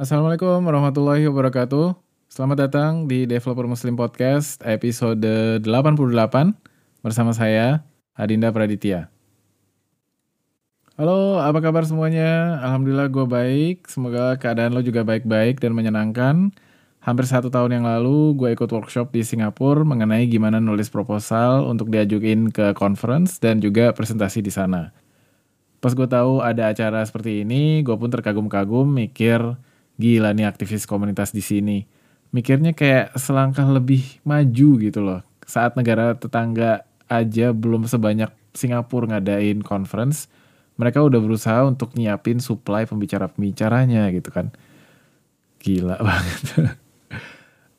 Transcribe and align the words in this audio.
Assalamualaikum 0.00 0.64
warahmatullahi 0.64 1.28
wabarakatuh. 1.28 1.92
Selamat 2.32 2.64
datang 2.64 3.04
di 3.04 3.28
Developer 3.28 3.68
Muslim 3.68 3.92
Podcast 3.92 4.56
episode 4.64 5.20
88 5.60 5.68
bersama 7.04 7.36
saya 7.36 7.84
Adinda 8.16 8.48
Praditya. 8.48 9.12
Halo, 10.96 11.44
apa 11.44 11.60
kabar 11.60 11.84
semuanya? 11.84 12.56
Alhamdulillah 12.64 13.12
gue 13.12 13.26
baik. 13.28 13.84
Semoga 13.84 14.40
keadaan 14.40 14.72
lo 14.72 14.80
juga 14.80 15.04
baik-baik 15.04 15.60
dan 15.60 15.76
menyenangkan. 15.76 16.56
Hampir 17.04 17.28
satu 17.28 17.52
tahun 17.52 17.76
yang 17.76 17.84
lalu 17.84 18.32
gue 18.40 18.48
ikut 18.56 18.72
workshop 18.72 19.12
di 19.12 19.20
Singapura 19.20 19.84
mengenai 19.84 20.24
gimana 20.24 20.56
nulis 20.56 20.88
proposal 20.88 21.68
untuk 21.68 21.92
diajuin 21.92 22.48
ke 22.48 22.72
conference 22.72 23.36
dan 23.36 23.60
juga 23.60 23.92
presentasi 23.92 24.40
di 24.40 24.48
sana. 24.48 24.88
Pas 25.84 25.92
gue 25.92 26.08
tahu 26.08 26.40
ada 26.40 26.72
acara 26.72 27.04
seperti 27.04 27.44
ini, 27.44 27.84
gue 27.84 27.92
pun 27.92 28.08
terkagum-kagum 28.08 28.88
mikir, 28.88 29.60
gila 30.02 30.34
nih 30.34 30.50
aktivis 30.50 30.82
komunitas 30.90 31.30
di 31.30 31.38
sini. 31.38 31.86
Mikirnya 32.34 32.74
kayak 32.74 33.14
selangkah 33.14 33.70
lebih 33.70 34.02
maju 34.26 34.70
gitu 34.82 34.98
loh. 34.98 35.22
Saat 35.46 35.78
negara 35.78 36.18
tetangga 36.18 36.82
aja 37.06 37.54
belum 37.54 37.86
sebanyak 37.86 38.34
Singapura 38.50 39.06
ngadain 39.16 39.62
conference, 39.62 40.26
mereka 40.74 41.04
udah 41.06 41.22
berusaha 41.22 41.62
untuk 41.62 41.94
nyiapin 41.94 42.42
supply 42.42 42.82
pembicara-pembicaranya 42.90 44.10
gitu 44.10 44.34
kan. 44.34 44.50
Gila 45.62 46.02
banget. 46.08 46.74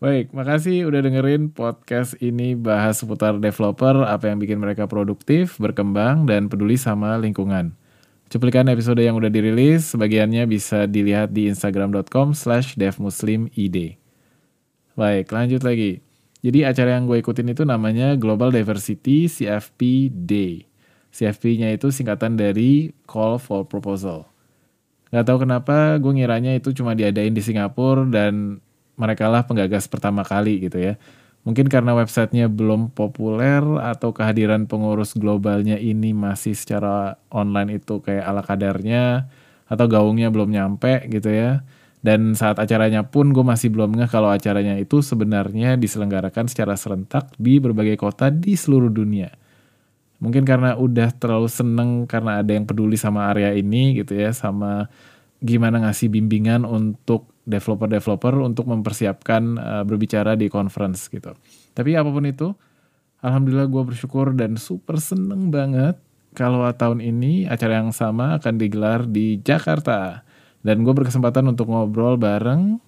Baik, 0.03 0.35
makasih 0.35 0.87
udah 0.87 0.99
dengerin 0.99 1.51
podcast 1.51 2.19
ini 2.19 2.59
bahas 2.59 2.99
seputar 2.99 3.39
developer, 3.39 4.03
apa 4.03 4.31
yang 4.31 4.39
bikin 4.39 4.59
mereka 4.59 4.83
produktif, 4.83 5.55
berkembang, 5.59 6.27
dan 6.27 6.51
peduli 6.51 6.75
sama 6.75 7.15
lingkungan. 7.15 7.71
Cuplikan 8.33 8.65
episode 8.65 8.97
yang 8.97 9.13
udah 9.13 9.29
dirilis, 9.29 9.93
sebagiannya 9.93 10.49
bisa 10.49 10.89
dilihat 10.89 11.37
di 11.37 11.45
instagram.com 11.53 12.33
slash 12.33 12.73
devmuslimid. 12.73 14.01
Baik, 14.97 15.29
lanjut 15.29 15.61
lagi. 15.61 16.01
Jadi 16.41 16.65
acara 16.65 16.97
yang 16.97 17.05
gue 17.05 17.21
ikutin 17.21 17.53
itu 17.53 17.61
namanya 17.61 18.17
Global 18.17 18.49
Diversity 18.49 19.29
CFP 19.29 20.09
Day. 20.09 20.65
CFP-nya 21.13 21.77
itu 21.77 21.93
singkatan 21.93 22.33
dari 22.33 22.89
Call 23.05 23.37
for 23.37 23.69
Proposal. 23.69 24.25
Gak 25.13 25.29
tahu 25.29 25.45
kenapa 25.45 26.01
gue 26.01 26.17
ngiranya 26.17 26.57
itu 26.57 26.73
cuma 26.73 26.97
diadain 26.97 27.37
di 27.37 27.41
Singapura 27.45 28.01
dan 28.09 28.57
mereka 28.97 29.29
lah 29.29 29.45
penggagas 29.45 29.85
pertama 29.85 30.25
kali 30.25 30.57
gitu 30.65 30.81
ya. 30.81 30.97
Mungkin 31.43 31.67
karena 31.67 31.91
websitenya 31.91 32.47
belum 32.47 32.95
populer 32.95 33.59
atau 33.83 34.15
kehadiran 34.15 34.63
pengurus 34.63 35.11
globalnya 35.11 35.75
ini 35.75 36.15
masih 36.15 36.55
secara 36.55 37.19
online 37.27 37.83
itu 37.83 37.99
kayak 37.99 38.23
ala 38.23 38.39
kadarnya 38.39 39.27
atau 39.67 39.85
gaungnya 39.91 40.31
belum 40.31 40.55
nyampe 40.55 41.03
gitu 41.11 41.27
ya. 41.27 41.67
Dan 42.03 42.35
saat 42.35 42.59
acaranya 42.59 43.07
pun 43.07 43.31
gue 43.35 43.43
masih 43.43 43.71
belum 43.71 43.95
ngeh 43.95 44.11
kalau 44.11 44.31
acaranya 44.31 44.75
itu 44.79 44.99
sebenarnya 45.03 45.75
diselenggarakan 45.79 46.47
secara 46.47 46.79
serentak 46.79 47.31
di 47.35 47.59
berbagai 47.59 47.99
kota 47.99 48.31
di 48.31 48.55
seluruh 48.55 48.91
dunia. 48.91 49.31
Mungkin 50.23 50.47
karena 50.47 50.79
udah 50.79 51.11
terlalu 51.15 51.51
seneng 51.51 52.07
karena 52.07 52.39
ada 52.39 52.55
yang 52.55 52.63
peduli 52.63 52.95
sama 52.95 53.27
area 53.27 53.51
ini 53.51 53.99
gitu 53.99 54.15
ya, 54.15 54.31
sama 54.31 54.87
gimana 55.43 55.83
ngasih 55.83 56.07
bimbingan 56.07 56.63
untuk 56.63 57.32
developer-developer 57.43 58.39
untuk 58.39 58.71
mempersiapkan 58.71 59.43
uh, 59.59 59.83
berbicara 59.83 60.39
di 60.39 60.47
conference 60.47 61.11
gitu. 61.11 61.35
Tapi 61.75 61.95
apa 61.99 62.09
pun 62.09 62.23
itu, 62.23 62.47
alhamdulillah 63.19 63.67
gue 63.67 63.83
bersyukur 63.93 64.31
dan 64.35 64.55
super 64.55 64.99
seneng 64.99 65.51
banget 65.51 65.99
kalau 66.33 66.65
tahun 66.73 67.03
ini 67.03 67.45
acara 67.45 67.83
yang 67.83 67.91
sama 67.91 68.39
akan 68.39 68.55
digelar 68.57 69.05
di 69.05 69.39
Jakarta. 69.39 70.23
Dan 70.63 70.87
gue 70.87 70.95
berkesempatan 70.95 71.43
untuk 71.51 71.67
ngobrol 71.67 72.15
bareng 72.15 72.79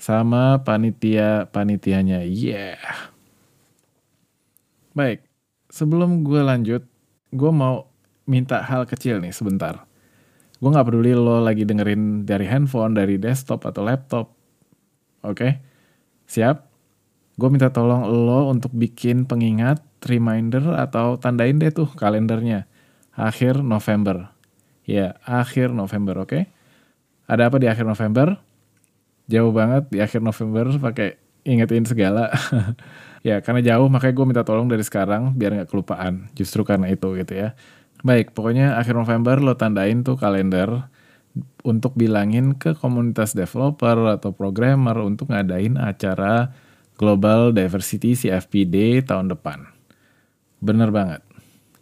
sama 0.00 0.58
panitia-panitianya. 0.66 2.26
Yeah. 2.26 2.82
Baik, 4.90 5.22
sebelum 5.70 6.26
gue 6.26 6.42
lanjut, 6.42 6.82
gue 7.30 7.52
mau 7.54 7.86
minta 8.26 8.58
hal 8.66 8.82
kecil 8.90 9.22
nih 9.22 9.30
sebentar 9.30 9.89
gue 10.60 10.68
nggak 10.68 10.86
peduli 10.92 11.16
lo 11.16 11.40
lagi 11.40 11.64
dengerin 11.64 12.28
dari 12.28 12.44
handphone, 12.44 12.92
dari 12.92 13.16
desktop 13.16 13.64
atau 13.64 13.80
laptop. 13.80 14.26
Oke, 15.24 15.36
okay? 15.36 15.52
siap? 16.28 16.68
Gue 17.40 17.48
minta 17.48 17.72
tolong 17.72 18.04
lo 18.04 18.52
untuk 18.52 18.68
bikin 18.76 19.24
pengingat, 19.24 19.80
reminder 20.04 20.76
atau 20.76 21.16
tandain 21.16 21.56
deh 21.56 21.72
tuh 21.72 21.88
kalendernya. 21.96 22.68
Akhir 23.16 23.64
November. 23.64 24.28
Ya, 24.84 25.16
akhir 25.24 25.72
November, 25.72 26.24
oke? 26.24 26.28
Okay? 26.28 26.42
Ada 27.24 27.48
apa 27.48 27.56
di 27.56 27.68
akhir 27.68 27.88
November? 27.88 28.36
Jauh 29.30 29.52
banget 29.54 29.88
di 29.88 29.98
akhir 30.04 30.20
November 30.20 30.68
pakai 30.76 31.16
ingetin 31.48 31.88
segala. 31.88 32.28
ya, 33.28 33.40
karena 33.40 33.64
jauh 33.64 33.88
makanya 33.88 34.14
gue 34.16 34.26
minta 34.28 34.42
tolong 34.44 34.68
dari 34.68 34.84
sekarang 34.84 35.32
biar 35.32 35.56
nggak 35.56 35.70
kelupaan. 35.72 36.28
Justru 36.36 36.66
karena 36.68 36.92
itu 36.92 37.08
gitu 37.16 37.32
ya. 37.32 37.56
Baik, 38.00 38.32
pokoknya 38.32 38.80
akhir 38.80 38.96
November 38.96 39.36
lo 39.44 39.60
tandain 39.60 40.00
tuh 40.00 40.16
kalender 40.16 40.88
untuk 41.60 41.94
bilangin 41.94 42.56
ke 42.56 42.72
komunitas 42.72 43.36
developer 43.36 44.16
atau 44.16 44.32
programmer 44.32 44.96
untuk 45.04 45.28
ngadain 45.30 45.76
acara 45.76 46.50
Global 46.96 47.52
Diversity 47.52 48.16
CFPD 48.16 49.04
tahun 49.04 49.32
depan. 49.32 49.68
Bener 50.64 50.88
banget. 50.92 51.20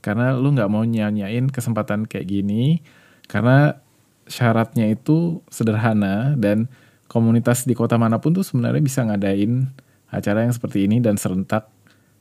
Karena 0.03 0.35
lu 0.35 0.55
nggak 0.55 0.71
mau 0.71 0.83
nyanyain 0.83 1.51
kesempatan 1.51 2.07
kayak 2.07 2.27
gini, 2.27 2.83
karena 3.27 3.79
syaratnya 4.27 4.91
itu 4.91 5.43
sederhana 5.51 6.35
dan 6.39 6.71
komunitas 7.11 7.67
di 7.67 7.75
kota 7.75 7.99
mana 7.99 8.23
pun 8.23 8.35
tuh 8.35 8.47
sebenarnya 8.47 8.83
bisa 8.83 9.01
ngadain 9.07 9.71
acara 10.11 10.45
yang 10.47 10.55
seperti 10.55 10.87
ini 10.87 11.03
dan 11.03 11.17
serentak 11.19 11.67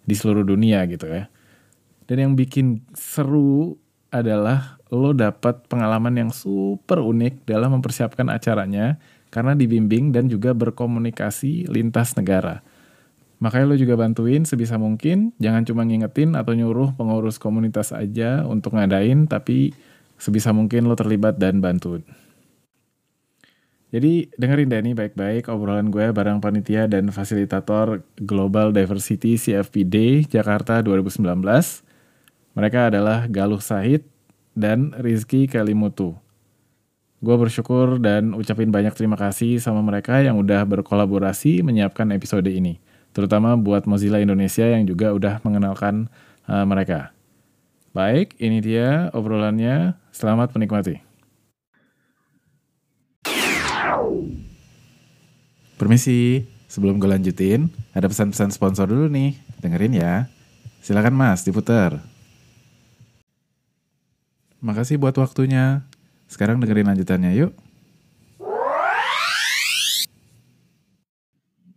di 0.08 0.16
seluruh 0.16 0.46
dunia 0.46 0.86
gitu 0.90 1.06
ya. 1.06 1.30
Dan 2.08 2.18
yang 2.24 2.34
bikin 2.34 2.82
seru 2.96 3.76
adalah 4.12 4.80
lo 4.88 5.12
dapat 5.12 5.68
pengalaman 5.68 6.16
yang 6.16 6.32
super 6.32 7.04
unik 7.04 7.44
dalam 7.44 7.76
mempersiapkan 7.80 8.32
acaranya 8.32 8.96
karena 9.28 9.54
dibimbing 9.54 10.16
dan 10.16 10.32
juga 10.32 10.56
berkomunikasi 10.56 11.68
lintas 11.68 12.16
negara. 12.16 12.64
Makanya 13.38 13.66
lo 13.70 13.76
juga 13.78 13.94
bantuin 13.94 14.48
sebisa 14.48 14.82
mungkin, 14.82 15.36
jangan 15.38 15.62
cuma 15.68 15.86
ngingetin 15.86 16.34
atau 16.34 16.58
nyuruh 16.58 16.98
pengurus 16.98 17.38
komunitas 17.38 17.94
aja 17.94 18.42
untuk 18.50 18.74
ngadain, 18.74 19.30
tapi 19.30 19.78
sebisa 20.18 20.50
mungkin 20.56 20.90
lo 20.90 20.98
terlibat 20.98 21.38
dan 21.38 21.62
bantu. 21.62 22.02
Jadi 23.88 24.28
dengerin 24.36 24.68
deh 24.68 24.82
nih 24.84 24.96
baik-baik 24.98 25.48
obrolan 25.48 25.88
gue 25.88 26.12
bareng 26.12 26.44
panitia 26.44 26.92
dan 26.92 27.08
fasilitator 27.08 28.04
Global 28.20 28.76
Diversity 28.76 29.40
CFPD 29.40 30.28
Jakarta 30.28 30.84
2019 30.84 31.87
mereka 32.58 32.90
adalah 32.90 33.30
Galuh 33.30 33.62
Sahid 33.62 34.02
dan 34.58 34.90
Rizky 34.98 35.46
Kalimutu. 35.46 36.18
Gue 37.22 37.38
bersyukur 37.38 38.02
dan 38.02 38.34
ucapin 38.34 38.74
banyak 38.74 38.98
terima 38.98 39.14
kasih 39.14 39.62
sama 39.62 39.86
mereka 39.86 40.18
yang 40.26 40.42
udah 40.42 40.66
berkolaborasi 40.66 41.62
menyiapkan 41.62 42.10
episode 42.18 42.50
ini. 42.50 42.82
Terutama 43.14 43.54
buat 43.54 43.86
Mozilla 43.86 44.18
Indonesia 44.18 44.66
yang 44.66 44.90
juga 44.90 45.14
udah 45.14 45.38
mengenalkan 45.46 46.10
uh, 46.50 46.66
mereka. 46.66 47.14
Baik, 47.94 48.34
ini 48.42 48.58
dia 48.58 49.14
obrolannya. 49.14 49.94
Selamat 50.10 50.50
menikmati. 50.58 50.98
Permisi, 55.78 56.42
sebelum 56.66 56.98
gue 56.98 57.10
lanjutin, 57.10 57.70
ada 57.94 58.10
pesan-pesan 58.10 58.50
sponsor 58.50 58.90
dulu 58.90 59.06
nih. 59.14 59.38
Dengerin 59.62 59.94
ya. 59.94 60.26
Silakan 60.82 61.14
mas, 61.14 61.46
diputar. 61.46 62.17
Makasih 64.58 64.98
buat 64.98 65.14
waktunya. 65.22 65.86
Sekarang 66.26 66.58
dengerin 66.58 66.90
lanjutannya 66.90 67.32
yuk. 67.38 67.52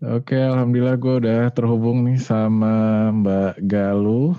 Oke, 0.00 0.32
alhamdulillah 0.32 0.96
gue 0.96 1.14
udah 1.20 1.40
terhubung 1.52 2.08
nih 2.08 2.16
sama 2.16 3.12
Mbak 3.12 3.60
Galuh. 3.69 4.32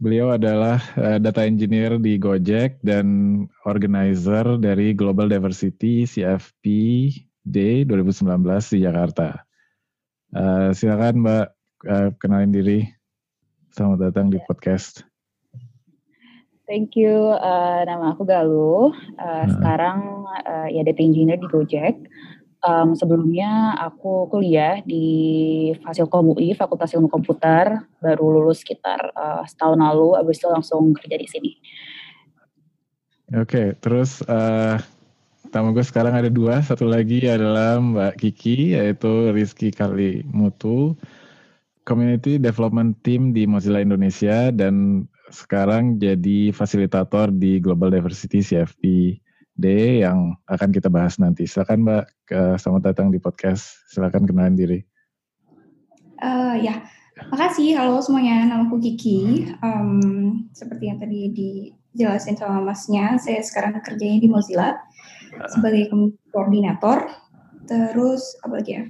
Beliau 0.00 0.32
adalah 0.32 0.80
uh, 0.96 1.20
data 1.20 1.44
engineer 1.44 2.00
di 2.00 2.16
Gojek 2.16 2.80
dan 2.80 3.06
organizer 3.68 4.56
dari 4.56 4.96
Global 4.96 5.28
Diversity 5.28 6.08
CFP 6.08 6.64
Day 7.44 7.84
2019 7.84 8.24
di 8.72 8.78
Jakarta. 8.88 9.36
Uh, 10.32 10.72
silakan 10.72 11.20
Mbak 11.22 11.46
uh, 11.92 12.08
kenalin 12.16 12.56
diri. 12.56 12.80
Selamat 13.68 14.10
datang 14.10 14.32
di 14.32 14.40
podcast. 14.48 15.11
Thank 16.62 16.94
you. 16.94 17.34
Uh, 17.34 17.82
nama 17.82 18.14
aku 18.14 18.22
Galuh. 18.22 18.94
Uh, 19.18 19.44
hmm. 19.44 19.50
Sekarang 19.58 19.98
uh, 20.46 20.68
ya 20.70 20.86
data 20.86 21.02
engineer 21.02 21.38
di 21.38 21.48
Gojek. 21.50 21.98
Um, 22.62 22.94
sebelumnya 22.94 23.74
aku 23.74 24.30
kuliah 24.30 24.78
di 24.86 25.74
Fasilkom 25.82 26.30
UI, 26.30 26.54
Fakultas 26.54 26.94
Ilmu 26.94 27.10
Komputer, 27.10 27.82
baru 27.98 28.38
lulus 28.38 28.62
sekitar 28.62 29.10
uh, 29.18 29.42
setahun 29.42 29.82
lalu, 29.82 30.14
abis 30.14 30.38
itu 30.38 30.46
langsung 30.46 30.94
kerja 30.94 31.18
di 31.18 31.26
sini. 31.26 31.52
Oke, 33.34 33.50
okay, 33.50 33.66
terus 33.82 34.22
uh, 34.30 34.78
tamu 35.50 35.74
gue 35.74 35.82
sekarang 35.82 36.14
ada 36.14 36.30
dua. 36.30 36.62
Satu 36.62 36.86
lagi 36.86 37.26
adalah 37.26 37.82
Mbak 37.82 38.22
Kiki, 38.22 38.78
yaitu 38.78 39.34
Rizky 39.34 39.74
Kali 39.74 40.22
Mutu, 40.30 40.94
Community 41.82 42.38
Development 42.38 42.94
Team 43.02 43.34
di 43.34 43.42
Mozilla 43.42 43.82
Indonesia, 43.82 44.54
dan 44.54 45.02
sekarang 45.32 45.96
jadi 45.96 46.52
fasilitator 46.52 47.32
di 47.32 47.58
Global 47.58 47.88
Diversity 47.88 48.44
CFP 48.44 49.16
Day 49.56 50.04
yang 50.04 50.36
akan 50.48 50.70
kita 50.70 50.92
bahas 50.92 51.16
nanti. 51.16 51.48
Silakan 51.48 51.88
Mbak, 51.88 52.04
selamat 52.60 52.82
datang 52.92 53.08
di 53.08 53.16
podcast. 53.16 53.80
Silakan 53.88 54.28
kenalin 54.28 54.56
diri. 54.56 54.78
Uh, 56.22 56.54
ya, 56.60 56.84
makasih. 57.32 57.74
Halo 57.74 57.98
semuanya, 58.04 58.46
nama 58.46 58.68
aku 58.68 58.78
Kiki. 58.78 59.50
Um, 59.64 60.46
seperti 60.52 60.92
yang 60.92 61.00
tadi 61.00 61.32
dijelasin 61.32 62.38
sama 62.38 62.62
masnya, 62.62 63.16
saya 63.18 63.40
sekarang 63.42 63.80
kerjanya 63.82 64.22
di 64.22 64.28
Mozilla 64.28 64.78
sebagai 65.50 65.88
koordinator. 66.30 67.08
Terus 67.66 68.36
apa 68.44 68.60
lagi 68.60 68.72
ya? 68.76 68.84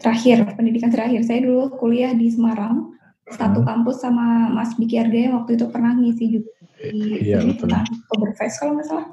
Terakhir 0.00 0.48
pendidikan 0.56 0.88
terakhir 0.88 1.26
saya 1.26 1.44
dulu 1.44 1.76
kuliah 1.76 2.16
di 2.16 2.32
Semarang 2.32 2.99
satu 3.30 3.62
hmm. 3.62 3.68
kampus 3.68 4.02
sama 4.02 4.50
Mas 4.50 4.74
Biki 4.74 4.98
Arga 4.98 5.18
yang 5.18 5.34
waktu 5.42 5.54
itu 5.56 5.66
pernah 5.70 5.94
ngisi 5.94 6.24
juga 6.40 6.52
di 6.80 7.30
iya, 7.30 7.44
betul. 7.44 7.70
Oktoberfest 7.70 8.54
kalau 8.58 8.72
nggak 8.78 8.86
salah. 8.88 9.06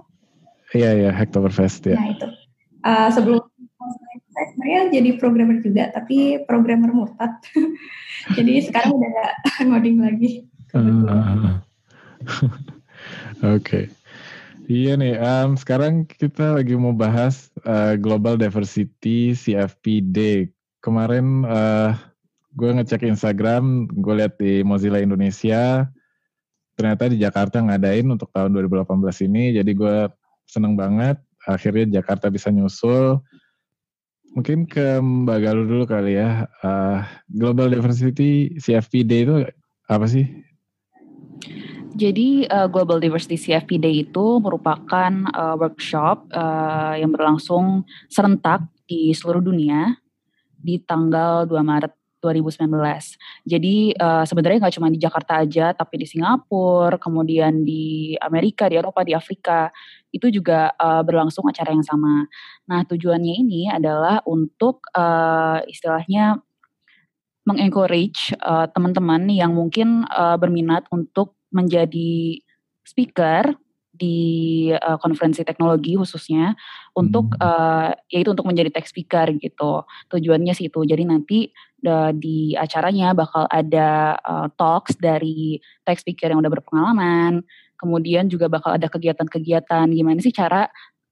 Iya 0.73 0.89
iya 0.95 1.11
Oktoberfest 1.13 1.81
ya. 1.87 1.95
Nah 1.95 2.07
itu 2.11 2.27
uh, 2.83 3.09
sebelum 3.11 3.43
saya 4.37 4.45
sebenarnya 4.53 4.81
jadi 4.93 5.09
programmer 5.17 5.57
juga 5.61 5.83
tapi 5.93 6.43
programmer 6.45 6.91
murtad. 6.93 7.33
jadi 8.37 8.53
sekarang 8.65 8.97
udah 8.97 9.09
gak 9.09 9.33
ngoding 9.67 9.97
lagi. 10.03 10.31
Uh, 10.75 10.83
Oke. 13.41 13.61
Okay. 13.61 13.85
Iya 14.67 14.99
nih, 14.99 15.15
um, 15.15 15.55
sekarang 15.55 16.03
kita 16.03 16.59
lagi 16.59 16.75
mau 16.75 16.91
bahas 16.91 17.47
uh, 17.63 17.95
Global 17.95 18.35
Diversity 18.35 19.31
CFPD. 19.31 20.51
Kemarin 20.83 21.47
uh, 21.47 21.95
gue 22.57 22.69
ngecek 22.73 23.05
Instagram, 23.05 23.85
gue 23.85 24.13
lihat 24.17 24.41
di 24.41 24.65
Mozilla 24.65 24.97
Indonesia, 24.97 25.85
ternyata 26.73 27.05
di 27.05 27.21
Jakarta 27.21 27.61
ngadain 27.61 28.09
untuk 28.09 28.33
tahun 28.33 28.49
2018 28.57 29.29
ini, 29.29 29.61
jadi 29.61 29.71
gue 29.77 29.95
seneng 30.49 30.73
banget. 30.73 31.21
Akhirnya 31.45 32.01
Jakarta 32.01 32.33
bisa 32.33 32.49
nyusul. 32.49 33.21
Mungkin 34.33 34.67
ke 34.67 34.99
Mbak 34.99 35.39
Galuh 35.39 35.65
dulu 35.69 35.83
kali 35.87 36.19
ya. 36.19 36.49
Uh, 36.59 37.05
Global 37.29 37.71
Diversity 37.71 38.57
CFPD 38.59 39.11
itu 39.23 39.35
apa 39.87 40.05
sih? 40.09 40.27
Jadi 41.97 42.45
uh, 42.45 42.69
Global 42.69 43.01
Diversity 43.01 43.39
CFP 43.39 43.81
Day 43.81 44.05
itu 44.05 44.37
merupakan 44.37 45.11
uh, 45.33 45.55
workshop 45.57 46.29
uh, 46.29 46.93
yang 46.93 47.09
berlangsung 47.09 47.87
serentak 48.11 48.65
di 48.85 49.15
seluruh 49.15 49.41
dunia 49.41 49.97
di 50.61 50.77
tanggal 50.83 51.49
2 51.49 51.57
Maret 51.63 51.96
2019. 52.19 52.69
Jadi 53.45 53.93
uh, 53.97 54.25
sebenarnya 54.25 54.65
nggak 54.65 54.75
cuma 54.75 54.89
di 54.89 54.99
Jakarta 54.99 55.43
aja, 55.45 55.71
tapi 55.77 56.01
di 56.01 56.07
Singapura, 56.09 56.97
kemudian 56.97 57.61
di 57.61 58.17
Amerika, 58.17 58.65
di 58.67 58.75
Eropa, 58.77 59.05
di 59.05 59.13
Afrika, 59.13 59.69
itu 60.09 60.33
juga 60.33 60.73
uh, 60.75 61.05
berlangsung 61.05 61.45
acara 61.45 61.71
yang 61.73 61.85
sama. 61.85 62.25
Nah 62.65 62.81
tujuannya 62.89 63.33
ini 63.45 63.61
adalah 63.69 64.25
untuk 64.25 64.89
uh, 64.97 65.61
istilahnya 65.69 66.41
mengencourage 67.47 68.35
uh, 68.43 68.67
teman-teman 68.75 69.31
yang 69.31 69.55
mungkin 69.55 70.03
uh, 70.11 70.35
berminat 70.35 70.83
untuk 70.91 71.39
menjadi 71.47 72.43
speaker 72.83 73.55
di 73.97 74.69
uh, 74.69 75.01
konferensi 75.01 75.41
teknologi 75.41 75.97
khususnya 75.97 76.53
untuk 76.93 77.33
hmm. 77.33 77.41
uh, 77.41 77.89
yaitu 78.13 78.29
untuk 78.31 78.45
menjadi 78.45 78.69
tech 78.69 78.85
speaker 78.85 79.25
gitu 79.41 79.83
tujuannya 80.13 80.53
sih 80.53 80.69
itu 80.69 80.85
jadi 80.85 81.01
nanti 81.01 81.49
uh, 81.85 82.15
di 82.15 82.57
acaranya 82.57 83.13
bakal 83.13 83.45
ada 83.51 84.17
uh, 84.23 84.47
talks 84.55 84.97
dari 84.97 85.61
tech 85.85 86.01
speaker 86.01 86.31
yang 86.31 86.41
udah 86.41 86.53
berpengalaman 86.53 87.45
kemudian 87.77 88.25
juga 88.25 88.49
bakal 88.49 88.73
ada 88.73 88.89
kegiatan-kegiatan 88.89 89.85
gimana 89.93 90.17
sih 90.17 90.33
cara 90.33 90.65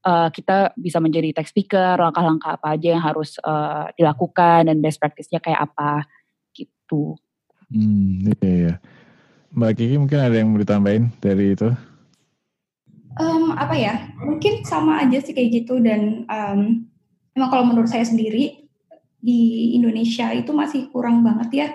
uh, 0.05 0.29
kita 0.29 0.71
bisa 0.77 1.01
menjadi 1.01 1.33
tech 1.33 1.49
speaker 1.49 1.97
langkah-langkah 1.97 2.61
apa 2.61 2.77
aja 2.77 2.95
yang 2.95 3.03
harus 3.03 3.41
uh, 3.41 3.89
dilakukan 3.97 4.69
dan 4.69 4.77
best 4.79 5.01
practice-nya 5.01 5.41
kayak 5.41 5.65
apa 5.65 6.05
gitu. 6.53 7.17
Hmm, 7.73 8.21
iya, 8.21 8.37
iya. 8.45 8.73
Mbak 9.55 9.71
Kiki 9.73 9.95
mungkin 9.97 10.19
ada 10.21 10.35
yang 10.35 10.53
mau 10.53 10.61
ditambahin 10.61 11.09
dari 11.23 11.57
itu? 11.57 11.69
Um, 13.15 13.55
apa 13.55 13.73
ya? 13.73 14.11
Mungkin 14.19 14.67
sama 14.67 14.99
aja 15.01 15.17
sih 15.23 15.31
kayak 15.31 15.63
gitu 15.63 15.79
dan 15.79 16.27
um, 16.27 16.85
memang 17.33 17.49
kalau 17.49 17.65
menurut 17.65 17.87
saya 17.87 18.03
sendiri 18.03 18.64
di 19.25 19.73
Indonesia 19.73 20.29
itu 20.29 20.53
masih 20.53 20.93
kurang 20.93 21.25
banget 21.25 21.49
ya 21.49 21.67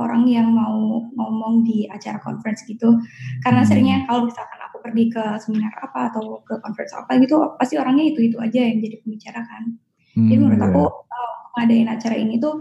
orang 0.00 0.24
yang 0.24 0.48
mau 0.48 1.04
ngomong 1.04 1.60
di 1.64 1.84
acara 1.88 2.16
conference 2.20 2.64
gitu. 2.64 2.96
Karena 3.44 3.62
hmm. 3.62 3.68
seringnya 3.68 3.98
kalau 4.08 4.24
misalkan 4.24 4.60
aku 4.64 4.80
pergi 4.80 5.04
ke 5.12 5.24
seminar 5.42 5.72
apa 5.84 6.12
atau 6.12 6.40
ke 6.40 6.56
conference 6.64 6.96
apa 6.96 7.20
gitu, 7.20 7.36
pasti 7.60 7.76
orangnya 7.76 8.16
itu-itu 8.16 8.40
aja 8.40 8.60
yang 8.64 8.80
jadi 8.80 8.96
pembicara 9.04 9.40
kan. 9.44 9.76
Hmm, 10.16 10.28
jadi 10.32 10.38
menurut 10.40 10.60
yeah. 10.60 10.68
aku 10.72 10.84
uh, 10.88 11.36
ngadain 11.60 11.88
acara 11.92 12.16
ini 12.16 12.40
tuh 12.40 12.54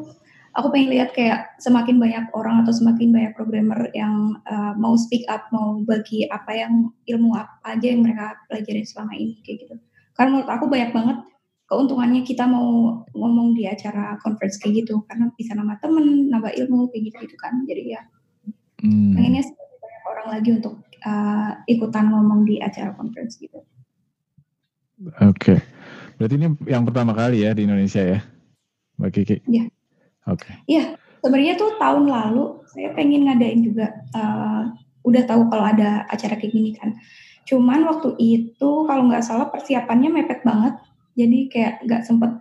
aku 0.55 0.67
pengen 0.71 0.89
lihat 0.91 1.11
kayak 1.11 1.55
semakin 1.59 1.99
banyak 1.99 2.25
orang 2.31 2.63
atau 2.63 2.71
semakin 2.71 3.11
banyak 3.11 3.31
programmer 3.35 3.91
yang 3.91 4.39
uh, 4.47 4.75
mau 4.75 4.95
speak 4.95 5.27
up, 5.27 5.47
mau 5.51 5.79
bagi 5.83 6.27
apa 6.27 6.51
yang 6.51 6.91
ilmu 7.07 7.35
apa 7.35 7.75
aja 7.75 7.87
yang 7.91 8.03
mereka 8.03 8.39
pelajari 8.47 8.83
selama 8.83 9.15
ini 9.15 9.39
kayak 9.43 9.67
gitu. 9.67 9.75
Karena 10.15 10.39
menurut 10.39 10.51
aku 10.51 10.65
banyak 10.71 10.91
banget 10.95 11.17
keuntungannya 11.65 12.21
kita 12.21 12.45
mau 12.45 13.01
ngomong 13.13 13.57
di 13.57 13.65
acara 13.65 14.17
conference 14.21 14.61
kayak 14.61 14.85
gitu 14.85 15.01
karena 15.09 15.33
bisa 15.33 15.57
nama 15.57 15.77
temen, 15.81 16.29
nambah 16.29 16.53
ilmu 16.53 16.89
kayak 16.93 17.13
gitu 17.13 17.17
gitu 17.25 17.35
kan. 17.41 17.65
Jadi 17.65 17.97
ya 17.97 18.01
hmm. 18.85 19.13
pengennya 19.17 19.43
banyak 19.81 20.03
orang 20.05 20.27
lagi 20.37 20.49
untuk 20.53 20.73
uh, 21.05 21.51
ikutan 21.65 22.05
ngomong 22.13 22.45
di 22.45 22.61
acara 22.61 22.93
conference 22.93 23.41
gitu. 23.41 23.61
Oke, 24.95 25.19
okay. 25.19 25.57
berarti 26.15 26.39
ini 26.39 26.47
yang 26.71 26.87
pertama 26.87 27.11
kali 27.11 27.43
ya 27.43 27.51
di 27.51 27.67
Indonesia 27.67 27.99
ya, 27.99 28.19
Mbak 28.95 29.11
Kiki? 29.11 29.37
Iya. 29.43 29.67
Oke. 30.31 30.39
Okay. 30.39 30.55
Iya, 30.71 30.83
sebenarnya 31.19 31.53
tuh 31.59 31.75
tahun 31.75 32.07
lalu 32.07 32.63
saya 32.71 32.95
pengen 32.95 33.27
ngadain 33.27 33.59
juga. 33.59 33.91
Uh, 34.15 34.71
udah 35.05 35.23
tahu 35.29 35.47
kalau 35.53 35.65
ada 35.69 36.03
acara 36.09 36.35
kayak 36.35 36.53
gini 36.53 36.73
kan. 36.73 36.97
Cuman 37.45 37.85
waktu 37.85 38.17
itu 38.17 38.69
kalau 38.89 39.05
nggak 39.05 39.21
salah 39.21 39.53
persiapannya 39.53 40.09
mepet 40.09 40.41
banget. 40.41 40.73
Jadi 41.15 41.39
kayak 41.47 41.73
nggak 41.87 42.01
sempet 42.03 42.31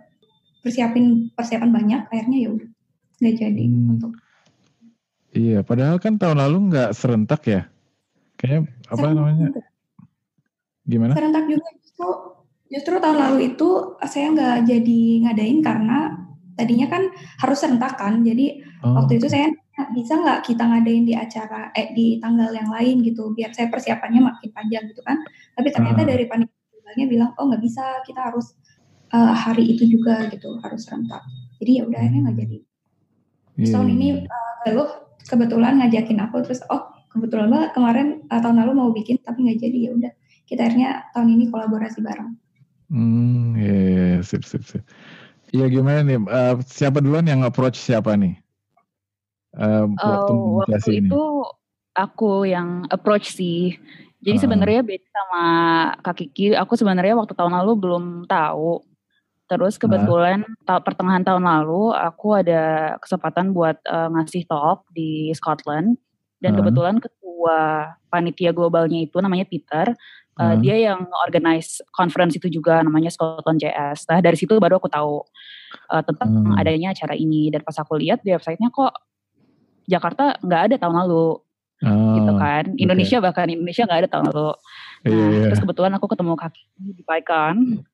persiapin 0.59 1.31
persiapan 1.31 1.71
banyak. 1.71 2.01
Akhirnya 2.11 2.37
ya 2.37 2.49
udah 2.51 2.69
nggak 3.23 3.35
jadi 3.39 3.63
hmm. 3.63 3.93
untuk. 3.95 4.11
Iya, 5.35 5.59
padahal 5.67 5.99
kan 5.99 6.15
tahun 6.15 6.39
lalu 6.39 6.71
nggak 6.71 6.89
serentak 6.95 7.41
ya. 7.47 7.61
Kayak 8.39 8.71
apa 8.87 8.95
serentak 8.99 9.15
namanya? 9.19 9.47
Juga. 9.51 9.63
Gimana? 10.85 11.11
Serentak 11.15 11.45
juga 11.49 11.67
justru 11.81 12.09
justru 12.69 12.93
tahun 12.97 13.17
lalu 13.19 13.37
itu 13.55 13.69
saya 14.03 14.27
nggak 14.33 14.57
jadi 14.67 15.01
ngadain 15.27 15.59
karena 15.61 15.97
tadinya 16.55 16.87
kan 16.87 17.03
harus 17.43 17.57
serentak 17.61 17.99
kan 17.99 18.23
jadi 18.23 18.63
oh. 18.81 19.03
waktu 19.03 19.19
itu 19.19 19.27
saya 19.27 19.51
bisa 19.91 20.15
nggak 20.15 20.47
kita 20.47 20.63
ngadain 20.63 21.03
di 21.03 21.13
acara 21.13 21.67
eh 21.75 21.91
di 21.91 22.15
tanggal 22.23 22.47
yang 22.55 22.71
lain 22.71 23.03
gitu 23.03 23.35
biar 23.35 23.51
saya 23.51 23.67
persiapannya 23.67 24.23
makin 24.23 24.49
panjang 24.55 24.87
gitu 24.87 25.03
kan 25.03 25.19
tapi 25.51 25.67
ternyata 25.67 26.01
uh. 26.03 26.07
dari 26.07 26.25
panitia 26.25 27.05
bilang 27.11 27.35
oh 27.35 27.51
nggak 27.51 27.59
bisa 27.59 27.83
kita 28.07 28.31
harus 28.31 28.55
uh, 29.13 29.35
hari 29.35 29.75
itu 29.75 29.85
juga 29.85 30.25
gitu 30.31 30.57
harus 30.63 30.87
serentak 30.87 31.21
jadi 31.61 31.81
ya 31.81 31.83
udah 31.89 31.99
akhirnya 31.99 32.21
nggak 32.25 32.37
jadi 32.41 32.57
yeah. 33.61 33.73
tahun 33.73 33.87
ini 33.97 34.07
uh, 34.25 34.89
kebetulan 35.25 35.73
ngajakin 35.81 36.19
aku 36.23 36.35
terus 36.45 36.61
oh 36.71 36.89
kebetulan 37.13 37.49
banget 37.51 37.69
kemarin 37.75 38.07
uh, 38.29 38.39
tahun 38.41 38.57
lalu 38.63 38.71
mau 38.73 38.89
bikin 38.95 39.21
tapi 39.21 39.45
nggak 39.45 39.59
jadi 39.61 39.77
ya 39.77 39.91
udah 39.93 40.11
kita 40.45 40.61
akhirnya 40.65 41.09
tahun 41.13 41.29
ini 41.33 41.43
kolaborasi 41.49 41.99
bareng 42.01 42.37
hmm 42.89 43.57
ya 43.57 43.65
yeah, 43.65 43.81
yeah, 43.85 44.17
sip 44.21 44.41
sip 44.45 44.63
sip 44.63 44.85
Iya 45.55 45.65
gimana 45.71 45.99
nih? 46.03 46.19
Uh, 46.19 46.55
siapa 46.67 46.99
duluan 46.99 47.23
yang 47.23 47.47
approach 47.47 47.79
siapa 47.79 48.17
nih? 48.19 48.35
Uh, 49.55 49.87
waktu, 49.95 50.33
uh, 50.35 50.51
waktu 50.67 50.91
ini. 50.99 51.07
itu 51.07 51.23
aku 51.95 52.43
yang 52.43 52.83
approach 52.91 53.31
sih. 53.31 53.79
Jadi 54.19 54.35
uh. 54.35 54.41
sebenarnya 54.43 54.81
beda 54.83 55.07
sama 55.07 55.43
Kak 56.03 56.15
Kiki. 56.19 56.59
Aku 56.59 56.75
sebenarnya 56.75 57.15
waktu 57.15 57.31
tahun 57.31 57.55
lalu 57.63 57.71
belum 57.79 58.05
tahu. 58.27 58.83
Terus 59.45 59.77
kebetulan 59.77 60.41
uh. 60.65 60.81
pertengahan 60.81 61.21
tahun 61.21 61.45
lalu 61.45 61.93
aku 61.93 62.41
ada 62.41 62.95
kesempatan 62.97 63.53
buat 63.53 63.77
uh, 63.85 64.09
ngasih 64.13 64.49
talk 64.49 64.89
di 64.91 65.29
Scotland 65.37 66.01
dan 66.41 66.53
uh. 66.53 66.57
kebetulan 66.61 66.97
ketua 66.97 67.93
panitia 68.09 68.51
globalnya 68.55 69.05
itu 69.05 69.17
namanya 69.21 69.45
Peter 69.45 69.93
Uh, 70.35 70.51
hmm. 70.51 70.67
Dia 70.67 70.75
yang 70.91 71.07
organize 71.23 71.79
conference 71.95 72.35
itu 72.35 72.51
juga 72.51 72.83
namanya 72.83 73.07
Scotland 73.07 73.55
JS. 73.55 74.03
Nah 74.11 74.19
dari 74.19 74.35
situ 74.35 74.59
baru 74.59 74.83
aku 74.83 74.91
tahu 74.91 75.23
uh, 75.87 76.03
tentang 76.03 76.51
hmm. 76.51 76.59
adanya 76.59 76.91
acara 76.91 77.15
ini 77.15 77.47
dan 77.47 77.63
pas 77.63 77.79
aku 77.79 77.95
lihat 77.95 78.19
di 78.19 78.35
websitenya 78.35 78.67
kok 78.67 78.91
Jakarta 79.87 80.35
nggak 80.43 80.61
ada 80.67 80.75
tahun 80.75 80.95
lalu, 81.07 81.39
oh, 81.87 82.13
gitu 82.19 82.31
kan. 82.35 82.67
Indonesia 82.75 83.23
okay. 83.23 83.25
bahkan 83.31 83.47
Indonesia 83.47 83.87
nggak 83.87 83.99
ada 84.03 84.09
tahun 84.11 84.25
lalu. 84.35 84.51
Nah, 85.05 85.13
yeah, 85.13 85.29
yeah. 85.29 85.43
terus 85.53 85.61
kebetulan 85.61 85.93
aku 85.93 86.09
ketemu 86.09 86.33
kaki 86.33 86.65
di 86.97 87.03
PyCon 87.05 87.85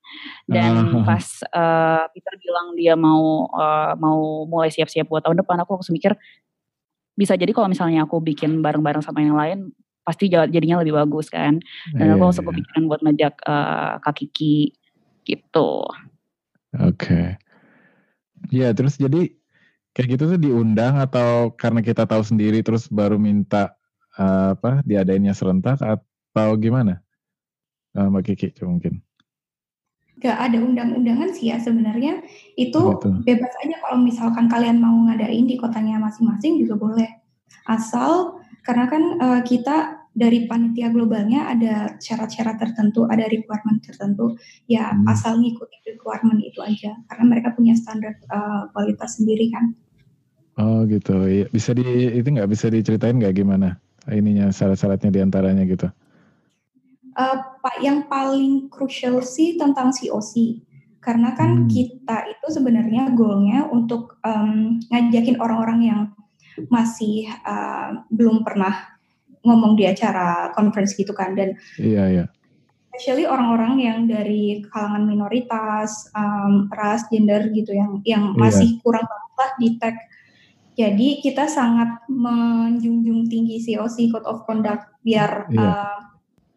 dan 0.48 0.74
uh. 0.96 1.04
pas 1.04 1.24
uh, 1.52 2.08
Peter 2.08 2.34
bilang 2.40 2.72
dia 2.72 2.96
mau 2.96 3.52
uh, 3.52 3.92
mau 4.00 4.48
mulai 4.48 4.72
siap-siap 4.72 5.12
buat 5.12 5.20
tahun 5.20 5.44
depan, 5.44 5.60
aku 5.60 5.76
langsung 5.76 5.92
mikir 5.92 6.16
bisa 7.12 7.36
jadi 7.36 7.52
kalau 7.52 7.68
misalnya 7.68 8.08
aku 8.08 8.24
bikin 8.24 8.64
bareng-bareng 8.64 9.04
sama 9.04 9.20
yang 9.20 9.36
lain 9.36 9.76
pasti 10.08 10.32
jadinya 10.32 10.80
lebih 10.80 10.96
bagus 10.96 11.28
kan. 11.28 11.60
Dan 11.92 12.04
yeah, 12.08 12.16
aku 12.16 12.32
langsung 12.32 12.48
yeah. 12.48 12.56
kepikiran 12.56 12.82
buat 12.88 13.00
ngajak 13.04 13.34
uh, 13.44 14.00
Kak 14.00 14.14
Kiki 14.16 14.72
gitu. 15.28 15.84
Oke. 16.80 16.96
Okay. 16.96 17.26
Ya, 18.50 18.72
terus 18.72 18.96
jadi 18.96 19.36
kayak 19.92 20.08
gitu 20.16 20.24
tuh 20.32 20.40
diundang 20.40 20.96
atau 20.96 21.52
karena 21.52 21.84
kita 21.84 22.08
tahu 22.08 22.24
sendiri 22.24 22.64
terus 22.64 22.88
baru 22.88 23.20
minta 23.20 23.76
uh, 24.16 24.56
apa 24.56 24.80
diadainnya 24.88 25.36
serentak 25.36 25.84
atau 26.32 26.56
gimana? 26.56 27.04
Uh, 27.92 28.08
Mbak 28.08 28.32
Kiki 28.32 28.48
mungkin. 28.64 29.04
Gak 30.20 30.38
ada 30.38 30.58
undang-undangan 30.60 31.34
sih 31.36 31.52
ya 31.52 31.58
sebenarnya 31.60 32.24
itu 32.56 32.78
gitu. 32.78 33.10
bebas 33.26 33.52
aja 33.64 33.76
kalau 33.82 33.98
misalkan 34.00 34.46
kalian 34.46 34.78
mau 34.78 34.94
ngadain 35.10 35.44
di 35.44 35.58
kotanya 35.58 35.98
masing-masing 35.98 36.62
juga 36.62 36.78
boleh 36.78 37.10
asal 37.66 38.38
karena 38.62 38.86
kan 38.86 39.02
uh, 39.18 39.40
kita 39.42 40.02
dari 40.12 40.44
panitia 40.44 40.92
globalnya 40.92 41.48
ada 41.48 41.96
syarat-syarat 41.96 42.60
tertentu, 42.60 43.08
ada 43.08 43.24
requirement 43.32 43.80
tertentu, 43.80 44.36
ya 44.68 44.92
hmm. 44.92 45.08
asal 45.08 45.40
ngikutin 45.40 45.82
requirement 45.96 46.40
itu 46.44 46.60
aja, 46.60 46.92
karena 47.08 47.24
mereka 47.32 47.56
punya 47.56 47.72
standar 47.72 48.12
uh, 48.28 48.68
kualitas 48.76 49.16
sendiri 49.16 49.48
kan. 49.48 49.72
Oh 50.60 50.84
gitu, 50.84 51.16
iya, 51.24 51.48
bisa 51.48 51.72
di 51.72 51.80
itu 52.12 52.28
nggak 52.28 52.50
bisa 52.52 52.68
diceritain 52.68 53.16
nggak 53.16 53.40
gimana 53.40 53.80
ininya 54.12 54.52
syarat-syaratnya 54.52 55.08
di 55.08 55.20
antaranya 55.24 55.64
gitu? 55.64 55.88
Uh, 57.12 57.38
pak 57.60 57.76
yang 57.84 58.08
paling 58.08 58.72
crucial 58.72 59.20
sih 59.20 59.60
tentang 59.60 59.92
COC, 59.92 60.64
karena 61.02 61.36
kan 61.36 61.64
hmm. 61.64 61.68
kita 61.68 62.30
itu 62.30 62.46
sebenarnya 62.48 63.12
goalnya 63.12 63.68
untuk 63.68 64.16
um, 64.24 64.80
ngajakin 64.88 65.36
orang-orang 65.42 65.80
yang 65.82 66.00
masih 66.70 67.28
uh, 67.42 68.04
belum 68.12 68.44
pernah 68.44 68.92
ngomong 69.42 69.74
di 69.74 69.84
acara 69.90 70.54
conference 70.54 70.94
gitu 70.94 71.10
kan 71.10 71.34
dan 71.34 71.58
iya 71.80 72.06
iya 72.06 72.24
especially 72.92 73.26
orang-orang 73.26 73.80
yang 73.82 73.98
dari 74.06 74.62
kalangan 74.70 75.08
minoritas 75.08 76.12
um, 76.14 76.70
ras 76.70 77.08
gender 77.10 77.50
gitu 77.50 77.74
yang 77.74 77.98
yang 78.06 78.36
iya. 78.36 78.38
masih 78.38 78.78
kurang 78.84 79.02
banget 79.08 79.32
lah 79.34 79.50
di 79.58 79.68
tag 79.80 79.96
jadi 80.72 81.08
kita 81.20 81.48
sangat 81.50 82.04
menjunjung 82.08 83.28
tinggi 83.28 83.60
COC 83.60 84.12
Code 84.12 84.28
of 84.28 84.44
Conduct 84.44 84.92
biar 85.02 85.50
iya. 85.50 85.60
uh, 85.60 85.98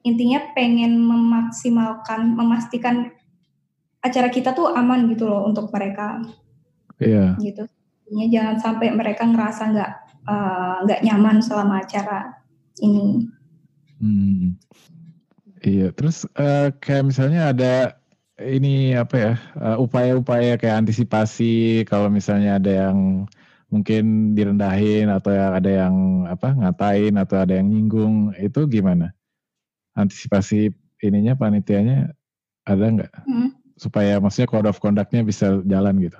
intinya 0.05 0.53
pengen 0.53 1.01
memaksimalkan 1.01 2.37
memastikan 2.37 3.09
acara 4.05 4.29
kita 4.29 4.53
tuh 4.53 4.69
aman 4.69 5.09
gitu 5.09 5.25
loh 5.25 5.49
untuk 5.49 5.73
mereka 5.73 6.21
iya 7.01 7.33
gitu 7.41 7.65
Intinya 8.05 8.27
jangan 8.29 8.57
sampai 8.61 8.93
mereka 8.93 9.25
ngerasa 9.25 9.63
nggak 9.73 9.91
uh, 10.29 10.75
nggak 10.85 11.01
uh, 11.01 11.05
nyaman 11.09 11.41
selama 11.41 11.81
acara 11.81 12.37
ini. 12.85 13.25
Hmm. 13.97 14.61
Iya, 15.65 15.89
terus 15.97 16.29
uh, 16.37 16.69
kayak 16.77 17.09
misalnya 17.09 17.49
ada 17.49 17.73
ini 18.37 18.93
apa 18.93 19.15
ya 19.17 19.33
upaya 19.81 20.13
upaya-upaya 20.21 20.53
kayak 20.61 20.85
antisipasi 20.85 21.81
kalau 21.89 22.13
misalnya 22.13 22.61
ada 22.61 22.71
yang 22.91 23.25
mungkin 23.73 24.37
direndahin 24.37 25.09
atau 25.09 25.33
ada 25.33 25.65
yang 25.65 26.29
apa 26.29 26.53
ngatain 26.53 27.17
atau 27.17 27.41
ada 27.41 27.57
yang 27.57 27.73
nyinggung 27.73 28.37
itu 28.37 28.69
gimana? 28.69 29.17
Antisipasi 29.95 30.69
ininya 31.03 31.33
panitianya 31.39 32.11
ada 32.67 32.85
nggak? 32.85 33.13
Hmm. 33.25 33.55
Supaya 33.79 34.19
maksudnya 34.19 34.47
code 34.47 34.69
of 34.69 34.79
conduct-nya 34.79 35.23
bisa 35.23 35.59
jalan 35.63 35.99
gitu. 35.99 36.19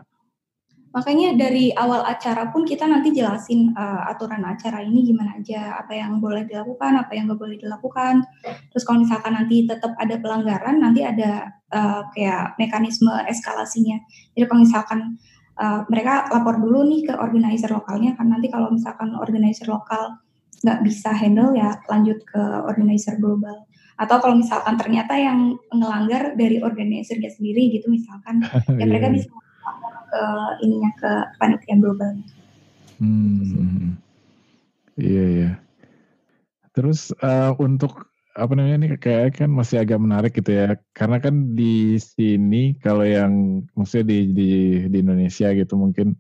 Makanya 0.96 1.36
dari 1.36 1.75
awal 1.75 2.08
acara 2.08 2.55
pun 2.55 2.63
kita 2.63 2.88
nanti 2.88 3.12
jelasin 3.12 3.75
uh, 3.75 4.08
aturan 4.08 4.39
acara 4.48 4.79
ini 4.79 5.03
gimana 5.03 5.36
aja, 5.36 5.75
apa 5.75 5.91
yang 5.91 6.24
boleh 6.24 6.48
dilakukan, 6.48 6.96
apa 6.96 7.12
yang 7.12 7.27
nggak 7.27 7.36
boleh 7.36 7.60
dilakukan. 7.60 8.24
Terus 8.72 8.88
kalau 8.88 9.03
misalkan 9.03 9.36
nanti 9.36 9.67
tetap 9.67 9.91
ada 10.00 10.15
pelanggaran, 10.15 10.79
nanti 10.79 11.03
ada 11.03 11.51
uh, 11.75 12.08
kayak 12.15 12.55
mekanisme 12.55 13.12
eskalasinya. 13.27 14.00
Jadi 14.39 14.48
kalau 14.48 14.63
misalkan 14.63 15.20
uh, 15.60 15.84
mereka 15.91 16.32
lapor 16.32 16.63
dulu 16.63 16.88
nih 16.88 17.12
ke 17.12 17.13
organizer 17.20 17.75
lokalnya, 17.75 18.15
kan 18.15 18.32
nanti 18.32 18.48
kalau 18.48 18.72
misalkan 18.72 19.20
organizer 19.20 19.67
lokal 19.67 20.15
nggak 20.65 20.81
bisa 20.81 21.13
handle 21.13 21.53
ya 21.53 21.77
lanjut 21.86 22.25
ke 22.25 22.41
organizer 22.65 23.22
global. 23.22 23.69
Atau 23.95 24.17
kalau 24.19 24.36
misalkan 24.36 24.75
ternyata 24.75 25.13
yang 25.15 25.55
ngelanggar 25.69 26.34
dari 26.34 26.60
organizernya 26.60 27.29
sendiri 27.31 27.69
gitu 27.69 27.88
misalkan, 27.88 28.41
ya 28.81 28.86
mereka 28.89 29.07
iya, 29.07 29.13
iya. 29.13 29.17
bisa 29.22 29.29
ke 30.10 30.24
ininya 30.65 30.91
ke 30.98 31.12
panitia 31.38 31.75
global. 31.77 32.12
Hmm. 32.98 33.93
Iya 34.98 35.24
iya. 35.29 35.51
Terus 36.74 37.13
uh, 37.22 37.55
untuk 37.62 38.10
apa 38.36 38.51
namanya 38.51 38.77
nih 38.84 38.91
kayak 39.00 39.39
kan 39.39 39.48
masih 39.48 39.79
agak 39.79 39.95
menarik 39.95 40.36
gitu 40.36 40.51
ya 40.51 40.75
karena 40.91 41.24
kan 41.24 41.55
di 41.55 41.95
sini 41.95 42.75
kalau 42.84 43.07
yang 43.07 43.63
maksudnya 43.79 44.12
di 44.12 44.19
di 44.36 44.50
di 44.91 44.98
Indonesia 45.00 45.55
gitu 45.55 45.79
mungkin 45.79 46.19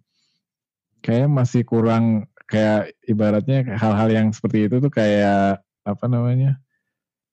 kayak 1.03 1.27
masih 1.27 1.67
kurang 1.67 2.31
kayak 2.45 2.93
ibaratnya 3.09 3.77
hal-hal 3.77 4.09
yang 4.09 4.27
seperti 4.33 4.69
itu 4.69 4.77
tuh 4.77 4.91
kayak 4.93 5.61
apa 5.85 6.05
namanya 6.09 6.57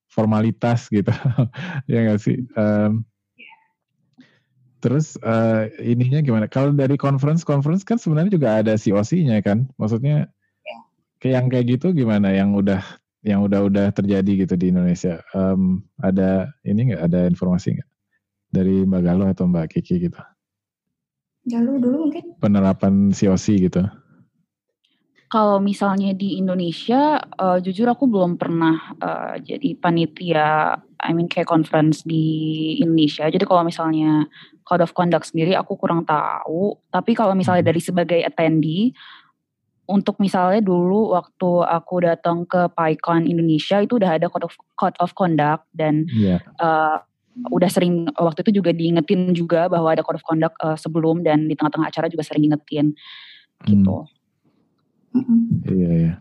formalitas 0.09 0.89
gitu 0.89 1.09
ya 1.91 1.97
nggak 2.05 2.21
sih 2.21 2.45
um, 2.53 3.05
Terus 4.83 5.15
uh, 5.23 5.71
ininya 5.79 6.19
gimana? 6.19 6.45
Kalau 6.51 6.75
dari 6.75 6.99
conference 6.99 7.47
conference 7.47 7.87
kan 7.87 7.95
sebenarnya 7.95 8.35
juga 8.35 8.59
ada 8.59 8.75
COC-nya 8.75 9.39
kan? 9.39 9.63
Maksudnya 9.79 10.27
ya. 10.27 10.77
kayak 11.23 11.33
yang 11.39 11.47
kayak 11.47 11.65
gitu 11.79 11.95
gimana? 11.95 12.35
Yang 12.35 12.49
udah 12.59 12.81
yang 13.23 13.39
udah-udah 13.47 13.95
terjadi 13.95 14.43
gitu 14.43 14.59
di 14.59 14.75
Indonesia. 14.75 15.23
Um, 15.31 15.87
ada 16.03 16.51
ini 16.67 16.91
nggak? 16.91 16.99
Ada 16.99 17.31
informasi 17.31 17.79
nggak 17.79 17.89
dari 18.51 18.83
Mbak 18.83 19.01
Galuh 19.07 19.27
atau 19.31 19.47
Mbak 19.47 19.71
Kiki 19.71 20.11
gitu? 20.11 20.19
Galuh 21.47 21.79
dulu 21.79 22.11
mungkin. 22.11 22.35
Penerapan 22.43 23.15
COC 23.15 23.71
gitu. 23.71 23.87
Kalau 25.33 25.57
misalnya 25.57 26.13
di 26.13 26.37
Indonesia, 26.37 27.17
uh, 27.17 27.57
jujur 27.57 27.89
aku 27.89 28.05
belum 28.05 28.37
pernah 28.37 28.93
uh, 29.01 29.33
jadi 29.41 29.73
panitia, 29.81 30.77
I 31.01 31.09
mean 31.17 31.25
kayak 31.25 31.49
conference 31.49 32.05
di 32.05 32.77
Indonesia. 32.77 33.25
Jadi 33.33 33.41
kalau 33.41 33.65
misalnya 33.65 34.29
code 34.61 34.85
of 34.85 34.93
conduct 34.93 35.33
sendiri 35.33 35.57
aku 35.57 35.73
kurang 35.73 36.05
tahu. 36.05 36.77
Tapi 36.93 37.17
kalau 37.17 37.33
misalnya 37.33 37.65
hmm. 37.65 37.71
dari 37.73 37.81
sebagai 37.81 38.21
attendee, 38.21 38.93
untuk 39.89 40.21
misalnya 40.21 40.61
dulu 40.61 41.17
waktu 41.17 41.49
aku 41.65 42.05
datang 42.05 42.45
ke 42.45 42.69
PyCon 42.69 43.25
Indonesia 43.25 43.81
itu 43.81 43.97
udah 43.97 44.21
ada 44.21 44.29
code 44.29 44.45
of, 44.45 44.53
code 44.77 44.97
of 45.01 45.17
conduct 45.17 45.65
dan 45.73 46.05
yeah. 46.13 46.37
Iya. 46.45 46.61
uh, 46.61 46.97
udah 47.49 47.69
sering 47.73 48.05
waktu 48.21 48.45
itu 48.45 48.61
juga 48.61 48.69
diingetin 48.69 49.33
juga 49.33 49.65
bahwa 49.65 49.97
ada 49.97 50.05
code 50.05 50.21
of 50.21 50.25
conduct 50.29 50.53
uh, 50.61 50.77
sebelum 50.77 51.25
dan 51.25 51.49
di 51.49 51.57
tengah-tengah 51.57 51.89
acara 51.89 52.05
juga 52.05 52.21
sering 52.21 52.45
diingetin 52.45 52.93
gitu. 53.65 54.05
Hmm. 54.05 54.22
Iya 55.69 55.89
iya. 55.93 56.13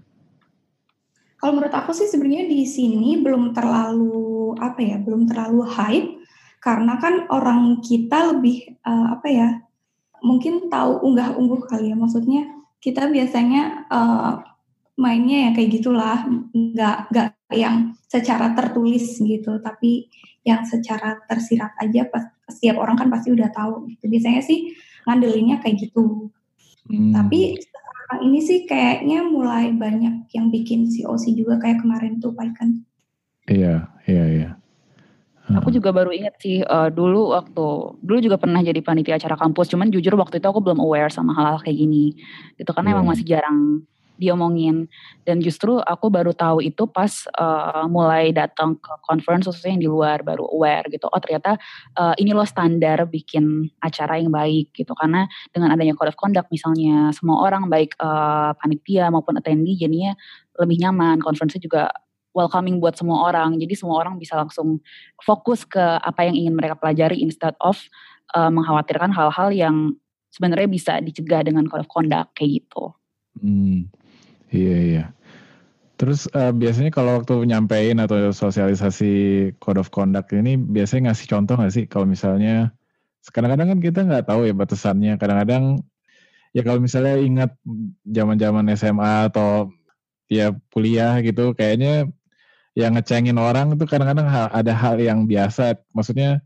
Kalau 1.41 1.59
menurut 1.59 1.75
aku 1.75 1.91
sih 1.91 2.07
sebenarnya 2.07 2.47
di 2.47 2.63
sini 2.63 3.19
belum 3.19 3.51
terlalu 3.51 4.55
apa 4.63 4.79
ya, 4.79 4.97
belum 5.03 5.27
terlalu 5.27 5.67
hype. 5.67 6.11
Karena 6.63 6.95
kan 7.03 7.27
orang 7.35 7.83
kita 7.83 8.31
lebih 8.31 8.79
uh, 8.87 9.19
apa 9.19 9.27
ya 9.27 9.49
mungkin 10.23 10.71
tahu 10.71 11.03
unggah-ungguh 11.03 11.67
kali 11.67 11.91
ya. 11.91 11.97
Maksudnya 11.99 12.47
kita 12.79 13.11
biasanya 13.11 13.91
uh, 13.91 14.39
mainnya 14.95 15.51
ya 15.51 15.59
kayak 15.59 15.71
gitulah. 15.83 16.23
Nggak 16.55 17.11
nggak 17.11 17.29
yang 17.59 17.99
secara 18.07 18.55
tertulis 18.55 19.19
gitu. 19.19 19.59
Tapi 19.59 20.07
yang 20.47 20.63
secara 20.63 21.19
tersirat 21.27 21.75
aja 21.83 22.07
pas 22.07 22.23
setiap 22.47 22.79
orang 22.79 22.95
kan 22.95 23.11
pasti 23.11 23.35
udah 23.35 23.51
tahu 23.51 23.91
gitu. 23.91 24.07
Biasanya 24.07 24.47
sih 24.47 24.71
ngandelinnya 25.11 25.59
kayak 25.59 25.91
gitu. 25.91 26.31
Hmm. 26.83 27.15
tapi 27.15 27.63
sekarang 27.93 28.21
ini 28.25 28.39
sih 28.41 28.59
kayaknya 28.65 29.29
mulai 29.29 29.69
banyak 29.77 30.33
yang 30.33 30.49
bikin 30.49 30.89
COC 30.89 31.37
juga 31.37 31.61
kayak 31.61 31.85
kemarin 31.85 32.17
tuh 32.19 32.33
Python 32.33 32.89
iya 33.47 33.93
iya 34.09 34.27
iya 34.27 34.51
Aku 35.53 35.69
juga 35.69 35.93
baru 35.93 36.15
inget 36.15 36.33
sih 36.41 36.65
uh, 36.65 36.89
dulu 36.89 37.37
waktu 37.37 37.67
dulu 38.01 38.19
juga 38.25 38.41
pernah 38.41 38.65
jadi 38.65 38.79
panitia 38.81 39.21
acara 39.21 39.37
kampus, 39.37 39.69
cuman 39.69 39.93
jujur 39.93 40.15
waktu 40.17 40.41
itu 40.41 40.47
aku 40.49 40.65
belum 40.65 40.81
aware 40.81 41.13
sama 41.13 41.37
hal-hal 41.37 41.61
kayak 41.61 41.77
gini. 41.77 42.17
Gitu 42.57 42.71
karena 42.73 42.95
yeah. 42.95 42.97
emang 42.97 43.07
masih 43.11 43.27
jarang 43.27 43.59
diomongin. 44.21 44.89
Dan 45.23 45.41
justru 45.41 45.79
aku 45.81 46.09
baru 46.09 46.33
tahu 46.33 46.65
itu 46.65 46.89
pas 46.89 47.11
uh, 47.37 47.87
mulai 47.87 48.33
datang 48.33 48.77
ke 48.77 48.93
conference 49.05 49.49
khususnya 49.49 49.77
yang 49.79 49.83
di 49.83 49.91
luar 49.91 50.21
baru 50.25 50.45
aware 50.51 50.87
gitu. 50.91 51.09
Oh 51.09 51.21
ternyata 51.21 51.57
uh, 51.97 52.15
ini 52.19 52.33
loh 52.37 52.47
standar 52.47 53.05
bikin 53.09 53.69
acara 53.81 54.21
yang 54.21 54.33
baik 54.33 54.73
gitu. 54.77 54.93
Karena 54.97 55.25
dengan 55.53 55.73
adanya 55.73 55.97
code 55.97 56.13
of 56.13 56.19
conduct 56.19 56.49
misalnya 56.53 57.13
semua 57.17 57.43
orang 57.45 57.69
baik 57.69 57.97
uh, 58.03 58.53
panitia 58.59 59.09
maupun 59.09 59.39
attendee 59.39 59.79
jadinya 59.79 60.13
lebih 60.59 60.81
nyaman. 60.83 61.21
Conference 61.23 61.57
juga 61.59 61.93
welcoming 62.33 62.81
buat 62.81 62.97
semua 62.97 63.29
orang. 63.29 63.61
Jadi 63.61 63.77
semua 63.77 64.01
orang 64.01 64.17
bisa 64.17 64.37
langsung 64.37 64.81
fokus 65.21 65.65
ke 65.69 65.81
apa 65.81 66.25
yang 66.27 66.37
ingin 66.37 66.55
mereka 66.57 66.77
pelajari 66.77 67.21
instead 67.21 67.53
of 67.61 67.77
uh, 68.35 68.49
mengkhawatirkan 68.49 69.13
hal-hal 69.13 69.53
yang 69.53 69.77
sebenarnya 70.33 70.69
bisa 70.69 70.93
dicegah 71.05 71.45
dengan 71.45 71.69
code 71.69 71.85
of 71.85 71.91
conduct 71.93 72.33
kayak 72.33 72.65
gitu. 72.65 72.97
Hmm, 73.37 73.89
iya 74.53 74.77
iya. 74.79 75.05
Terus 75.97 76.27
uh, 76.35 76.51
biasanya 76.51 76.91
kalau 76.91 77.23
waktu 77.23 77.47
nyampein 77.47 78.03
atau 78.03 78.35
sosialisasi 78.35 79.13
code 79.63 79.79
of 79.79 79.95
conduct 79.95 80.35
ini 80.35 80.59
biasanya 80.59 81.13
ngasih 81.13 81.27
contoh 81.31 81.55
nggak 81.55 81.73
sih 81.73 81.85
kalau 81.87 82.11
misalnya 82.11 82.75
kadang-kadang 83.31 83.77
kan 83.77 83.79
kita 83.79 84.01
nggak 84.03 84.27
tahu 84.27 84.51
ya 84.51 84.55
batasannya. 84.57 85.15
Kadang-kadang 85.15 85.79
ya 86.51 86.63
kalau 86.67 86.83
misalnya 86.83 87.23
ingat 87.23 87.51
zaman-zaman 88.03 88.67
SMA 88.75 89.31
atau 89.31 89.71
ya 90.27 90.51
kuliah 90.75 91.23
gitu 91.23 91.55
kayaknya 91.55 92.09
yang 92.73 92.97
ngecengin 92.97 93.37
orang 93.37 93.77
itu 93.77 93.85
kadang-kadang 93.87 94.27
ada 94.29 94.73
hal 94.75 94.99
yang 94.99 95.29
biasa. 95.31 95.79
Maksudnya 95.95 96.43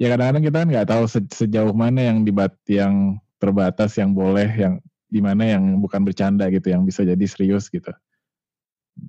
ya 0.00 0.08
kadang-kadang 0.08 0.42
kita 0.46 0.56
kan 0.56 0.68
nggak 0.72 0.88
tahu 0.88 1.04
sejauh 1.28 1.74
mana 1.76 2.08
yang 2.08 2.24
dibat 2.24 2.56
yang 2.64 3.20
terbatas 3.36 3.92
yang 4.00 4.16
boleh 4.16 4.48
yang 4.56 4.80
di 5.10 5.20
mana 5.20 5.42
yang 5.42 5.82
bukan 5.82 6.06
bercanda 6.06 6.46
gitu 6.48 6.70
yang 6.70 6.86
bisa 6.86 7.02
jadi 7.02 7.24
serius 7.26 7.66
gitu. 7.66 7.90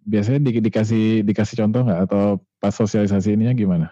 Biasanya 0.09 0.41
di, 0.41 0.51
dikasih 0.57 1.21
dikasih 1.21 1.55
contoh 1.61 1.85
nggak 1.85 2.01
atau 2.09 2.41
pas 2.57 2.73
sosialisasi 2.73 3.37
ininya 3.37 3.53
gimana? 3.53 3.87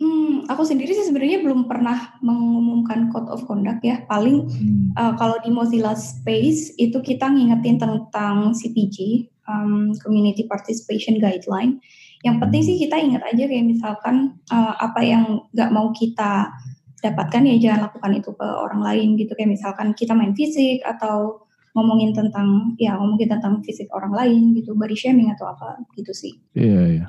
Hmm, 0.00 0.48
aku 0.48 0.66
sendiri 0.66 0.90
sih 0.96 1.06
sebenarnya 1.06 1.44
belum 1.44 1.70
pernah 1.70 2.18
mengumumkan 2.24 3.12
code 3.12 3.30
of 3.30 3.44
conduct 3.44 3.84
ya. 3.84 4.02
Paling 4.08 4.48
hmm. 4.48 4.96
uh, 4.96 5.14
kalau 5.20 5.38
di 5.44 5.52
Mozilla 5.52 5.94
Space 5.94 6.74
itu 6.80 6.98
kita 7.04 7.28
ngingetin 7.28 7.78
tentang 7.78 8.56
CPG 8.56 9.28
um, 9.46 9.92
community 10.00 10.48
participation 10.48 11.20
guideline. 11.20 11.78
Yang 12.22 12.36
penting 12.38 12.62
sih 12.62 12.76
kita 12.78 12.96
ingat 13.02 13.22
aja 13.26 13.44
kayak 13.50 13.66
misalkan 13.66 14.38
uh, 14.50 14.74
apa 14.78 15.00
yang 15.02 15.42
nggak 15.50 15.70
mau 15.74 15.90
kita 15.90 16.54
dapatkan 17.02 17.42
ya 17.50 17.54
jangan 17.58 17.90
lakukan 17.90 18.12
itu 18.14 18.30
ke 18.32 18.46
orang 18.46 18.80
lain 18.80 19.18
gitu 19.18 19.34
kayak 19.34 19.50
misalkan 19.50 19.90
kita 19.92 20.14
main 20.14 20.32
fisik 20.38 20.80
atau 20.86 21.42
ngomongin 21.74 22.14
tentang 22.14 22.78
ya 22.78 22.94
ngomongin 22.94 23.32
tentang 23.32 23.58
fisik 23.64 23.90
orang 23.90 24.12
lain 24.14 24.54
gitu 24.54 24.76
body 24.76 24.94
shaming 24.94 25.34
atau 25.34 25.50
apa 25.50 25.82
gitu 25.98 26.14
sih. 26.14 26.38
Iya 26.54 26.82
iya. 26.86 27.06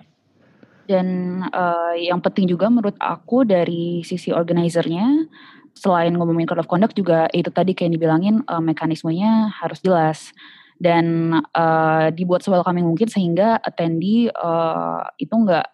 Dan 0.84 1.40
uh, 1.48 1.96
yang 1.96 2.20
penting 2.20 2.50
juga 2.50 2.68
menurut 2.68 2.98
aku 3.00 3.48
dari 3.48 4.04
sisi 4.04 4.36
organizernya 4.36 5.30
selain 5.74 6.16
ngomongin 6.16 6.46
code 6.46 6.64
of 6.64 6.70
conduct 6.70 6.98
juga 6.98 7.30
itu 7.32 7.50
tadi 7.50 7.72
kayak 7.72 7.96
dibilangin 7.96 8.44
uh, 8.50 8.60
mekanismenya 8.60 9.52
harus 9.52 9.80
jelas 9.80 10.32
dan 10.78 11.38
uh, 11.56 12.12
dibuat 12.12 12.44
se-welcoming 12.44 12.84
mungkin 12.84 13.08
sehingga 13.08 13.58
attendee 13.64 14.28
uh, 14.36 15.08
itu 15.16 15.32
nggak 15.32 15.66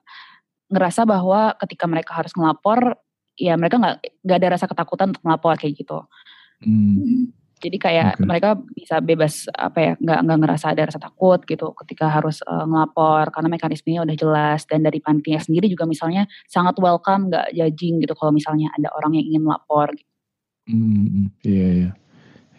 ngerasa 0.70 1.04
bahwa 1.10 1.58
ketika 1.58 1.90
mereka 1.90 2.14
harus 2.14 2.32
ngelapor 2.38 2.96
ya 3.39 3.55
mereka 3.55 3.79
nggak 3.79 3.96
nggak 4.27 4.38
ada 4.38 4.50
rasa 4.51 4.65
ketakutan 4.67 5.15
untuk 5.15 5.24
melapor 5.24 5.55
kayak 5.55 5.74
gitu. 5.79 6.03
Hmm. 6.60 7.31
Jadi 7.60 7.75
kayak 7.75 8.15
okay. 8.15 8.24
mereka 8.24 8.50
bisa 8.55 9.03
bebas 9.03 9.48
apa 9.51 9.79
ya 9.84 9.91
nggak 10.00 10.19
nggak 10.24 10.38
ngerasa 10.39 10.65
ada 10.72 10.88
rasa 10.88 11.00
takut 11.00 11.43
gitu 11.43 11.75
ketika 11.84 12.08
harus 12.08 12.39
uh, 12.48 12.63
ngelapor 12.63 13.36
karena 13.36 13.51
mekanismenya 13.51 14.08
udah 14.08 14.15
jelas 14.15 14.63
dan 14.63 14.79
dari 14.79 15.03
pantinya 15.03 15.43
sendiri 15.43 15.67
juga 15.67 15.84
misalnya 15.84 16.24
sangat 16.48 16.79
welcome 16.79 17.27
nggak 17.27 17.51
judging 17.51 18.00
gitu 18.00 18.15
kalau 18.15 18.31
misalnya 18.31 18.72
ada 18.75 18.88
orang 18.96 19.19
yang 19.19 19.25
ingin 19.27 19.43
melapor. 19.43 19.91
Gitu. 19.91 20.12
Hmm, 20.69 21.31
iya 21.43 21.67
iya. 21.74 21.91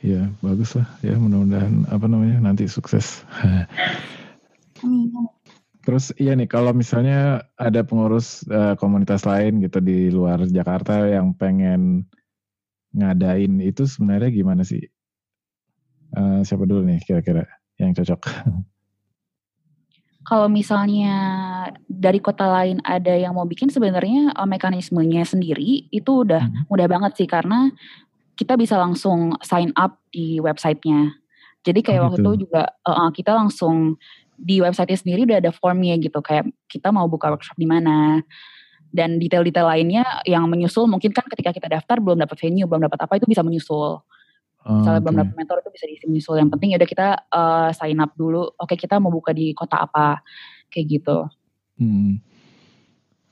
Ya, 0.00 0.32
bagus 0.40 0.80
lah 0.80 0.88
ya 1.04 1.12
mudah-mudahan 1.12 1.84
apa 1.92 2.08
namanya 2.08 2.40
nanti 2.40 2.64
sukses. 2.64 3.20
Terus 5.90 6.14
iya 6.22 6.38
nih 6.38 6.46
kalau 6.46 6.70
misalnya 6.70 7.42
ada 7.58 7.82
pengurus 7.82 8.46
uh, 8.46 8.78
komunitas 8.78 9.26
lain 9.26 9.58
gitu 9.58 9.82
di 9.82 10.06
luar 10.06 10.38
Jakarta 10.46 11.02
yang 11.10 11.34
pengen 11.34 12.06
ngadain 12.94 13.58
itu 13.58 13.90
sebenarnya 13.90 14.30
gimana 14.30 14.62
sih? 14.62 14.86
Uh, 16.14 16.46
siapa 16.46 16.62
dulu 16.62 16.86
nih 16.86 17.02
kira-kira 17.02 17.42
yang 17.82 17.90
cocok? 17.90 18.22
Kalau 20.30 20.46
misalnya 20.46 21.10
dari 21.90 22.22
kota 22.22 22.46
lain 22.46 22.78
ada 22.86 23.10
yang 23.10 23.34
mau 23.34 23.50
bikin 23.50 23.74
sebenarnya 23.74 24.30
uh, 24.38 24.46
mekanismenya 24.46 25.26
sendiri 25.26 25.90
itu 25.90 26.22
udah 26.22 26.46
hmm. 26.46 26.70
mudah 26.70 26.86
banget 26.86 27.18
sih 27.18 27.26
karena 27.26 27.66
kita 28.38 28.54
bisa 28.54 28.78
langsung 28.78 29.34
sign 29.42 29.74
up 29.74 29.98
di 30.14 30.38
websitenya. 30.38 31.18
Jadi 31.66 31.82
kayak 31.82 31.98
oh, 31.98 32.04
waktu 32.14 32.22
gitu. 32.22 32.30
itu 32.30 32.42
juga 32.46 32.62
uh, 32.86 33.10
kita 33.10 33.34
langsung 33.34 33.98
di 34.40 34.64
website 34.64 34.96
sendiri 34.96 35.28
udah 35.28 35.38
ada 35.44 35.52
formnya 35.52 36.00
gitu 36.00 36.24
kayak 36.24 36.48
kita 36.64 36.88
mau 36.88 37.04
buka 37.04 37.28
workshop 37.28 37.60
di 37.60 37.68
mana 37.68 38.24
dan 38.90 39.20
detail-detail 39.20 39.68
lainnya 39.68 40.02
yang 40.26 40.48
menyusul 40.48 40.88
mungkin 40.88 41.14
kan 41.14 41.22
ketika 41.28 41.54
kita 41.54 41.68
daftar 41.70 42.00
belum 42.02 42.18
dapat 42.24 42.36
venue 42.40 42.66
belum 42.66 42.88
dapat 42.88 43.06
apa 43.06 43.20
itu 43.20 43.28
bisa 43.28 43.44
menyusul. 43.44 44.02
Misalnya 44.60 45.00
okay. 45.00 45.04
belum 45.08 45.16
dapat 45.24 45.34
mentor 45.40 45.56
itu 45.64 45.70
bisa 45.72 45.84
diisi 45.88 46.04
menyusul. 46.04 46.36
Yang 46.36 46.50
penting 46.52 46.68
ya 46.74 46.76
udah 46.76 46.90
kita 46.90 47.08
uh, 47.32 47.68
sign 47.72 47.96
up 47.96 48.12
dulu. 48.12 48.44
Oke 48.60 48.76
kita 48.76 49.00
mau 49.00 49.08
buka 49.08 49.32
di 49.32 49.56
kota 49.56 49.88
apa 49.88 50.20
kayak 50.68 51.00
gitu. 51.00 51.18
Hmm. 51.80 52.20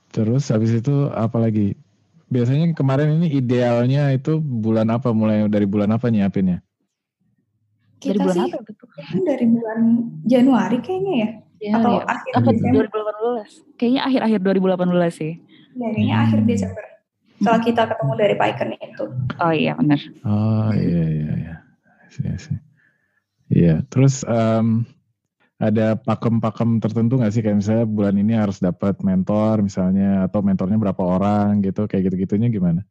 Terus 0.09 0.49
habis 0.49 0.73
itu 0.73 1.11
apa 1.13 1.37
lagi? 1.37 1.77
Biasanya 2.33 2.73
kemarin 2.73 3.21
ini 3.21 3.29
idealnya 3.37 4.09
itu 4.09 4.41
bulan 4.41 4.89
apa? 4.89 5.13
Mulai 5.13 5.45
dari 5.49 5.69
bulan 5.69 5.93
apa 5.93 6.09
nyiapinnya? 6.09 6.65
Kita 7.99 8.15
dari 8.15 8.19
bulan 8.23 8.35
sih, 8.39 8.47
apa 8.47 8.57
gitu? 8.63 8.83
Dari 9.27 9.45
bulan 9.51 9.79
Januari 10.23 10.77
kayaknya 10.79 11.13
ya. 11.13 11.29
ya 11.59 11.71
Atau 11.75 11.91
ya. 11.99 12.03
akhir 12.07 12.31
apa, 12.39 12.49
Desember. 12.55 12.85
2018. 12.87 13.75
Kayaknya 13.75 14.01
akhir-akhir 14.07 14.39
2018 14.39 15.19
sih. 15.19 15.33
Ya, 15.75 15.87
kayaknya 15.91 16.15
hmm. 16.15 16.25
akhir 16.25 16.39
Desember. 16.47 16.85
Setelah 17.39 17.61
kita 17.63 17.81
ketemu 17.87 18.13
dari 18.19 18.35
Piken 18.35 18.69
itu. 18.75 19.05
Oh 19.39 19.53
iya 19.55 19.71
benar. 19.75 19.99
Oh 20.27 20.71
iya 20.75 21.03
iya 21.07 21.31
iya. 21.39 21.55
Iya, 22.19 22.35
iya. 23.51 23.75
Terus 23.87 24.27
um, 24.27 24.83
ada 25.59 25.99
pakem-pakem 25.99 26.79
tertentu 26.79 27.19
nggak 27.19 27.31
sih 27.35 27.43
kayak 27.43 27.59
misalnya 27.59 27.85
bulan 27.87 28.15
ini 28.15 28.33
harus 28.35 28.63
dapat 28.63 28.95
mentor 29.03 29.59
misalnya 29.59 30.27
atau 30.27 30.39
mentornya 30.39 30.79
berapa 30.79 31.03
orang 31.03 31.59
gitu 31.63 31.87
kayak 31.87 32.11
gitu-gitunya 32.11 32.47
gimana? 32.47 32.83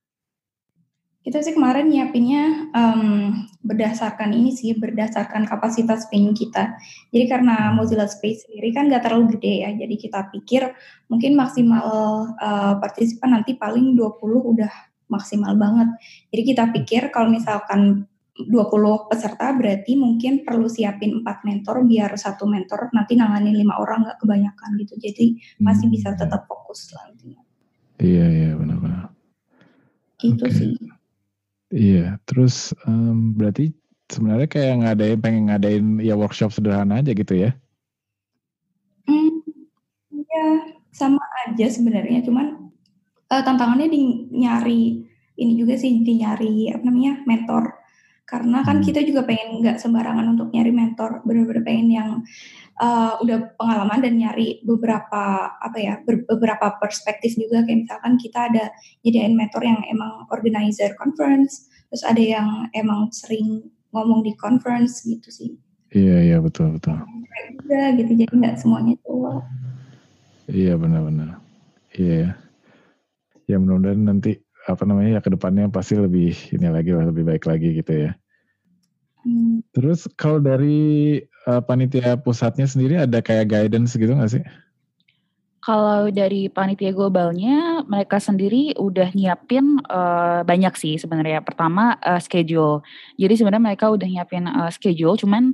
Kita 1.28 1.44
sih 1.44 1.52
kemarin 1.52 1.92
nyiapinnya 1.92 2.72
um, 2.72 3.44
berdasarkan 3.60 4.32
ini 4.32 4.48
sih 4.48 4.72
berdasarkan 4.72 5.44
kapasitas 5.44 6.08
venue 6.08 6.32
kita. 6.32 6.72
Jadi 7.12 7.28
karena 7.28 7.68
Mozilla 7.76 8.08
Space 8.08 8.48
sendiri 8.48 8.72
kan 8.72 8.88
nggak 8.88 9.04
terlalu 9.04 9.36
gede 9.36 9.68
ya, 9.68 9.70
jadi 9.76 9.92
kita 9.92 10.32
pikir 10.32 10.72
mungkin 11.12 11.36
maksimal 11.36 11.84
uh, 12.32 12.80
partisipan 12.80 13.36
nanti 13.36 13.60
paling 13.60 13.92
20 13.92 14.24
udah 14.56 14.72
maksimal 15.12 15.52
banget. 15.60 16.00
Jadi 16.32 16.42
kita 16.48 16.64
pikir 16.72 17.12
kalau 17.12 17.28
misalkan 17.28 18.08
20 18.40 19.12
peserta 19.12 19.52
berarti 19.52 20.00
mungkin 20.00 20.48
perlu 20.48 20.64
siapin 20.64 21.20
empat 21.20 21.44
mentor 21.44 21.84
biar 21.84 22.16
satu 22.16 22.48
mentor 22.48 22.88
nanti 22.96 23.20
nanganin 23.20 23.52
lima 23.52 23.76
orang 23.76 24.08
nggak 24.08 24.22
kebanyakan 24.22 24.78
gitu 24.78 24.94
jadi 24.94 25.34
masih 25.60 25.90
hmm. 25.90 25.94
bisa 25.98 26.08
tetap 26.14 26.46
fokus 26.46 26.94
nantinya 26.94 27.42
iya 27.98 28.30
iya 28.30 28.50
benar-benar 28.54 29.10
itu 30.22 30.46
okay. 30.46 30.54
sih 30.54 30.97
iya 31.72 32.16
terus 32.24 32.72
um, 32.88 33.32
berarti 33.36 33.72
sebenarnya 34.08 34.48
kayak 34.48 34.74
ngadain 34.82 35.20
pengen 35.20 35.44
ngadain 35.52 35.86
ya 36.00 36.16
workshop 36.16 36.50
sederhana 36.50 37.04
aja 37.04 37.12
gitu 37.12 37.34
ya? 37.36 37.52
Hmm, 39.04 39.44
ya 40.10 40.46
sama 40.92 41.20
aja 41.46 41.66
sebenarnya 41.68 42.24
cuman 42.24 42.72
uh, 43.28 43.42
tantangannya 43.44 43.88
di 43.92 44.32
nyari 44.32 45.04
ini 45.38 45.52
juga 45.54 45.78
sih 45.78 46.02
di 46.02 46.18
nyari 46.18 46.72
apa 46.74 46.82
namanya 46.82 47.22
mentor 47.28 47.77
karena 48.28 48.60
kan 48.60 48.78
hmm. 48.78 48.84
kita 48.84 49.00
juga 49.08 49.24
pengen 49.24 49.64
nggak 49.64 49.80
sembarangan 49.80 50.36
untuk 50.36 50.52
nyari 50.52 50.68
mentor. 50.68 51.24
Bener-bener 51.24 51.64
pengen 51.64 51.88
yang 51.88 52.10
uh, 52.76 53.16
udah 53.24 53.56
pengalaman 53.56 54.04
dan 54.04 54.20
nyari 54.20 54.60
beberapa 54.68 55.56
apa 55.56 55.78
ya 55.80 55.96
beberapa 56.04 56.76
perspektif 56.76 57.40
juga. 57.40 57.64
Kayak 57.64 57.88
misalkan 57.88 58.14
kita 58.20 58.52
ada 58.52 58.64
nyediain 59.00 59.32
mentor 59.32 59.64
yang 59.64 59.80
emang 59.88 60.28
organizer 60.28 60.92
conference 61.00 61.72
terus 61.88 62.04
ada 62.04 62.20
yang 62.20 62.68
emang 62.76 63.08
sering 63.16 63.64
ngomong 63.96 64.20
di 64.20 64.36
conference 64.36 65.08
gitu 65.08 65.32
sih. 65.32 65.50
Iya 65.96 66.20
iya 66.20 66.36
betul 66.44 66.76
betul. 66.76 67.00
Juga 67.64 67.96
gitu 67.96 68.12
jadi 68.12 68.28
nggak 68.28 68.60
semuanya 68.60 68.92
itu. 68.92 69.16
Iya 70.52 70.76
benar-benar. 70.76 71.40
Iya 71.96 72.36
ya 73.48 73.56
mudah-mudahan 73.56 74.04
nanti 74.04 74.36
apa 74.68 74.84
namanya 74.84 75.18
ya 75.18 75.20
ke 75.24 75.32
depannya 75.32 75.66
pasti 75.72 75.96
lebih 75.96 76.36
ini 76.52 76.68
lagi 76.68 76.92
lah 76.92 77.08
lebih 77.08 77.24
baik 77.24 77.44
lagi 77.48 77.80
gitu 77.80 78.08
ya. 78.08 78.12
Hmm. 79.24 79.64
Terus 79.74 80.06
kalau 80.14 80.38
dari 80.38 81.20
uh, 81.48 81.60
panitia 81.64 82.20
pusatnya 82.20 82.68
sendiri 82.68 83.00
ada 83.00 83.18
kayak 83.18 83.50
guidance 83.50 83.96
gitu 83.96 84.12
nggak 84.12 84.32
sih? 84.38 84.44
Kalau 85.58 86.08
dari 86.08 86.48
panitia 86.48 86.96
globalnya 86.96 87.84
mereka 87.84 88.16
sendiri 88.16 88.72
udah 88.78 89.12
nyiapin 89.12 89.82
uh, 89.90 90.40
banyak 90.46 90.72
sih 90.78 90.96
sebenarnya. 90.96 91.44
Pertama 91.44 91.98
uh, 92.00 92.22
schedule. 92.22 92.80
Jadi 93.20 93.36
sebenarnya 93.36 93.74
mereka 93.74 93.92
udah 93.92 94.08
nyiapin 94.08 94.48
uh, 94.48 94.72
schedule, 94.72 95.18
cuman 95.20 95.52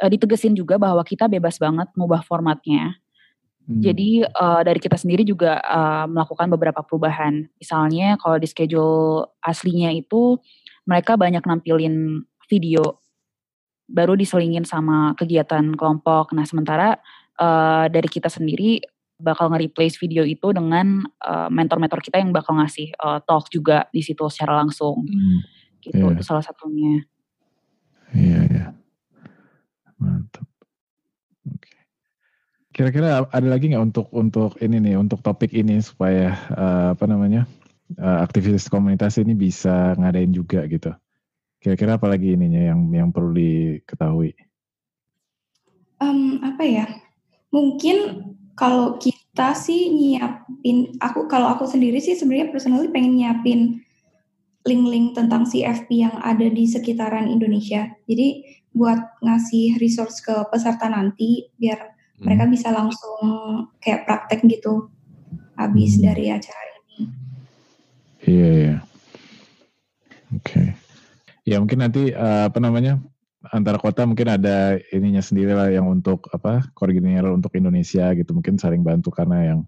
uh, 0.00 0.08
ditegesin 0.08 0.56
juga 0.56 0.80
bahwa 0.80 1.04
kita 1.04 1.28
bebas 1.28 1.60
banget 1.60 1.92
ngubah 1.92 2.24
formatnya. 2.24 2.96
Hmm. 3.70 3.78
Jadi 3.78 4.26
uh, 4.26 4.66
dari 4.66 4.82
kita 4.82 4.98
sendiri 4.98 5.22
juga 5.22 5.62
uh, 5.62 6.10
melakukan 6.10 6.50
beberapa 6.50 6.82
perubahan. 6.82 7.46
Misalnya 7.54 8.18
kalau 8.18 8.42
di 8.42 8.50
schedule 8.50 9.30
aslinya 9.46 9.94
itu 9.94 10.42
mereka 10.90 11.14
banyak 11.14 11.46
nampilin 11.46 12.26
video 12.50 12.98
baru 13.86 14.18
diselingin 14.18 14.66
sama 14.66 15.14
kegiatan 15.14 15.78
kelompok. 15.78 16.34
Nah 16.34 16.42
sementara 16.42 16.98
uh, 17.38 17.86
dari 17.86 18.10
kita 18.10 18.26
sendiri 18.26 18.82
bakal 19.22 19.54
nge-replace 19.54 20.02
video 20.02 20.26
itu 20.26 20.50
dengan 20.50 21.04
mentor-mentor 21.52 22.00
uh, 22.00 22.04
kita 22.10 22.16
yang 22.18 22.34
bakal 22.34 22.58
ngasih 22.58 22.90
uh, 22.98 23.22
talk 23.22 23.52
juga 23.54 23.86
di 23.94 24.02
situ 24.02 24.26
secara 24.26 24.58
langsung. 24.58 25.06
Hmm. 25.06 25.38
Gitu 25.78 25.94
yeah. 25.94 26.10
itu 26.10 26.22
salah 26.26 26.42
satunya. 26.42 27.06
Iya 28.10 28.26
yeah, 28.26 28.42
iya. 28.50 28.58
Yeah. 28.66 28.70
Mantap. 30.02 30.49
Kira-kira 32.80 33.28
ada 33.28 33.44
lagi 33.44 33.68
nggak 33.68 33.92
untuk 33.92 34.08
untuk 34.16 34.56
ini 34.64 34.80
nih 34.80 34.96
untuk 34.96 35.20
topik 35.20 35.52
ini 35.52 35.84
supaya 35.84 36.32
uh, 36.56 36.96
apa 36.96 37.04
namanya 37.04 37.44
uh, 38.00 38.24
aktivitas 38.24 38.72
komunitas 38.72 39.20
ini 39.20 39.36
bisa 39.36 39.92
ngadain 40.00 40.32
juga 40.32 40.64
gitu. 40.64 40.88
Kira-kira 41.60 42.00
apa 42.00 42.08
lagi 42.08 42.32
ininya 42.32 42.72
yang 42.72 42.88
yang 42.88 43.12
perlu 43.12 43.36
diketahui? 43.36 44.32
Um, 46.00 46.40
apa 46.40 46.64
ya? 46.64 46.88
Mungkin 47.52 48.24
kalau 48.56 48.96
kita 48.96 49.52
sih 49.52 49.92
nyiapin, 49.92 50.96
aku 51.04 51.28
kalau 51.28 51.52
aku 51.52 51.68
sendiri 51.68 52.00
sih 52.00 52.16
sebenarnya 52.16 52.48
personally 52.48 52.88
pengen 52.88 53.20
nyiapin 53.20 53.84
link-link 54.64 55.12
tentang 55.12 55.44
CFP 55.44 56.00
yang 56.00 56.16
ada 56.24 56.48
di 56.48 56.64
sekitaran 56.64 57.28
Indonesia. 57.28 57.92
Jadi 58.08 58.40
buat 58.72 59.20
ngasih 59.20 59.76
resource 59.76 60.24
ke 60.24 60.48
peserta 60.48 60.88
nanti 60.88 61.44
biar. 61.60 61.99
Mereka 62.20 62.44
bisa 62.46 62.68
langsung 62.68 63.16
kayak 63.80 64.04
praktek 64.04 64.44
gitu 64.44 64.92
habis 65.56 65.96
hmm. 65.96 66.02
dari 66.04 66.24
acara 66.28 66.60
ini. 66.68 66.98
Iya, 68.24 68.36
yeah, 68.36 68.52
iya. 68.52 68.64
Yeah. 68.68 68.78
Oke. 70.30 70.44
Okay. 70.46 70.66
Ya 71.48 71.56
mungkin 71.58 71.80
nanti 71.82 72.12
uh, 72.12 72.46
apa 72.46 72.60
namanya 72.62 73.00
antara 73.48 73.80
kota 73.80 74.04
mungkin 74.04 74.28
ada 74.28 74.76
ininya 74.92 75.24
sendiri 75.24 75.56
lah 75.56 75.72
yang 75.72 75.88
untuk 75.88 76.28
apa 76.30 76.68
koordinator 76.76 77.32
untuk 77.32 77.56
Indonesia 77.56 78.12
gitu 78.12 78.36
mungkin 78.36 78.60
saling 78.60 78.84
bantu 78.84 79.08
karena 79.08 79.56
yang 79.56 79.60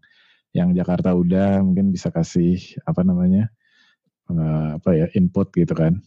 yang 0.52 0.68
Jakarta 0.76 1.16
udah 1.16 1.64
mungkin 1.64 1.88
bisa 1.88 2.12
kasih 2.12 2.60
apa 2.84 3.00
namanya 3.00 3.48
uh, 4.28 4.76
apa 4.76 4.90
ya 4.92 5.06
input 5.16 5.48
gitu 5.56 5.72
kan. 5.72 5.98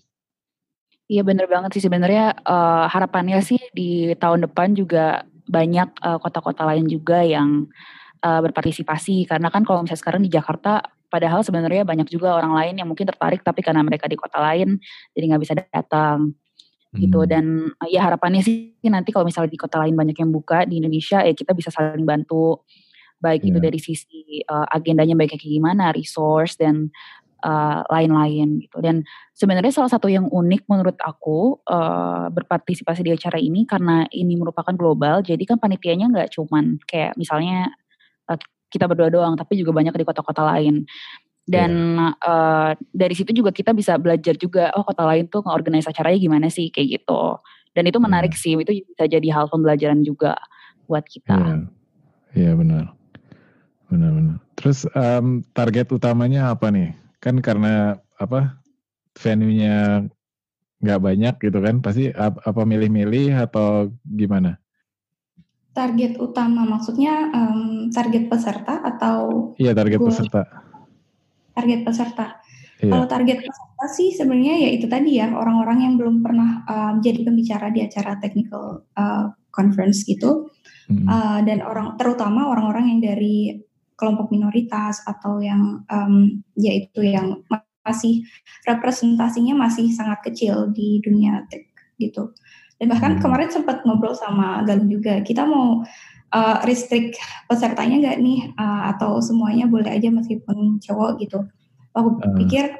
Iya 1.05 1.21
bener 1.21 1.45
banget 1.45 1.77
sih 1.77 1.83
sebenarnya 1.85 2.33
uh, 2.45 2.89
harapannya 2.89 3.37
sih 3.41 3.61
di 3.73 4.13
tahun 4.17 4.49
depan 4.49 4.73
juga 4.73 5.25
banyak 5.45 5.93
kota-kota 6.21 6.65
uh, 6.65 6.73
lain 6.73 6.89
juga 6.89 7.21
yang 7.21 7.69
uh, 8.25 8.39
berpartisipasi 8.41 9.29
karena 9.29 9.53
kan 9.53 9.61
kalau 9.61 9.85
misalnya 9.85 10.01
sekarang 10.01 10.21
di 10.25 10.31
Jakarta 10.33 10.81
Padahal 11.05 11.45
sebenarnya 11.47 11.87
banyak 11.87 12.11
juga 12.11 12.35
orang 12.35 12.51
lain 12.51 12.75
yang 12.81 12.91
mungkin 12.91 13.07
tertarik 13.07 13.39
tapi 13.39 13.63
karena 13.63 13.79
mereka 13.85 14.03
di 14.09 14.19
kota 14.19 14.35
lain 14.41 14.75
jadi 15.15 15.31
nggak 15.31 15.41
bisa 15.47 15.53
datang 15.55 16.35
gitu 16.91 17.23
hmm. 17.23 17.29
dan 17.29 17.45
ya 17.87 18.03
harapannya 18.03 18.43
sih 18.43 18.75
nanti 18.87 19.15
kalau 19.15 19.23
misalnya 19.23 19.51
di 19.51 19.59
kota 19.59 19.79
lain 19.79 19.95
banyak 19.95 20.15
yang 20.15 20.31
buka 20.31 20.67
di 20.67 20.83
Indonesia 20.83 21.23
ya 21.23 21.31
kita 21.31 21.55
bisa 21.55 21.71
saling 21.71 22.03
bantu 22.03 22.63
baik 23.19 23.43
yeah. 23.43 23.49
itu 23.51 23.59
iya. 23.59 23.65
dari 23.71 23.79
sisi 23.79 24.21
uh, 24.47 24.67
agendanya 24.69 25.15
baik 25.15 25.35
kayak 25.35 25.47
gimana, 25.47 25.95
resource 25.95 26.59
dan 26.59 26.91
eh, 27.45 27.79
lain-lain 27.93 28.65
gitu. 28.65 28.81
Dan 28.81 29.05
sebenarnya 29.37 29.69
salah 29.69 29.91
satu 29.93 30.09
yang 30.09 30.25
unik 30.25 30.65
menurut 30.65 30.97
aku 30.97 31.61
uh, 31.69 32.31
berpartisipasi 32.33 33.05
di 33.05 33.11
acara 33.13 33.37
ini 33.37 33.69
karena 33.69 34.09
ini 34.09 34.33
merupakan 34.33 34.73
global. 34.73 35.21
Jadi 35.21 35.45
kan 35.45 35.61
panitianya 35.61 36.09
nggak 36.09 36.29
cuman 36.33 36.81
kayak 36.89 37.13
misalnya 37.19 37.69
uh, 38.25 38.39
kita 38.73 38.89
berdua 38.89 39.13
doang, 39.13 39.37
tapi 39.37 39.59
juga 39.59 39.75
banyak 39.75 39.93
di 39.93 40.05
kota-kota 40.07 40.41
lain. 40.41 40.89
Dan 41.45 41.71
yeah. 42.01 42.11
Iya. 42.17 42.25
uh, 42.25 42.71
dari 42.89 43.13
situ 43.13 43.29
juga 43.29 43.53
kita 43.53 43.69
bisa 43.77 44.01
belajar 44.01 44.33
juga, 44.33 44.73
oh 44.73 44.81
kota 44.81 45.05
lain 45.05 45.29
tuh 45.29 45.45
nge 45.45 45.85
acaranya 45.85 46.17
gimana 46.17 46.47
sih 46.49 46.73
kayak 46.73 46.99
gitu. 46.99 47.37
Dan 47.77 47.85
itu 47.85 48.01
menarik 48.01 48.33
yeah. 48.33 48.41
sih, 48.41 48.53
itu 48.57 48.71
bisa 48.81 49.05
jadi 49.05 49.27
hal 49.29 49.45
pembelajaran 49.53 50.01
juga 50.01 50.33
buat 50.89 51.05
kita. 51.05 51.37
Iya, 51.37 51.45
yeah. 51.45 51.61
yeah, 52.33 52.53
benar. 52.57 52.85
Benar-benar. 53.85 54.37
Terus 54.57 54.89
um, 54.97 55.45
target 55.53 55.93
utamanya 55.93 56.49
apa 56.49 56.73
nih? 56.73 57.04
Kan 57.23 57.39
karena 57.39 57.99
apa 58.15 58.59
venue-nya 59.15 60.05
nggak 60.83 61.01
banyak 61.01 61.35
gitu 61.39 61.59
kan, 61.63 61.81
pasti 61.81 62.11
apa 62.15 62.61
milih-milih 62.67 63.33
atau 63.35 63.89
gimana? 64.03 64.59
target 65.75 66.15
utama 66.23 66.63
maksudnya 66.63 67.29
um, 67.35 67.91
target 67.91 68.31
peserta 68.31 68.79
atau 68.79 69.51
iya 69.59 69.75
target 69.75 69.99
goal? 69.99 70.07
peserta 70.07 70.41
target 71.51 71.83
peserta 71.83 72.39
iya. 72.79 72.91
kalau 72.95 73.05
target 73.11 73.43
peserta 73.43 73.85
sih 73.91 74.15
sebenarnya 74.15 74.55
ya 74.55 74.69
itu 74.71 74.87
tadi 74.87 75.19
ya 75.19 75.35
orang-orang 75.35 75.83
yang 75.83 75.93
belum 75.99 76.23
pernah 76.23 76.63
um, 76.63 77.03
jadi 77.03 77.27
pembicara 77.27 77.67
di 77.75 77.83
acara 77.83 78.15
technical 78.23 78.87
uh, 78.95 79.35
conference 79.51 80.07
gitu 80.07 80.47
hmm. 80.87 81.05
uh, 81.11 81.39
dan 81.43 81.59
orang 81.59 81.99
terutama 81.99 82.47
orang-orang 82.47 82.95
yang 82.95 82.99
dari 83.03 83.59
kelompok 83.95 84.31
minoritas 84.31 85.03
atau 85.07 85.39
yang 85.39 85.83
um, 85.87 86.43
yaitu 86.55 87.03
yang 87.03 87.43
masih 87.85 88.25
representasinya 88.67 89.55
masih 89.55 89.91
sangat 89.93 90.19
kecil 90.25 90.71
di 90.73 90.99
dunia 91.03 91.45
tech 91.47 91.69
gitu 91.99 92.35
dan 92.79 92.91
bahkan 92.91 93.11
hmm. 93.17 93.21
kemarin 93.23 93.49
sempat 93.51 93.87
ngobrol 93.87 94.15
sama 94.15 94.59
Galung 94.67 94.91
juga, 94.91 95.23
kita 95.23 95.47
mau 95.47 95.83
uh, 96.35 96.57
restrict 96.67 97.15
pesertanya 97.47 97.95
nggak 98.03 98.17
nih 98.19 98.39
uh, 98.59 98.91
atau 98.95 99.23
semuanya 99.23 99.65
boleh 99.67 99.87
aja 99.87 100.11
meskipun 100.11 100.83
cowok 100.83 101.11
gitu. 101.23 101.39
Aku 101.95 102.19
uh. 102.19 102.35
pikir 102.35 102.75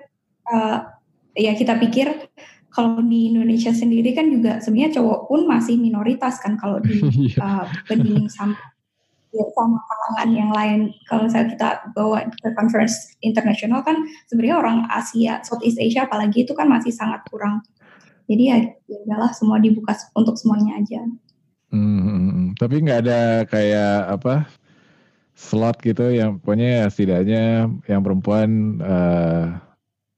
uh, 0.51 0.84
ya 1.32 1.56
kita 1.56 1.80
pikir 1.80 2.28
kalau 2.75 2.99
di 2.99 3.32
Indonesia 3.32 3.71
sendiri 3.71 4.12
kan 4.12 4.28
juga 4.28 4.60
sebenarnya 4.60 4.99
cowok 4.99 5.19
pun 5.32 5.41
masih 5.47 5.80
minoritas 5.80 6.43
kan 6.43 6.60
kalau 6.60 6.84
di 6.84 6.99
uh, 7.39 7.63
bandingin 7.88 8.28
sama 8.28 8.51
ya, 8.51 8.75
sama 9.56 9.80
kalangan 9.84 10.30
yang 10.32 10.52
lain. 10.52 10.80
Kalau 11.08 11.28
misalnya 11.28 11.50
kita 11.56 11.69
bawa 11.91 12.24
ke 12.32 12.50
conference 12.56 13.15
internasional 13.19 13.84
kan 13.84 14.04
sebenarnya 14.32 14.58
orang 14.60 14.78
Asia, 14.88 15.43
Southeast 15.43 15.80
Asia 15.82 16.08
apalagi 16.08 16.48
itu 16.48 16.56
kan 16.56 16.71
masih 16.71 16.95
sangat 16.95 17.24
kurang 17.28 17.65
jadi 18.30 18.43
ya 18.43 18.58
udahlah 19.06 19.32
semua 19.34 19.62
dibuka 19.62 19.93
untuk 20.17 20.36
semuanya 20.38 20.82
aja 20.82 21.02
hmm, 21.74 22.00
hmm, 22.02 22.19
hmm. 22.30 22.48
tapi 22.58 22.82
nggak 22.82 23.00
ada 23.06 23.19
kayak 23.45 23.95
apa 24.19 24.34
slot 25.36 25.78
gitu 25.84 26.10
yang 26.10 26.41
pokoknya 26.41 26.84
ya 26.84 26.86
setidaknya 26.89 27.43
yang 27.86 28.02
perempuan 28.02 28.80
uh, 28.82 29.60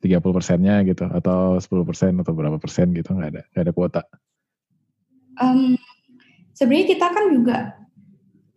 30 0.05 0.21
persennya 0.21 0.85
gitu 0.85 1.09
atau 1.09 1.57
10 1.57 1.89
persen 1.89 2.13
atau 2.21 2.33
berapa 2.37 2.61
persen 2.61 2.93
gitu 2.93 3.17
nggak 3.17 3.29
ada 3.33 3.41
nggak 3.53 3.63
ada 3.65 3.73
kuota 3.73 4.01
um, 5.41 5.75
sebenarnya 6.53 6.87
kita 6.95 7.05
kan 7.11 7.25
juga 7.33 7.57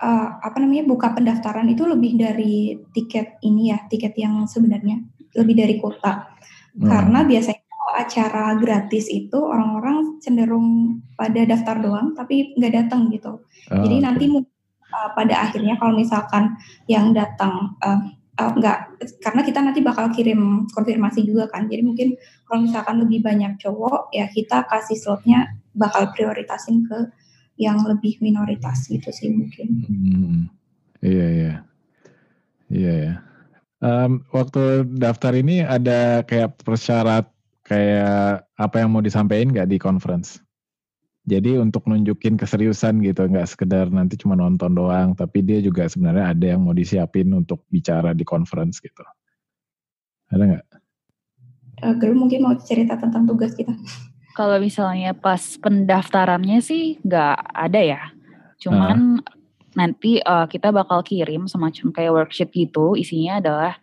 uh, 0.00 0.28
apa 0.40 0.56
namanya 0.58 0.88
buka 0.88 1.12
pendaftaran 1.12 1.68
itu 1.68 1.84
lebih 1.84 2.16
dari 2.16 2.74
tiket 2.96 3.38
ini 3.44 3.70
ya 3.70 3.78
tiket 3.86 4.16
yang 4.16 4.48
sebenarnya 4.48 5.04
lebih 5.36 5.54
dari 5.54 5.74
kuota 5.78 6.26
hmm. 6.74 6.88
karena 6.88 7.22
biasanya 7.22 7.60
acara 7.90 8.54
gratis 8.56 9.10
itu 9.10 9.36
orang-orang 9.36 10.22
cenderung 10.22 11.00
pada 11.18 11.42
daftar 11.44 11.76
doang 11.82 12.14
tapi 12.14 12.54
nggak 12.54 12.74
datang 12.74 13.10
gitu. 13.10 13.42
Oh, 13.42 13.82
Jadi 13.82 13.96
okay. 13.98 14.04
nanti 14.04 14.24
uh, 14.30 15.10
pada 15.12 15.34
akhirnya 15.50 15.74
kalau 15.76 15.98
misalkan 15.98 16.54
yang 16.86 17.10
datang 17.10 17.74
uh, 17.82 18.00
uh, 18.38 18.52
nggak 18.56 18.78
karena 19.20 19.42
kita 19.42 19.58
nanti 19.60 19.80
bakal 19.82 20.06
kirim 20.14 20.70
konfirmasi 20.70 21.26
juga 21.26 21.50
kan. 21.50 21.66
Jadi 21.66 21.82
mungkin 21.82 22.08
kalau 22.46 22.62
misalkan 22.62 23.02
lebih 23.02 23.20
banyak 23.26 23.58
cowok 23.58 24.14
ya 24.14 24.30
kita 24.30 24.64
kasih 24.70 24.96
slotnya 24.96 25.50
bakal 25.74 26.10
prioritasin 26.14 26.86
ke 26.86 27.10
yang 27.60 27.84
lebih 27.84 28.16
minoritas 28.24 28.88
gitu 28.88 29.12
sih 29.12 29.28
mungkin. 29.28 29.68
Hmm. 29.84 30.40
Iya 31.04 31.26
iya. 31.28 31.54
Iya 32.72 32.92
ya. 32.96 33.14
Um, 33.80 34.24
waktu 34.32 34.88
daftar 34.96 35.36
ini 35.36 35.60
ada 35.64 36.24
kayak 36.24 36.60
persyarat 36.64 37.28
kayak 37.64 38.48
apa 38.56 38.76
yang 38.80 38.92
mau 38.92 39.04
disampaikan 39.04 39.52
nggak 39.52 39.68
di 39.68 39.76
conference. 39.76 40.40
Jadi 41.28 41.60
untuk 41.60 41.84
nunjukin 41.84 42.40
keseriusan 42.40 43.04
gitu, 43.04 43.28
nggak 43.28 43.44
sekedar 43.44 43.92
nanti 43.92 44.16
cuma 44.16 44.34
nonton 44.34 44.72
doang, 44.72 45.12
tapi 45.12 45.44
dia 45.44 45.60
juga 45.60 45.84
sebenarnya 45.84 46.32
ada 46.32 46.46
yang 46.56 46.64
mau 46.64 46.72
disiapin 46.72 47.28
untuk 47.36 47.68
bicara 47.68 48.16
di 48.16 48.24
conference 48.24 48.80
gitu. 48.80 49.04
Ada 50.32 50.42
nggak? 50.48 50.66
Uh, 51.80 52.12
mungkin 52.16 52.40
mau 52.44 52.56
cerita 52.56 52.96
tentang 52.96 53.28
tugas 53.28 53.52
kita. 53.52 53.72
Kalau 54.34 54.56
misalnya 54.62 55.10
pas 55.12 55.58
pendaftarannya 55.58 56.62
sih 56.62 57.02
nggak 57.02 57.36
ada 57.50 57.80
ya. 57.82 58.02
Cuman 58.62 59.18
uh. 59.18 59.34
nanti 59.74 60.22
uh, 60.22 60.46
kita 60.46 60.70
bakal 60.70 61.02
kirim 61.02 61.50
semacam 61.50 61.90
kayak 61.90 62.14
worksheet 62.14 62.50
gitu, 62.54 62.94
isinya 62.94 63.42
adalah 63.42 63.74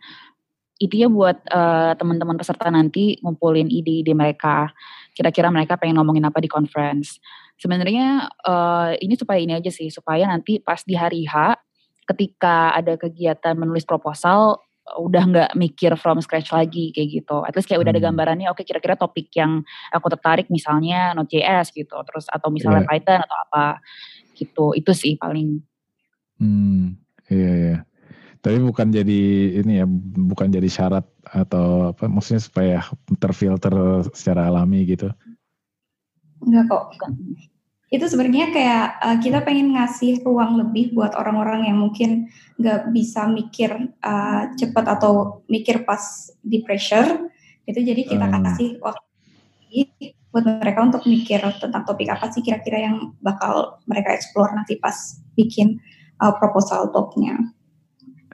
itu 0.78 0.94
ya 0.94 1.10
buat 1.10 1.42
uh, 1.50 1.98
teman-teman 1.98 2.38
peserta 2.38 2.70
nanti 2.70 3.18
ngumpulin 3.20 3.66
ide-ide 3.66 4.14
mereka. 4.14 4.70
Kira-kira 5.12 5.50
mereka 5.50 5.74
pengen 5.74 5.98
ngomongin 5.98 6.24
apa 6.30 6.38
di 6.38 6.46
conference. 6.46 7.18
Sebenarnya 7.58 8.30
uh, 8.46 8.94
ini 9.02 9.18
supaya 9.18 9.42
ini 9.42 9.58
aja 9.58 9.68
sih, 9.74 9.90
supaya 9.90 10.30
nanti 10.30 10.62
pas 10.62 10.78
di 10.86 10.94
hari 10.94 11.26
H 11.26 11.58
ketika 12.06 12.72
ada 12.72 12.94
kegiatan 12.94 13.58
menulis 13.58 13.82
proposal 13.82 14.62
udah 14.96 15.22
nggak 15.28 15.50
mikir 15.58 15.92
from 16.00 16.22
scratch 16.24 16.48
lagi 16.54 16.94
kayak 16.96 17.20
gitu. 17.20 17.44
At 17.44 17.52
least 17.52 17.68
kayak 17.68 17.84
udah 17.84 17.92
ada 17.92 18.00
hmm. 18.00 18.08
gambarannya, 18.08 18.46
oke 18.48 18.62
okay, 18.62 18.64
kira-kira 18.64 18.96
topik 18.96 19.28
yang 19.36 19.60
aku 19.92 20.06
tertarik 20.08 20.48
misalnya 20.48 21.12
Node.js 21.12 21.74
gitu, 21.76 21.96
terus 22.08 22.24
atau 22.32 22.48
misalnya 22.48 22.86
yeah. 22.86 22.90
Python 22.90 23.20
atau 23.20 23.36
apa 23.48 23.64
gitu. 24.38 24.72
Itu 24.72 24.96
sih 24.96 25.20
paling. 25.20 25.60
Hmm, 26.40 26.96
iya 27.28 27.52
iya. 27.52 27.76
Tapi 28.38 28.62
bukan 28.62 28.94
jadi 28.94 29.20
ini 29.60 29.82
ya, 29.82 29.86
bukan 30.30 30.48
jadi 30.48 30.70
syarat 30.70 31.04
atau 31.26 31.92
apa 31.92 32.06
maksudnya 32.06 32.40
supaya 32.40 32.78
terfilter 33.18 33.74
secara 34.14 34.48
alami 34.48 34.86
gitu. 34.86 35.10
Enggak 36.40 36.70
kok. 36.70 36.82
Bukan 36.94 37.10
itu 37.88 38.04
sebenarnya 38.04 38.52
kayak 38.52 38.86
uh, 39.00 39.16
kita 39.16 39.40
pengen 39.40 39.72
ngasih 39.72 40.20
ruang 40.20 40.60
lebih 40.60 40.92
buat 40.92 41.16
orang-orang 41.16 41.72
yang 41.72 41.80
mungkin 41.80 42.28
nggak 42.60 42.92
bisa 42.92 43.24
mikir 43.24 43.72
uh, 44.04 44.52
cepat 44.60 44.84
atau 45.00 45.40
mikir 45.48 45.88
pas 45.88 46.28
di 46.44 46.60
pressure 46.60 47.32
itu 47.64 47.80
jadi 47.80 48.04
kita 48.04 48.26
hmm. 48.28 48.34
kasih 48.44 48.70
waktu 48.84 49.04
buat 50.28 50.44
mereka 50.44 50.80
untuk 50.84 51.02
mikir 51.08 51.40
tentang 51.56 51.88
topik 51.88 52.12
apa 52.12 52.28
sih 52.28 52.44
kira-kira 52.44 52.84
yang 52.84 53.16
bakal 53.24 53.80
mereka 53.88 54.12
explore 54.12 54.52
nanti 54.52 54.76
pas 54.76 55.16
bikin 55.32 55.80
uh, 56.20 56.36
proposal 56.36 56.92
talknya 56.92 57.40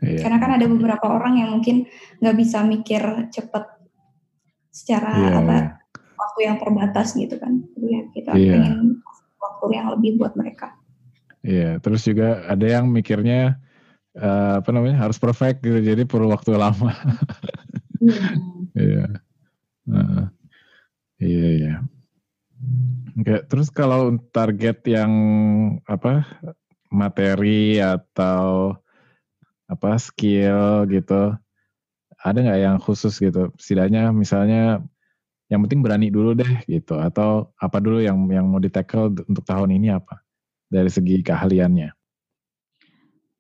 yeah. 0.03 0.19
karena 0.19 0.43
kan 0.43 0.51
ada 0.59 0.67
beberapa 0.67 1.07
orang 1.07 1.39
yang 1.39 1.55
mungkin 1.55 1.87
nggak 2.19 2.37
bisa 2.37 2.67
mikir 2.67 3.03
cepat 3.31 3.79
secara 4.75 5.15
yeah, 5.15 5.39
apa 5.39 5.55
yeah. 5.55 5.67
waktu 6.19 6.41
yang 6.43 6.57
terbatas 6.59 7.15
gitu 7.15 7.39
kan 7.39 7.63
jadi 7.79 7.87
ya 7.87 8.03
kita 8.11 8.31
yeah. 8.35 8.53
pengen 8.59 8.75
waktu 9.65 9.81
yang 9.81 9.89
lebih 9.97 10.21
buat 10.21 10.37
mereka. 10.37 10.77
Iya, 11.45 11.81
terus 11.81 12.05
juga 12.05 12.45
ada 12.49 12.65
yang 12.65 12.89
mikirnya 12.89 13.57
uh, 14.17 14.61
apa 14.61 14.71
namanya 14.73 15.01
harus 15.09 15.17
perfect 15.17 15.65
gitu, 15.65 15.81
jadi 15.81 16.05
perlu 16.05 16.29
waktu 16.33 16.57
lama. 16.57 16.93
Hmm. 18.01 18.69
Iya, 18.77 19.05
iya 21.21 21.49
iya. 21.57 21.75
Oke, 23.17 23.45
terus 23.49 23.69
kalau 23.73 24.17
target 24.33 24.85
yang 24.89 25.13
apa 25.85 26.25
materi 26.89 27.81
atau 27.81 28.77
apa 29.69 29.97
skill 30.01 30.89
gitu, 30.89 31.37
ada 32.25 32.39
nggak 32.41 32.61
yang 32.61 32.79
khusus 32.81 33.21
gitu? 33.21 33.53
Setidaknya 33.61 34.13
misalnya 34.17 34.85
yang 35.53 35.61
penting 35.65 35.85
berani 35.85 36.09
dulu 36.09 36.33
deh 36.33 36.65
gitu. 36.65 36.97
Atau 36.97 37.53
apa 37.61 37.79
dulu 37.81 38.01
yang 38.01 38.17
yang 38.33 38.47
mau 38.49 38.61
di 38.61 38.73
tackle 38.73 39.13
untuk 39.29 39.45
tahun 39.45 39.77
ini 39.77 39.93
apa? 39.93 40.21
Dari 40.69 40.89
segi 40.89 41.21
keahliannya. 41.21 41.93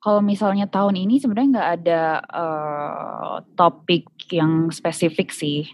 Kalau 0.05 0.21
misalnya 0.21 0.69
tahun 0.69 1.01
ini 1.01 1.17
sebenarnya 1.17 1.49
nggak 1.57 1.71
ada 1.81 2.03
uh, 2.29 3.37
topik 3.57 4.05
yang 4.29 4.69
spesifik 4.69 5.33
sih. 5.33 5.65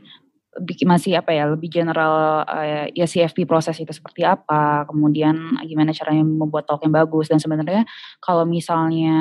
Masih 0.86 1.18
apa 1.18 1.34
ya 1.34 1.50
lebih 1.50 1.66
general 1.66 2.46
uh, 2.46 2.86
ya 2.94 3.06
CFP 3.06 3.42
proses 3.46 3.74
itu 3.82 3.90
seperti 3.90 4.22
apa 4.22 4.86
kemudian 4.86 5.58
gimana 5.66 5.90
caranya 5.90 6.22
membuat 6.22 6.70
talk 6.70 6.86
yang 6.86 6.94
bagus. 6.94 7.26
Dan 7.26 7.42
sebenarnya 7.42 7.82
kalau 8.22 8.46
misalnya 8.46 9.18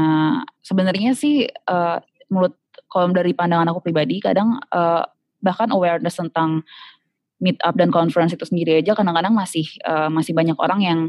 sebenarnya 0.62 1.17
sih 1.17 1.50
uh, 1.50 1.98
menurut 2.30 2.54
kalau 2.86 3.10
dari 3.10 3.34
pandangan 3.34 3.65
aku 3.74 3.82
pribadi 3.82 4.22
kadang 4.22 4.62
uh, 4.69 5.02
bahkan 5.41 5.74
awareness 5.74 6.19
tentang 6.19 6.62
meet 7.39 7.60
up 7.63 7.75
dan 7.80 7.89
conference 7.89 8.36
itu 8.36 8.43
sendiri 8.43 8.84
aja 8.84 8.95
kadang-kadang 8.95 9.32
masih 9.32 9.65
uh, 9.88 10.12
masih 10.12 10.36
banyak 10.36 10.56
orang 10.60 10.80
yang 10.84 10.99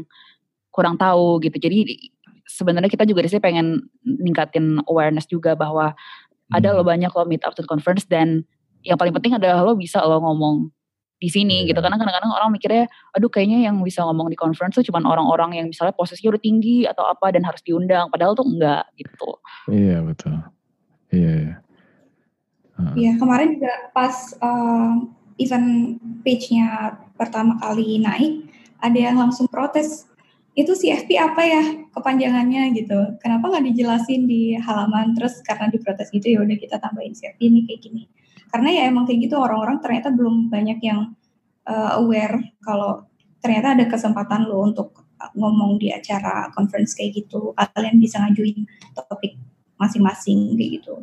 kurang 0.71 0.95
tahu 0.95 1.43
gitu. 1.43 1.59
Jadi 1.59 2.11
sebenarnya 2.47 2.91
kita 2.91 3.03
juga 3.07 3.23
di 3.23 3.29
sini 3.31 3.43
pengen 3.43 3.67
ningkatin 4.03 4.83
awareness 4.87 5.27
juga 5.27 5.55
bahwa 5.55 5.91
hmm. 5.91 6.57
ada 6.57 6.75
lo 6.75 6.83
banyak 6.83 7.11
lo 7.11 7.23
meet 7.27 7.43
up 7.43 7.55
dan 7.55 7.67
conference 7.67 8.07
dan 8.07 8.43
yang 8.81 8.97
paling 8.97 9.13
penting 9.13 9.37
adalah 9.37 9.61
lo 9.61 9.77
bisa 9.77 10.01
lo 10.01 10.19
ngomong 10.19 10.71
di 11.21 11.29
sini 11.29 11.63
yeah. 11.63 11.69
gitu 11.69 11.79
karena 11.85 12.01
kadang-kadang 12.01 12.33
orang 12.33 12.49
mikirnya 12.49 12.89
aduh 13.13 13.29
kayaknya 13.29 13.69
yang 13.69 13.77
bisa 13.85 14.01
ngomong 14.01 14.33
di 14.33 14.37
conference 14.37 14.81
tuh 14.81 14.85
cuma 14.89 15.05
orang-orang 15.05 15.53
yang 15.61 15.69
misalnya 15.69 15.93
posisinya 15.93 16.33
udah 16.33 16.41
tinggi 16.41 16.89
atau 16.89 17.05
apa 17.05 17.29
dan 17.29 17.45
harus 17.45 17.61
diundang 17.61 18.09
padahal 18.09 18.33
tuh 18.33 18.49
enggak 18.49 18.89
gitu 18.97 19.37
iya 19.69 20.01
betul 20.01 20.33
iya 21.13 21.33
iya 21.37 21.55
uh. 22.81 22.93
iya 22.97 23.11
kemarin 23.21 23.53
juga 23.53 23.73
pas 23.93 24.33
uh, 24.41 24.97
event 25.43 25.97
page-nya 26.21 26.97
pertama 27.17 27.57
kali 27.57 28.01
naik, 28.01 28.49
ada 28.81 28.97
yang 28.97 29.17
langsung 29.17 29.45
protes, 29.49 30.09
itu 30.51 30.75
CFP 30.75 31.15
apa 31.15 31.41
ya 31.47 31.63
kepanjangannya 31.95 32.75
gitu. 32.75 33.15
Kenapa 33.23 33.47
nggak 33.47 33.71
dijelasin 33.71 34.27
di 34.27 34.55
halaman 34.59 35.15
terus 35.15 35.39
karena 35.45 35.71
diprotes 35.71 36.11
gitu 36.11 36.27
ya 36.27 36.39
udah 36.43 36.57
kita 36.59 36.75
tambahin 36.75 37.15
CFP 37.15 37.39
ini 37.47 37.59
kayak 37.63 37.79
gini. 37.79 38.03
Karena 38.51 38.69
ya 38.69 38.81
emang 38.91 39.07
kayak 39.07 39.31
gitu 39.31 39.39
orang-orang 39.39 39.79
ternyata 39.79 40.11
belum 40.11 40.51
banyak 40.51 40.79
yang 40.83 41.15
uh, 41.71 42.03
aware 42.03 42.35
kalau 42.59 43.07
ternyata 43.39 43.79
ada 43.79 43.85
kesempatan 43.87 44.43
lo 44.43 44.67
untuk 44.67 45.07
ngomong 45.37 45.79
di 45.79 45.87
acara 45.93 46.51
conference 46.51 46.99
kayak 46.99 47.23
gitu. 47.23 47.55
Kalian 47.55 48.01
bisa 48.03 48.19
ngajuin 48.19 48.67
topik 49.07 49.39
masing-masing 49.79 50.59
kayak 50.59 50.83
gitu. 50.83 50.93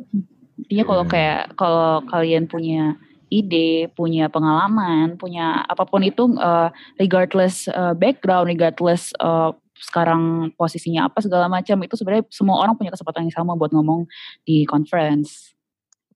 Iya 0.69 0.83
kalau 0.85 1.05
kayak 1.09 1.57
kalau 1.57 2.05
kalian 2.05 2.45
punya 2.45 3.01
ide, 3.29 3.89
punya 3.93 4.27
pengalaman, 4.27 5.15
punya 5.15 5.63
apa 5.69 5.85
pun 5.85 6.01
itu 6.01 6.35
uh, 6.41 6.73
regardless 6.97 7.69
uh, 7.69 7.93
background, 7.93 8.49
regardless 8.49 9.13
uh, 9.21 9.53
sekarang 9.79 10.51
posisinya 10.59 11.07
apa 11.07 11.23
segala 11.23 11.47
macam 11.47 11.79
itu 11.85 11.95
sebenarnya 11.95 12.27
semua 12.33 12.59
orang 12.59 12.75
punya 12.75 12.91
kesempatan 12.91 13.29
yang 13.29 13.35
sama 13.37 13.55
buat 13.55 13.71
ngomong 13.71 14.09
di 14.43 14.67
conference. 14.67 15.55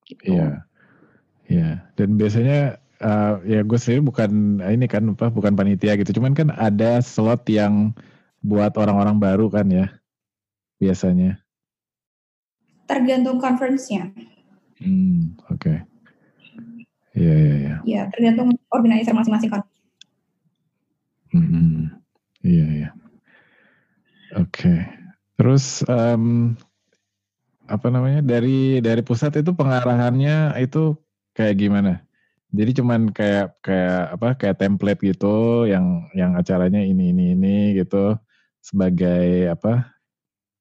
Gitu. 0.04 0.36
Iya, 0.36 0.67
iya. 1.47 1.69
Dan 1.95 2.19
biasanya 2.19 2.82
uh, 2.99 3.39
ya 3.47 3.63
gue 3.63 3.78
sendiri 3.80 4.04
bukan 4.04 4.60
ini 4.60 4.86
kan 4.89 5.15
apa 5.15 5.32
bukan 5.32 5.56
panitia 5.56 5.95
gitu, 5.95 6.19
cuman 6.19 6.36
kan 6.36 6.52
ada 6.60 6.99
slot 6.99 7.47
yang 7.47 7.95
buat 8.43 8.76
orang-orang 8.76 9.21
baru 9.21 9.47
kan 9.47 9.71
ya 9.71 9.88
biasanya. 10.82 11.39
Tergantung 12.84 13.39
conference-nya. 13.39 14.12
Hmm, 14.84 15.39
oke. 15.47 15.63
Okay. 15.63 15.78
Iya, 17.13 17.34
iya, 17.34 17.54
iya. 17.62 17.76
Ya, 17.86 18.02
tergantung 18.10 18.58
organizer 18.73 19.13
masing-masing 19.13 19.54
kan. 19.54 19.63
Hmm, 21.34 21.89
iya, 22.41 22.65
iya. 22.69 22.89
Oke. 24.38 24.65
Okay. 24.65 24.80
Terus 25.38 25.82
um, 25.89 26.54
apa 27.65 27.88
namanya 27.89 28.21
dari 28.21 28.82
dari 28.82 29.02
pusat 29.02 29.34
itu 29.41 29.54
pengarahannya 29.54 30.58
itu 30.62 30.97
kayak 31.38 31.58
gimana? 31.58 32.02
Jadi 32.54 32.82
cuman 32.82 33.10
kayak 33.10 33.58
kayak 33.65 34.02
apa 34.13 34.28
kayak 34.38 34.58
template 34.62 35.02
gitu 35.02 35.65
yang 35.65 36.06
yang 36.13 36.38
acaranya 36.38 36.86
ini 36.86 37.10
ini 37.10 37.34
ini 37.34 37.58
gitu 37.82 38.13
sebagai 38.62 39.49
apa 39.49 39.89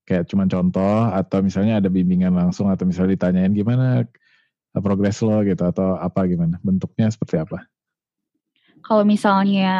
kayak 0.08 0.24
cuman 0.28 0.48
contoh 0.48 1.12
atau 1.12 1.38
misalnya 1.44 1.84
ada 1.84 1.92
bimbingan 1.92 2.32
langsung 2.32 2.72
atau 2.72 2.88
misalnya 2.88 3.14
ditanyain 3.14 3.52
gimana 3.52 4.08
progres 4.80 5.20
lo 5.20 5.44
gitu 5.44 5.60
atau 5.66 6.00
apa 6.00 6.24
gimana? 6.24 6.56
Bentuknya 6.64 7.12
seperti 7.12 7.36
apa? 7.42 7.68
Kalau 8.82 9.06
misalnya 9.06 9.72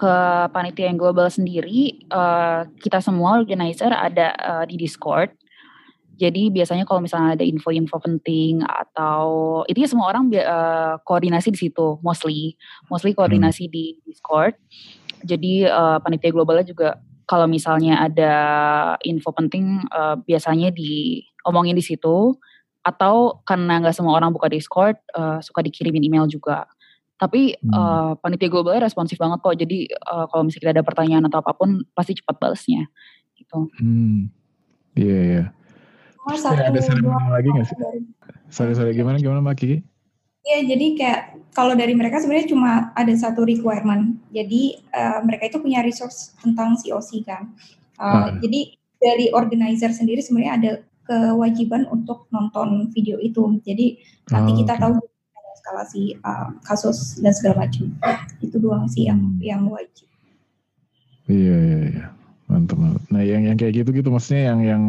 ke 0.00 0.14
panitia 0.54 0.88
yang 0.88 0.96
global 0.96 1.28
sendiri, 1.28 2.08
uh, 2.08 2.64
kita 2.80 3.04
semua 3.04 3.36
organizer 3.36 3.92
ada 3.92 4.32
uh, 4.40 4.64
di 4.64 4.80
Discord. 4.80 5.28
Jadi 6.16 6.52
biasanya 6.52 6.84
kalau 6.84 7.00
misalnya 7.00 7.36
ada 7.36 7.44
info-info 7.44 7.96
penting 8.00 8.60
atau 8.64 9.24
itu 9.68 9.84
ya 9.84 9.88
semua 9.88 10.12
orang 10.12 10.28
uh, 10.36 11.00
koordinasi 11.04 11.52
di 11.52 11.68
situ, 11.68 12.00
mostly, 12.04 12.56
mostly 12.92 13.12
koordinasi 13.16 13.68
hmm. 13.68 13.72
di 13.72 13.84
Discord. 14.08 14.56
Jadi 15.24 15.68
uh, 15.68 16.00
panitia 16.00 16.32
globalnya 16.32 16.64
juga 16.64 16.96
kalau 17.28 17.44
misalnya 17.44 18.02
ada 18.08 18.34
info 19.04 19.30
penting 19.30 19.84
uh, 19.92 20.16
biasanya 20.24 20.72
diomongin 20.72 21.76
di 21.76 21.84
situ 21.84 22.34
atau 22.80 23.44
karena 23.44 23.80
nggak 23.84 23.96
semua 23.96 24.16
orang 24.16 24.32
buka 24.32 24.48
Discord 24.48 24.96
uh, 25.12 25.38
suka 25.44 25.60
dikirimin 25.60 26.04
email 26.04 26.24
juga 26.24 26.64
tapi 27.20 27.52
hmm. 27.52 27.72
uh, 27.76 28.12
panitia 28.16 28.48
globalnya 28.48 28.88
responsif 28.88 29.20
banget 29.20 29.44
kok 29.44 29.52
jadi 29.52 29.78
uh, 30.08 30.24
kalau 30.32 30.48
misalnya 30.48 30.80
ada 30.80 30.84
pertanyaan 30.84 31.28
atau 31.28 31.44
apa 31.44 31.52
pun 31.52 31.84
pasti 31.92 32.16
cepat 32.16 32.40
balasnya 32.40 32.88
gitu 33.36 33.68
hmm 33.76 34.32
iya 34.96 35.12
yeah, 35.12 35.22
iya 35.22 35.44
yeah. 36.40 36.66
ada 36.72 36.80
seremoni 36.80 37.28
lagi 37.28 37.48
nggak 37.52 37.66
sih 37.68 37.76
sorry 38.48 38.72
sorry 38.72 38.96
gimana 38.96 39.20
gimana 39.20 39.44
mbak 39.44 39.60
Kiki 39.60 39.84
Iya, 40.40 40.72
jadi 40.72 40.86
kayak 40.96 41.20
kalau 41.52 41.76
dari 41.76 41.92
mereka 41.92 42.16
sebenarnya 42.16 42.48
cuma 42.48 42.96
ada 42.96 43.12
satu 43.12 43.44
requirement. 43.44 44.16
Jadi 44.32 44.80
uh, 44.88 45.20
mereka 45.20 45.52
itu 45.52 45.60
punya 45.60 45.84
resource 45.84 46.32
tentang 46.40 46.80
COC 46.80 47.28
kan. 47.28 47.52
Uh, 48.00 48.08
ah. 48.08 48.28
Jadi 48.40 48.72
dari 48.96 49.28
organizer 49.36 49.92
sendiri 49.92 50.24
sebenarnya 50.24 50.52
ada 50.56 50.72
kewajiban 51.10 51.90
untuk 51.90 52.30
nonton 52.30 52.94
video 52.94 53.18
itu. 53.18 53.58
Jadi 53.66 53.98
nanti 54.30 54.50
kita 54.62 54.78
okay. 54.78 54.82
tahu 54.86 54.92
eskalasi 55.58 56.02
uh, 56.22 56.54
kasus 56.62 57.18
dan 57.18 57.34
segala 57.34 57.66
macam. 57.66 57.90
Itu 58.38 58.62
doang 58.62 58.86
sih 58.86 59.10
yang 59.10 59.34
yang 59.42 59.66
wajib. 59.66 60.06
Iya 61.26 61.56
iya 61.58 61.80
iya. 61.90 62.06
Mantap, 62.46 62.78
mantap. 62.78 63.02
Nah, 63.10 63.22
yang 63.26 63.42
yang 63.42 63.58
kayak 63.58 63.82
gitu 63.82 63.90
gitu 63.90 64.08
maksudnya 64.14 64.54
yang 64.54 64.60
yang 64.62 64.82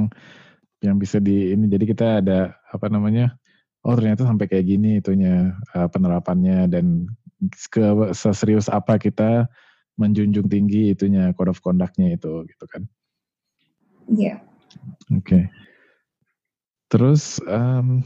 yang 0.81 0.95
bisa 0.97 1.17
di 1.17 1.53
ini 1.53 1.65
jadi 1.69 1.85
kita 1.89 2.07
ada 2.21 2.53
apa 2.69 2.85
namanya? 2.89 3.33
Oh, 3.81 3.97
ternyata 3.97 4.29
sampai 4.29 4.45
kayak 4.45 4.65
gini 4.69 5.01
itunya 5.01 5.57
uh, 5.73 5.89
penerapannya 5.89 6.69
dan 6.69 7.09
ke 7.73 8.13
seserius 8.13 8.69
apa 8.69 9.01
kita 9.01 9.49
menjunjung 9.97 10.45
tinggi 10.45 10.93
itunya 10.93 11.33
code 11.33 11.49
of 11.49 11.61
conduct-nya 11.65 12.13
itu 12.13 12.45
gitu 12.45 12.65
kan. 12.69 12.85
Iya. 14.05 14.37
Yeah. 14.37 15.17
Oke. 15.17 15.25
Okay. 15.25 15.43
Terus 16.91 17.39
um, 17.47 18.03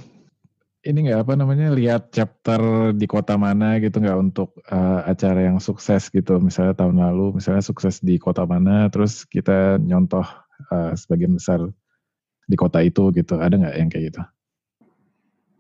ini 0.86 1.10
nggak 1.10 1.26
apa 1.26 1.34
namanya 1.34 1.74
lihat 1.74 2.14
chapter 2.14 2.94
di 2.94 3.10
kota 3.10 3.34
mana 3.34 3.82
gitu 3.82 3.98
nggak 3.98 4.20
untuk 4.22 4.54
uh, 4.70 5.02
acara 5.10 5.50
yang 5.50 5.58
sukses 5.58 6.14
gitu 6.14 6.38
misalnya 6.38 6.78
tahun 6.78 7.02
lalu 7.02 7.42
misalnya 7.42 7.66
sukses 7.66 7.98
di 8.06 8.22
kota 8.22 8.46
mana 8.46 8.86
terus 8.94 9.26
kita 9.26 9.82
nyontoh 9.82 10.22
uh, 10.70 10.94
sebagian 10.94 11.34
besar 11.34 11.66
di 12.46 12.54
kota 12.54 12.86
itu 12.86 13.10
gitu 13.18 13.42
ada 13.42 13.58
nggak 13.58 13.76
yang 13.76 13.90
kayak 13.90 14.06
gitu? 14.14 14.22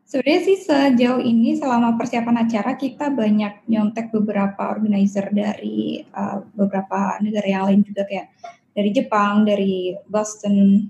Sebenarnya 0.05 0.41
sih 0.45 0.57
sejauh 0.61 1.21
ini 1.25 1.57
selama 1.57 1.97
persiapan 1.97 2.45
acara 2.45 2.77
kita 2.77 3.09
banyak 3.09 3.65
nyontek 3.65 4.13
beberapa 4.13 4.69
organizer 4.69 5.33
dari 5.33 6.05
uh, 6.13 6.45
beberapa 6.53 7.17
negara 7.25 7.47
yang 7.49 7.65
lain 7.65 7.81
juga 7.81 8.05
kayak 8.05 8.29
dari 8.77 8.93
Jepang, 8.93 9.49
dari 9.49 9.97
Boston, 10.05 10.85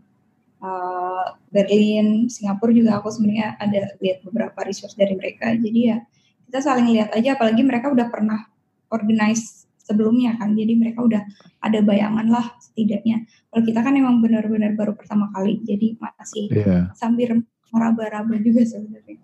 uh, 0.61 1.35
Berlin, 1.49 2.27
Singapura 2.31 2.71
juga 2.71 2.99
aku 2.99 3.11
sebenarnya 3.11 3.59
ada 3.59 3.95
lihat 3.99 4.23
beberapa 4.23 4.59
resource 4.63 4.95
dari 4.95 5.15
mereka. 5.15 5.55
Jadi 5.55 5.79
ya 5.91 5.97
kita 6.45 6.59
saling 6.61 6.87
lihat 6.93 7.11
aja, 7.15 7.35
apalagi 7.35 7.65
mereka 7.65 7.89
udah 7.89 8.07
pernah 8.11 8.45
organize 8.93 9.65
sebelumnya 9.81 10.37
kan, 10.37 10.57
jadi 10.57 10.73
mereka 10.77 11.05
udah 11.05 11.21
ada 11.61 11.79
bayangan 11.81 12.25
lah 12.29 12.57
setidaknya. 12.61 13.25
Kalau 13.53 13.63
kita 13.65 13.79
kan 13.85 13.93
emang 13.93 14.21
benar-benar 14.21 14.73
baru 14.73 14.97
pertama 14.97 15.29
kali, 15.33 15.61
jadi 15.61 15.97
masih 15.97 16.45
yeah. 16.53 16.89
sambil 16.97 17.41
meraba-raba 17.73 18.39
juga 18.41 18.65
sebenarnya. 18.65 19.17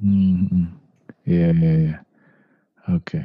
Hmm, 0.00 0.72
iya 1.26 1.54
iya 1.54 1.72
iya. 1.78 1.96
Oke. 2.90 3.22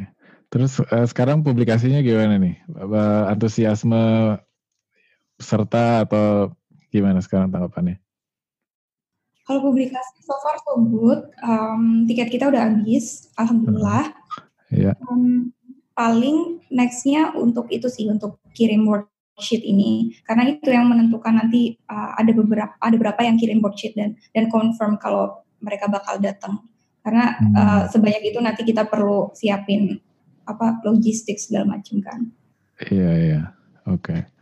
Terus 0.53 0.77
uh, 0.79 1.07
sekarang 1.09 1.41
publikasinya 1.41 2.05
gimana 2.05 2.37
nih? 2.37 2.59
Antusiasme 3.33 4.37
peserta 5.35 6.05
atau 6.07 6.53
Gimana 6.95 7.19
sekarang 7.19 7.51
tanggapannya? 7.51 7.99
Kalau 9.43 9.59
publikasi 9.67 10.23
so 10.23 10.31
far 10.39 10.55
so 10.63 10.79
good, 10.79 11.27
um, 11.43 12.07
tiket 12.07 12.31
kita 12.31 12.47
udah 12.47 12.71
habis, 12.71 13.27
alhamdulillah. 13.35 14.15
Iya. 14.71 14.95
Um, 15.11 15.51
paling 15.91 16.63
nextnya 16.71 17.35
untuk 17.35 17.67
itu 17.67 17.91
sih 17.91 18.07
untuk 18.07 18.39
kirim 18.55 18.87
worksheet 18.87 19.61
ini, 19.67 20.15
karena 20.23 20.55
itu 20.55 20.71
yang 20.71 20.87
menentukan 20.87 21.35
nanti 21.35 21.75
uh, 21.91 22.15
ada 22.15 22.31
beberapa 22.31 22.73
ada 22.79 22.95
berapa 22.95 23.21
yang 23.27 23.35
kirim 23.35 23.59
worksheet 23.59 23.93
dan 23.99 24.15
dan 24.31 24.47
confirm 24.47 24.95
kalau 24.97 25.43
mereka 25.59 25.91
bakal 25.91 26.15
datang. 26.17 26.63
Karena 27.03 27.35
hmm. 27.37 27.53
uh, 27.53 27.83
sebanyak 27.91 28.31
itu 28.31 28.39
nanti 28.39 28.63
kita 28.63 28.87
perlu 28.87 29.35
siapin 29.35 29.99
apa 30.47 30.79
logistik 30.87 31.37
segala 31.37 31.77
macam 31.77 31.99
kan. 32.01 32.19
Iya 32.87 33.11
iya, 33.19 33.41
oke. 33.83 33.99
Okay 33.99 34.34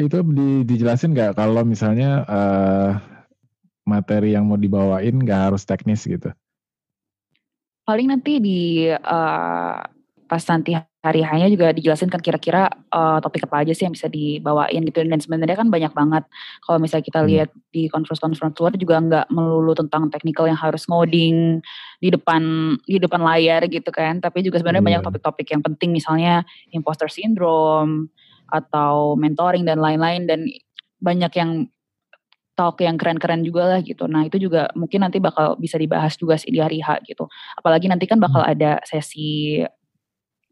itu 0.00 0.18
di, 0.32 0.48
dijelasin 0.64 1.12
nggak 1.12 1.36
kalau 1.36 1.62
misalnya 1.62 2.24
uh, 2.24 2.90
materi 3.84 4.32
yang 4.32 4.48
mau 4.48 4.56
dibawain 4.56 5.20
nggak 5.20 5.52
harus 5.52 5.68
teknis 5.68 6.08
gitu? 6.08 6.32
Paling 7.84 8.08
nanti 8.08 8.40
di 8.40 8.88
uh, 8.88 9.76
pas 10.24 10.42
nanti 10.48 10.72
hari 11.04 11.20
hanya 11.20 11.52
juga 11.52 11.68
dijelasin 11.76 12.08
kan 12.08 12.16
kira-kira 12.16 12.72
uh, 12.88 13.20
topik 13.20 13.44
apa 13.44 13.60
aja 13.60 13.76
sih 13.76 13.84
yang 13.84 13.92
bisa 13.92 14.08
dibawain 14.08 14.80
gitu 14.88 15.04
dan 15.04 15.20
sebenarnya 15.20 15.60
kan 15.60 15.68
banyak 15.68 15.92
banget 15.92 16.24
kalau 16.64 16.80
misalnya 16.80 17.04
kita 17.04 17.20
hmm. 17.20 17.28
lihat 17.28 17.50
di 17.76 17.92
conference-conference 17.92 18.56
luar 18.56 18.72
juga 18.80 18.96
nggak 19.04 19.26
melulu 19.28 19.76
tentang 19.76 20.08
technical 20.08 20.48
yang 20.48 20.56
harus 20.56 20.88
ngoding 20.88 21.60
di 22.00 22.08
depan 22.08 22.74
di 22.88 22.96
depan 22.96 23.20
layar 23.20 23.68
gitu 23.68 23.92
kan 23.92 24.24
tapi 24.24 24.40
juga 24.40 24.64
sebenarnya 24.64 24.80
yeah. 24.80 24.88
banyak 24.96 25.02
topik-topik 25.04 25.46
yang 25.52 25.60
penting 25.60 25.92
misalnya 25.92 26.40
imposter 26.72 27.12
syndrome 27.12 28.08
atau 28.54 29.18
mentoring 29.18 29.66
dan 29.66 29.82
lain-lain 29.82 30.30
dan 30.30 30.46
banyak 31.02 31.32
yang 31.34 31.50
talk 32.54 32.78
yang 32.78 32.94
keren-keren 32.94 33.42
juga 33.42 33.66
lah 33.66 33.80
gitu. 33.82 34.06
Nah 34.06 34.30
itu 34.30 34.38
juga 34.38 34.70
mungkin 34.78 35.02
nanti 35.02 35.18
bakal 35.18 35.58
bisa 35.58 35.74
dibahas 35.74 36.14
juga 36.14 36.38
sih 36.38 36.54
di 36.54 36.62
hari 36.62 36.78
H 36.78 37.02
gitu. 37.02 37.26
Apalagi 37.58 37.90
nanti 37.90 38.06
kan 38.06 38.22
bakal 38.22 38.46
hmm. 38.46 38.52
ada 38.54 38.78
sesi 38.86 39.58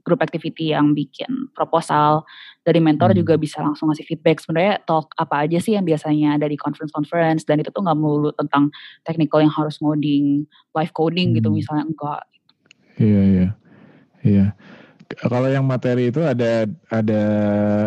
group 0.02 0.18
activity 0.18 0.74
yang 0.74 0.98
bikin 0.98 1.30
proposal 1.54 2.26
dari 2.66 2.82
mentor 2.82 3.14
hmm. 3.14 3.22
juga 3.22 3.34
bisa 3.38 3.62
langsung 3.62 3.86
ngasih 3.86 4.02
feedback 4.02 4.42
sebenarnya 4.42 4.82
talk 4.82 5.14
apa 5.14 5.46
aja 5.46 5.62
sih 5.62 5.78
yang 5.78 5.86
biasanya 5.86 6.42
ada 6.42 6.50
di 6.50 6.58
conference-conference 6.58 7.46
dan 7.46 7.62
itu 7.62 7.70
tuh 7.70 7.86
nggak 7.86 7.94
melulu 7.94 8.34
tentang 8.34 8.74
technical 9.06 9.38
yang 9.38 9.54
harus 9.54 9.78
ngoding, 9.78 10.42
live 10.74 10.92
coding 10.92 11.38
gitu 11.38 11.48
hmm. 11.48 11.54
gitu 11.54 11.62
misalnya 11.62 11.84
enggak. 11.86 12.22
Iya 12.98 13.22
iya 13.22 13.48
iya. 14.26 14.46
Kalau 15.18 15.48
yang 15.48 15.66
materi 15.66 16.08
itu 16.08 16.20
ada 16.22 16.64
ada 16.88 17.22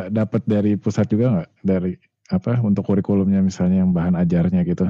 dapat 0.09 0.41
dari 0.45 0.77
pusat 0.77 1.09
juga 1.09 1.25
nggak 1.31 1.49
dari 1.63 1.93
apa 2.29 2.57
untuk 2.61 2.85
kurikulumnya 2.85 3.41
misalnya 3.41 3.85
yang 3.85 3.93
bahan 3.93 4.17
ajarnya 4.17 4.65
gitu? 4.65 4.89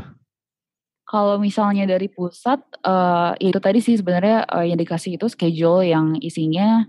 Kalau 1.06 1.38
misalnya 1.38 1.86
dari 1.86 2.10
pusat, 2.10 2.66
uh, 2.82 3.38
itu 3.38 3.62
tadi 3.62 3.78
sih 3.78 3.94
sebenarnya 3.94 4.50
uh, 4.50 4.66
yang 4.66 4.80
dikasih 4.80 5.22
itu 5.22 5.30
schedule 5.30 5.86
yang 5.86 6.18
isinya 6.18 6.82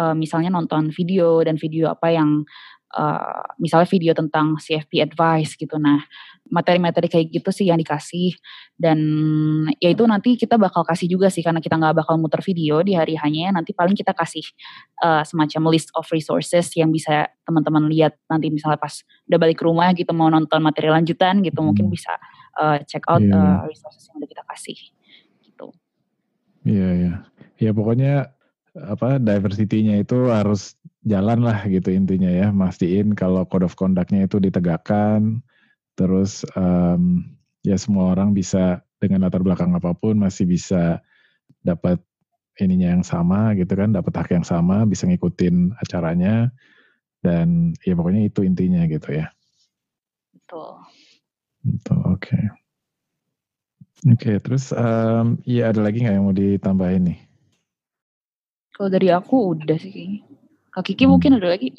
uh, 0.00 0.16
misalnya 0.16 0.48
nonton 0.48 0.88
video 0.94 1.44
dan 1.44 1.60
video 1.60 1.92
apa 1.92 2.08
yang 2.14 2.48
uh, 2.96 3.44
misalnya 3.60 3.88
video 3.90 4.12
tentang 4.16 4.56
CFP 4.56 5.04
advice 5.04 5.58
gitu. 5.58 5.76
Nah, 5.76 6.00
materi-materi 6.48 7.12
kayak 7.12 7.28
gitu 7.28 7.50
sih 7.52 7.68
yang 7.68 7.76
dikasih 7.76 8.32
dan 8.80 8.98
ya 9.78 9.92
itu 9.92 10.00
nanti 10.08 10.34
kita 10.40 10.56
bakal 10.56 10.80
kasih 10.80 11.04
juga 11.04 11.28
sih 11.28 11.44
karena 11.44 11.60
kita 11.60 11.76
nggak 11.76 12.04
bakal 12.04 12.16
muter 12.16 12.40
video 12.40 12.80
di 12.80 12.96
hari 12.96 13.20
hanya 13.20 13.52
nanti 13.52 13.76
paling 13.76 13.92
kita 13.92 14.16
kasih 14.16 14.44
uh, 15.04 15.20
semacam 15.28 15.68
list 15.68 15.92
of 15.92 16.08
resources 16.08 16.72
yang 16.72 16.88
bisa 16.88 17.28
teman-teman 17.44 17.84
lihat 17.92 18.16
nanti 18.32 18.48
misalnya 18.48 18.80
pas 18.80 19.04
udah 19.28 19.38
balik 19.38 19.60
ke 19.60 19.64
rumah 19.68 19.92
gitu 19.92 20.08
mau 20.16 20.32
nonton 20.32 20.60
materi 20.64 20.88
lanjutan 20.88 21.44
gitu 21.44 21.60
hmm. 21.60 21.66
mungkin 21.68 21.86
bisa 21.92 22.16
uh, 22.56 22.80
check 22.88 23.04
out 23.06 23.20
yeah. 23.20 23.36
Iya. 23.36 23.44
uh, 23.44 23.60
resources 23.68 24.02
yang 24.08 24.16
udah 24.24 24.28
kita 24.32 24.42
kasih 24.48 24.78
gitu. 25.44 25.66
Iya 26.64 26.80
yeah, 26.80 26.90
iya. 26.92 27.04
Yeah. 27.04 27.18
Ya 27.58 27.70
pokoknya 27.74 28.37
apa 28.86 29.18
diversity-nya 29.18 30.02
itu 30.04 30.30
harus 30.30 30.78
jalan 31.02 31.42
lah 31.42 31.64
gitu 31.66 31.90
intinya 31.90 32.28
ya 32.28 32.52
mastiin 32.52 33.16
kalau 33.16 33.42
code 33.48 33.64
of 33.66 33.74
conduct-nya 33.74 34.28
itu 34.28 34.38
ditegakkan 34.38 35.42
terus 35.98 36.46
um, 36.54 37.26
ya 37.66 37.74
semua 37.74 38.14
orang 38.14 38.30
bisa 38.36 38.82
dengan 38.98 39.26
latar 39.26 39.42
belakang 39.42 39.74
apa 39.74 39.94
pun 39.94 40.18
masih 40.18 40.46
bisa 40.46 41.02
dapat 41.62 41.98
ininya 42.58 42.90
yang 42.98 43.06
sama 43.06 43.54
gitu 43.54 43.70
kan, 43.78 43.94
dapat 43.94 44.12
hak 44.18 44.28
yang 44.34 44.46
sama, 44.46 44.82
bisa 44.84 45.06
ngikutin 45.06 45.78
acaranya 45.78 46.50
dan 47.22 47.74
ya 47.86 47.94
pokoknya 47.94 48.26
itu 48.26 48.42
intinya 48.42 48.82
gitu 48.90 49.14
ya. 49.14 49.30
Betul. 50.34 50.82
Betul, 51.62 51.98
oke. 52.06 52.18
Okay. 52.22 52.44
Oke, 54.06 54.14
okay, 54.14 54.36
terus 54.38 54.70
um, 54.70 55.42
ya 55.42 55.74
ada 55.74 55.82
lagi 55.82 56.06
nggak 56.06 56.14
yang 56.14 56.26
mau 56.26 56.34
ditambahin 56.34 57.02
nih? 57.10 57.18
Kalau 58.78 58.94
dari 58.94 59.10
aku 59.10 59.58
udah 59.58 59.74
sih. 59.74 60.22
Kak 60.70 60.86
Kiki 60.86 61.02
hmm. 61.02 61.10
mungkin 61.10 61.34
ada 61.34 61.50
lagi? 61.50 61.74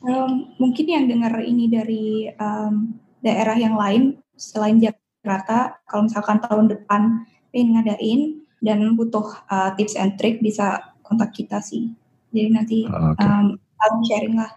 Um, 0.00 0.56
mungkin 0.56 0.88
yang 0.88 1.04
dengar 1.04 1.36
ini 1.44 1.68
dari 1.68 2.32
um, 2.40 2.96
daerah 3.20 3.60
yang 3.60 3.76
lain 3.76 4.16
selain 4.32 4.80
Jakarta, 4.80 5.76
kalau 5.84 6.08
misalkan 6.08 6.40
tahun 6.40 6.72
depan 6.72 7.28
ingin 7.52 7.76
ngadain 7.76 8.20
dan 8.64 8.96
butuh 8.96 9.44
uh, 9.52 9.76
tips 9.76 10.00
and 10.00 10.16
trick 10.16 10.40
bisa 10.40 10.80
kontak 11.04 11.36
kita 11.36 11.60
sih. 11.60 11.92
Jadi 12.32 12.48
nanti 12.48 12.78
ah, 12.88 13.12
okay. 13.12 13.28
um, 13.28 14.00
sharing 14.08 14.40
lah. 14.40 14.48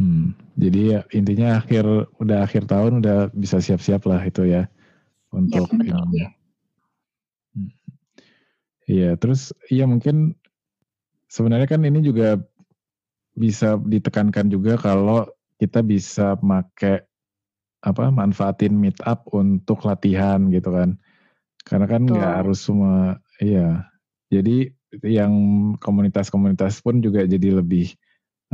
Hmm, 0.00 0.32
jadi 0.56 0.80
ya, 0.80 1.00
intinya 1.12 1.60
akhir 1.60 1.84
udah 2.16 2.44
akhir 2.44 2.64
tahun 2.64 3.04
udah 3.04 3.28
bisa 3.36 3.60
siap-siap 3.60 4.08
lah 4.08 4.24
itu 4.24 4.48
ya 4.48 4.64
untuk 5.28 5.68
ya, 5.68 5.76
betul, 5.76 6.00
ini. 6.08 6.24
Ya. 6.24 6.28
Iya, 8.86 9.18
terus 9.18 9.50
iya 9.66 9.84
mungkin 9.84 10.38
sebenarnya 11.26 11.66
kan 11.66 11.82
ini 11.82 12.02
juga 12.06 12.38
bisa 13.36 13.76
ditekankan 13.76 14.46
juga 14.48 14.78
kalau 14.78 15.26
kita 15.58 15.82
bisa 15.82 16.38
pakai 16.38 17.02
apa 17.82 18.04
manfaatin 18.10 18.74
meet 18.74 18.96
up 19.02 19.26
untuk 19.34 19.82
latihan 19.84 20.48
gitu 20.54 20.70
kan. 20.70 20.96
Karena 21.66 21.86
kan 21.90 22.06
nggak 22.06 22.34
harus 22.46 22.62
semua 22.62 23.18
iya. 23.42 23.90
Jadi 24.30 24.70
yang 25.02 25.34
komunitas-komunitas 25.82 26.78
pun 26.80 27.02
juga 27.02 27.26
jadi 27.26 27.58
lebih 27.58 27.90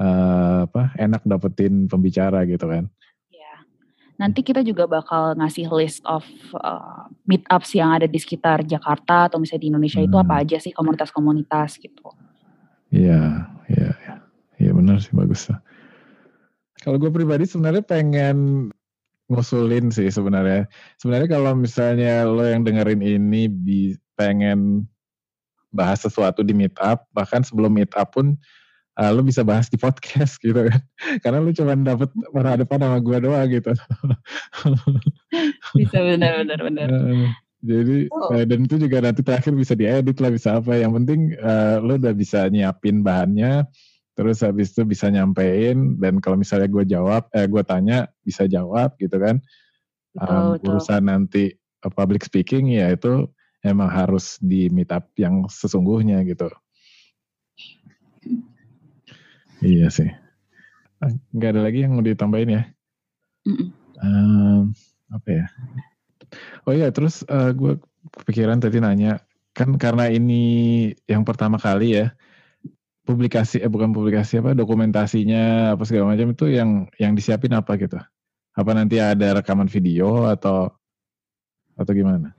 uh, 0.00 0.64
apa 0.64 0.96
enak 0.96 1.22
dapetin 1.28 1.86
pembicara 1.86 2.48
gitu 2.48 2.66
kan 2.66 2.88
nanti 4.22 4.46
kita 4.46 4.62
juga 4.62 4.86
bakal 4.86 5.34
ngasih 5.34 5.66
list 5.74 5.98
of 6.06 6.22
uh, 6.54 7.10
meetups 7.26 7.74
yang 7.74 7.90
ada 7.90 8.06
di 8.06 8.22
sekitar 8.22 8.62
Jakarta 8.62 9.26
atau 9.26 9.42
misalnya 9.42 9.66
di 9.66 9.70
Indonesia 9.74 9.98
hmm. 9.98 10.06
itu 10.06 10.16
apa 10.22 10.34
hmm. 10.38 10.42
aja 10.46 10.56
sih 10.62 10.70
komunitas-komunitas 10.70 11.82
gitu 11.82 12.14
iya 12.94 13.50
iya 13.66 13.90
iya 13.98 14.14
ya, 14.62 14.70
benar 14.70 15.02
sih 15.02 15.10
bagus 15.10 15.50
lah 15.50 15.58
Kalau 16.82 16.98
gue 16.98 17.14
pribadi 17.14 17.46
sebenarnya 17.46 17.86
pengen 17.86 18.66
ngusulin 19.30 19.88
sih 19.94 20.10
sebenarnya. 20.10 20.68
Sebenarnya 21.00 21.28
kalau 21.30 21.54
misalnya 21.56 22.28
lo 22.28 22.44
yang 22.44 22.66
dengerin 22.66 23.00
ini 23.00 23.46
pengen 24.18 24.90
bahas 25.72 26.04
sesuatu 26.04 26.44
di 26.44 26.52
meet 26.52 26.76
up, 26.82 27.08
bahkan 27.16 27.40
sebelum 27.40 27.72
meet 27.72 27.94
up 27.96 28.12
pun 28.12 28.36
uh, 28.98 29.10
lo 29.12 29.24
bisa 29.24 29.40
bahas 29.46 29.68
di 29.72 29.78
podcast 29.80 30.36
gitu 30.44 30.68
kan. 30.68 30.80
Karena 31.24 31.38
lo 31.40 31.50
cuma 31.54 31.72
dapet 31.76 32.10
berhadapan 32.32 32.78
sama 32.80 32.98
gue 33.00 33.18
doang 33.22 33.48
gitu. 33.48 33.72
bisa 35.78 35.98
benar-benar 36.02 36.60
benar. 36.60 36.88
Jadi 37.62 38.10
oh. 38.10 38.34
uh, 38.34 38.42
dan 38.42 38.66
itu 38.66 38.74
juga 38.74 38.98
nanti 38.98 39.22
terakhir 39.22 39.54
bisa 39.54 39.78
diedit 39.78 40.18
lah 40.18 40.30
bisa 40.34 40.58
apa. 40.58 40.74
Yang 40.74 40.92
penting 41.02 41.20
uh, 41.38 41.78
lo 41.78 41.94
udah 41.94 42.14
bisa 42.14 42.50
nyiapin 42.50 43.06
bahannya, 43.06 43.62
terus 44.18 44.42
habis 44.42 44.74
itu 44.74 44.82
bisa 44.82 45.06
nyampein 45.08 45.94
dan 46.02 46.18
kalau 46.18 46.34
misalnya 46.34 46.66
gue 46.66 46.84
jawab, 46.84 47.30
eh 47.30 47.46
gue 47.46 47.62
tanya 47.62 48.10
bisa 48.26 48.50
jawab 48.50 48.98
gitu 48.98 49.14
kan. 49.16 49.38
Um, 50.12 50.60
betul, 50.60 50.76
urusan 50.76 51.08
nanti 51.08 51.54
uh, 51.86 51.92
public 51.94 52.26
speaking 52.26 52.68
ya 52.68 52.92
itu 52.92 53.30
emang 53.62 53.88
harus 53.88 54.36
di 54.42 54.66
meet 54.68 54.90
up 54.90 55.08
yang 55.14 55.46
sesungguhnya 55.46 56.26
gitu. 56.26 56.50
Iya 59.62 59.88
sih. 59.94 60.10
Nggak 61.34 61.50
ada 61.56 61.62
lagi 61.62 61.78
yang 61.86 61.94
mau 61.94 62.04
ditambahin 62.04 62.50
ya? 62.50 62.62
Mm 63.46 63.54
-mm. 63.54 63.68
Um, 64.02 64.62
apa 65.14 65.28
ya? 65.30 65.46
Oh 66.66 66.74
iya, 66.74 66.90
terus 66.90 67.22
uh, 67.30 67.50
eh, 67.50 67.50
gue 67.54 67.72
kepikiran 68.22 68.58
tadi 68.58 68.82
nanya, 68.82 69.22
kan 69.54 69.70
karena 69.78 70.10
ini 70.10 70.42
yang 71.06 71.22
pertama 71.22 71.58
kali 71.58 72.02
ya, 72.02 72.10
publikasi 73.06 73.62
eh 73.62 73.70
bukan 73.70 73.94
publikasi 73.94 74.42
apa 74.42 74.54
dokumentasinya 74.54 75.74
apa 75.78 75.82
segala 75.86 76.14
macam 76.14 76.34
itu 76.34 76.50
yang 76.50 76.90
yang 76.98 77.14
disiapin 77.14 77.54
apa 77.54 77.78
gitu? 77.78 77.98
Apa 78.58 78.70
nanti 78.74 78.98
ada 78.98 79.38
rekaman 79.38 79.70
video 79.70 80.26
atau 80.26 80.74
atau 81.78 81.92
gimana? 81.94 82.34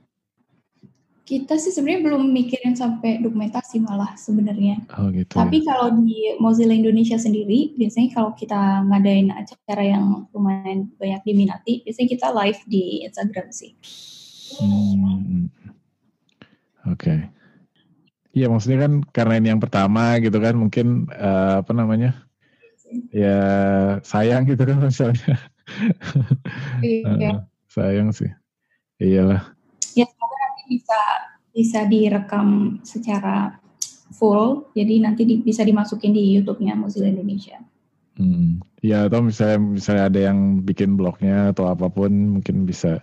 Kita 1.24 1.56
sih 1.56 1.72
sebenarnya 1.72 2.04
belum 2.04 2.22
mikirin 2.36 2.76
sampai 2.76 3.24
dokumentasi 3.24 3.80
malah 3.80 4.12
sebenarnya. 4.20 4.84
Oh 5.00 5.08
gitu. 5.08 5.32
Tapi 5.32 5.64
kalau 5.64 5.96
di 6.04 6.36
Mozilla 6.36 6.76
Indonesia 6.76 7.16
sendiri, 7.16 7.72
biasanya 7.80 8.12
kalau 8.12 8.36
kita 8.36 8.84
ngadain 8.84 9.32
acara 9.32 9.84
yang 9.88 10.28
lumayan 10.36 10.92
banyak 11.00 11.24
diminati, 11.24 11.80
biasanya 11.80 12.08
kita 12.12 12.28
live 12.28 12.60
di 12.68 13.08
Instagram 13.08 13.48
sih. 13.56 13.72
Hmm. 14.60 15.48
Oke. 16.92 17.00
Okay. 17.00 17.18
Iya 18.34 18.50
maksudnya 18.50 18.84
kan 18.84 18.92
karena 19.14 19.34
ini 19.38 19.48
yang 19.54 19.62
pertama 19.62 20.18
gitu 20.18 20.42
kan 20.42 20.58
mungkin 20.58 21.06
uh, 21.14 21.62
apa 21.62 21.70
namanya 21.70 22.18
ya 23.14 23.38
sayang 24.02 24.42
gitu 24.50 24.66
kan 24.66 24.82
misalnya. 24.82 25.38
Iya. 26.82 27.30
uh, 27.38 27.40
sayang 27.70 28.10
sih. 28.10 28.28
Iyalah. 28.98 29.54
Ya 29.94 30.10
bisa 30.68 31.00
bisa 31.54 31.86
direkam 31.86 32.78
secara 32.82 33.62
full, 34.14 34.70
jadi 34.74 35.02
nanti 35.02 35.22
di, 35.26 35.34
bisa 35.42 35.62
dimasukin 35.62 36.14
di 36.14 36.38
YouTube-nya 36.38 36.74
Mozilla 36.74 37.10
Indonesia. 37.10 37.62
Hmm. 38.14 38.62
Ya 38.78 39.10
atau 39.10 39.26
misalnya 39.26 39.58
misalnya 39.58 40.04
ada 40.06 40.20
yang 40.30 40.62
bikin 40.62 40.94
blognya 40.94 41.50
atau 41.50 41.66
apa 41.66 41.90
pun 41.90 42.38
mungkin 42.38 42.62
bisa 42.62 43.02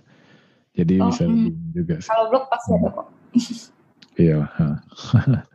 jadi 0.71 1.03
oh, 1.03 1.11
bisa 1.11 1.27
hmm. 1.27 1.75
juga. 1.75 1.95
Sih. 1.99 2.09
Kalau 2.11 2.31
blog 2.31 2.45
pasti 2.47 2.69
ada 2.75 2.89
kok. 2.95 3.07
iya. 4.23 4.39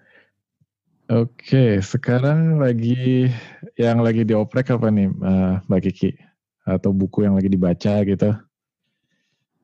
Oke, 1.07 1.79
sekarang 1.87 2.59
lagi 2.59 3.31
yang 3.79 4.03
lagi 4.03 4.27
dioprek 4.27 4.75
apa 4.75 4.91
nih 4.91 5.07
uh, 5.23 5.63
Mbak 5.71 5.81
Kiki? 5.87 6.11
Atau 6.67 6.91
buku 6.91 7.23
yang 7.23 7.39
lagi 7.39 7.47
dibaca 7.47 8.03
gitu? 8.03 8.31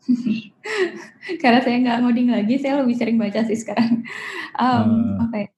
Karena 1.43 1.61
saya 1.63 1.77
nggak 1.79 1.99
ngoding 2.03 2.29
lagi, 2.35 2.55
saya 2.59 2.83
lebih 2.83 2.97
sering 2.99 3.17
baca 3.19 3.41
sih 3.47 3.59
sekarang. 3.59 4.03
Um, 4.59 5.19
uh. 5.19 5.29
Apa 5.29 5.37
ya? 5.47 5.49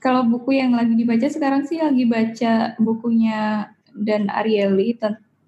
Kalau 0.00 0.24
buku 0.24 0.56
yang 0.56 0.72
lagi 0.72 0.96
dibaca 0.96 1.28
sekarang 1.28 1.68
sih 1.68 1.76
lagi 1.76 2.08
baca 2.08 2.72
bukunya 2.80 3.68
dan 3.92 4.32
Ariely, 4.32 4.96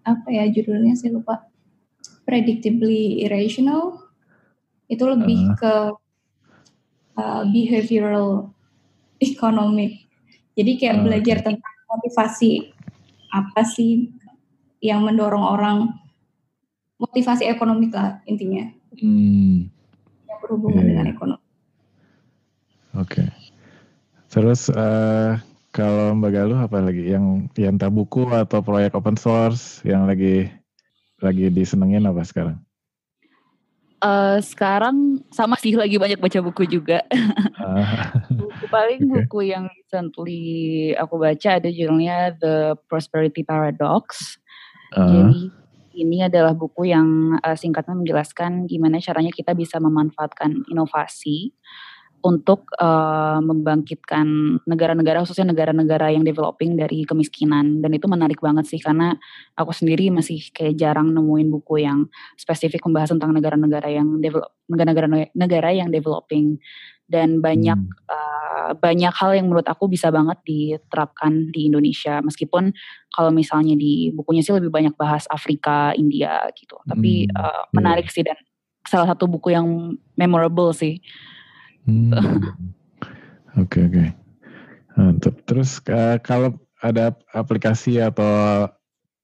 apa 0.05 0.29
ya 0.29 0.45
judulnya 0.51 0.93
saya 0.95 1.17
lupa. 1.17 1.49
Predictably 2.23 3.27
Irrational. 3.27 3.99
Itu 4.87 5.09
lebih 5.09 5.41
uh. 5.51 5.57
ke 5.57 5.75
uh, 7.19 7.43
behavioral 7.49 8.53
economic. 9.19 10.07
Jadi 10.55 10.73
kayak 10.79 10.97
uh. 11.01 11.03
belajar 11.03 11.37
tentang 11.43 11.77
motivasi 11.89 12.71
apa 13.33 13.65
sih 13.65 14.13
yang 14.85 15.03
mendorong 15.09 15.43
orang 15.43 15.79
motivasi 17.01 17.49
ekonomi 17.49 17.89
lah 17.89 18.21
intinya. 18.29 18.82
Hmm. 18.99 19.70
Yang 20.28 20.38
berhubungan 20.45 20.82
yeah. 20.82 20.88
dengan 20.88 21.07
iya. 21.07 21.14
ekonomi. 21.14 21.45
Oke. 22.93 23.09
Okay. 23.09 23.28
Terus 24.32 24.68
uh, 24.72 25.36
kalau 25.72 26.16
Mbak 26.16 26.32
Galuh 26.32 26.61
apa 26.61 26.78
lagi 26.84 27.12
yang 27.12 27.49
yang 27.57 27.80
tak 27.80 27.93
buku 27.93 28.28
atau 28.28 28.61
proyek 28.61 28.93
open 28.93 29.16
source 29.16 29.80
yang 29.84 30.05
lagi 30.05 30.49
lagi 31.20 31.49
disenengin 31.49 32.05
apa 32.05 32.24
sekarang? 32.24 32.61
Uh, 34.03 34.43
sekarang 34.43 35.22
sama 35.30 35.55
sih 35.62 35.78
lagi 35.78 35.95
banyak 35.95 36.18
baca 36.18 36.43
buku 36.43 36.66
juga. 36.66 37.07
Uh, 37.57 37.86
buku 38.40 38.64
paling 38.66 39.01
okay. 39.07 39.12
buku 39.14 39.38
yang 39.47 39.70
recently 39.70 40.43
aku 40.99 41.22
baca 41.22 41.49
ada 41.62 41.70
judulnya 41.70 42.34
The 42.36 42.74
Prosperity 42.90 43.47
Paradox. 43.47 44.36
Uh. 44.93 45.07
Jadi 45.07 45.62
ini 45.95 46.26
adalah 46.26 46.57
buku 46.57 46.88
yang 46.90 47.38
uh, 47.40 47.57
singkatnya 47.57 47.97
menjelaskan 47.97 48.66
gimana 48.66 48.99
caranya 48.99 49.32
kita 49.32 49.53
bisa 49.53 49.78
memanfaatkan 49.78 50.64
inovasi 50.68 51.53
untuk 52.22 52.70
uh, 52.78 53.43
membangkitkan 53.43 54.59
negara-negara 54.62 55.26
khususnya 55.26 55.51
negara-negara 55.51 56.14
yang 56.14 56.22
developing 56.22 56.78
dari 56.78 57.03
kemiskinan 57.03 57.82
dan 57.82 57.90
itu 57.90 58.07
menarik 58.07 58.38
banget 58.38 58.70
sih 58.70 58.78
karena 58.78 59.18
aku 59.59 59.74
sendiri 59.74 60.09
masih 60.14 60.38
kayak 60.55 60.78
jarang 60.78 61.11
nemuin 61.11 61.51
buku 61.51 61.82
yang 61.82 62.07
spesifik 62.38 62.86
membahas 62.86 63.11
tentang 63.11 63.34
negara-negara 63.34 63.90
yang 63.90 64.22
develop 64.22 64.55
negara-negara 64.70 65.28
negara 65.34 65.70
yang 65.74 65.90
developing 65.90 66.62
dan 67.11 67.43
banyak 67.43 67.76
hmm. 67.76 68.07
uh, 68.09 68.41
banyak 68.79 69.13
hal 69.13 69.35
yang 69.35 69.51
menurut 69.51 69.67
aku 69.67 69.91
bisa 69.91 70.09
banget 70.15 70.39
diterapkan 70.47 71.51
di 71.51 71.67
Indonesia 71.67 72.23
meskipun 72.23 72.71
kalau 73.13 73.31
misalnya 73.35 73.75
di 73.77 74.15
bukunya 74.15 74.41
sih 74.41 74.57
lebih 74.57 74.73
banyak 74.73 74.95
bahas 74.97 75.29
Afrika, 75.29 75.93
India 75.99 76.47
gitu. 76.57 76.79
Tapi 76.87 77.29
hmm. 77.29 77.37
uh, 77.37 77.63
menarik 77.75 78.09
yeah. 78.09 78.15
sih 78.15 78.25
dan 78.25 78.39
salah 78.87 79.11
satu 79.11 79.29
buku 79.29 79.53
yang 79.53 79.97
memorable 80.17 80.73
sih. 80.73 81.03
Hmm. 81.85 82.15
Oke 83.61 83.85
oke. 83.85 84.17
Mantap. 84.97 85.37
Terus 85.45 85.77
uh, 85.93 86.17
kalau 86.25 86.57
ada 86.81 87.13
aplikasi 87.37 88.01
atau 88.01 88.65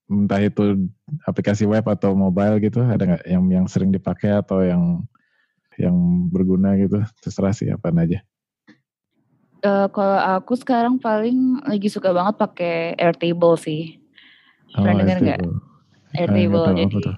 entah 0.08 0.40
itu 0.40 0.88
aplikasi 1.24 1.64
web 1.64 1.84
atau 1.88 2.12
mobile 2.12 2.60
gitu 2.60 2.80
ada 2.80 3.04
nggak 3.04 3.24
yang 3.28 3.44
yang 3.48 3.66
sering 3.68 3.88
dipakai 3.92 4.36
atau 4.36 4.64
yang 4.64 5.04
yang 5.76 5.96
berguna 6.32 6.76
gitu 6.80 7.04
terserah 7.20 7.52
sih 7.52 7.68
apa 7.68 7.92
aja 7.92 8.24
uh, 9.64 9.86
kalau 9.90 10.18
aku 10.38 10.54
sekarang 10.58 10.98
paling 10.98 11.62
lagi 11.66 11.88
suka 11.90 12.14
banget 12.14 12.34
pakai 12.38 12.74
Airtable 12.98 13.56
sih. 13.58 13.98
Pernah 14.74 14.94
oh, 14.94 14.98
dengar 15.00 15.18
nggak? 15.22 15.40
Airtable. 16.18 16.66
Ah, 16.66 16.74
jadi 16.76 17.10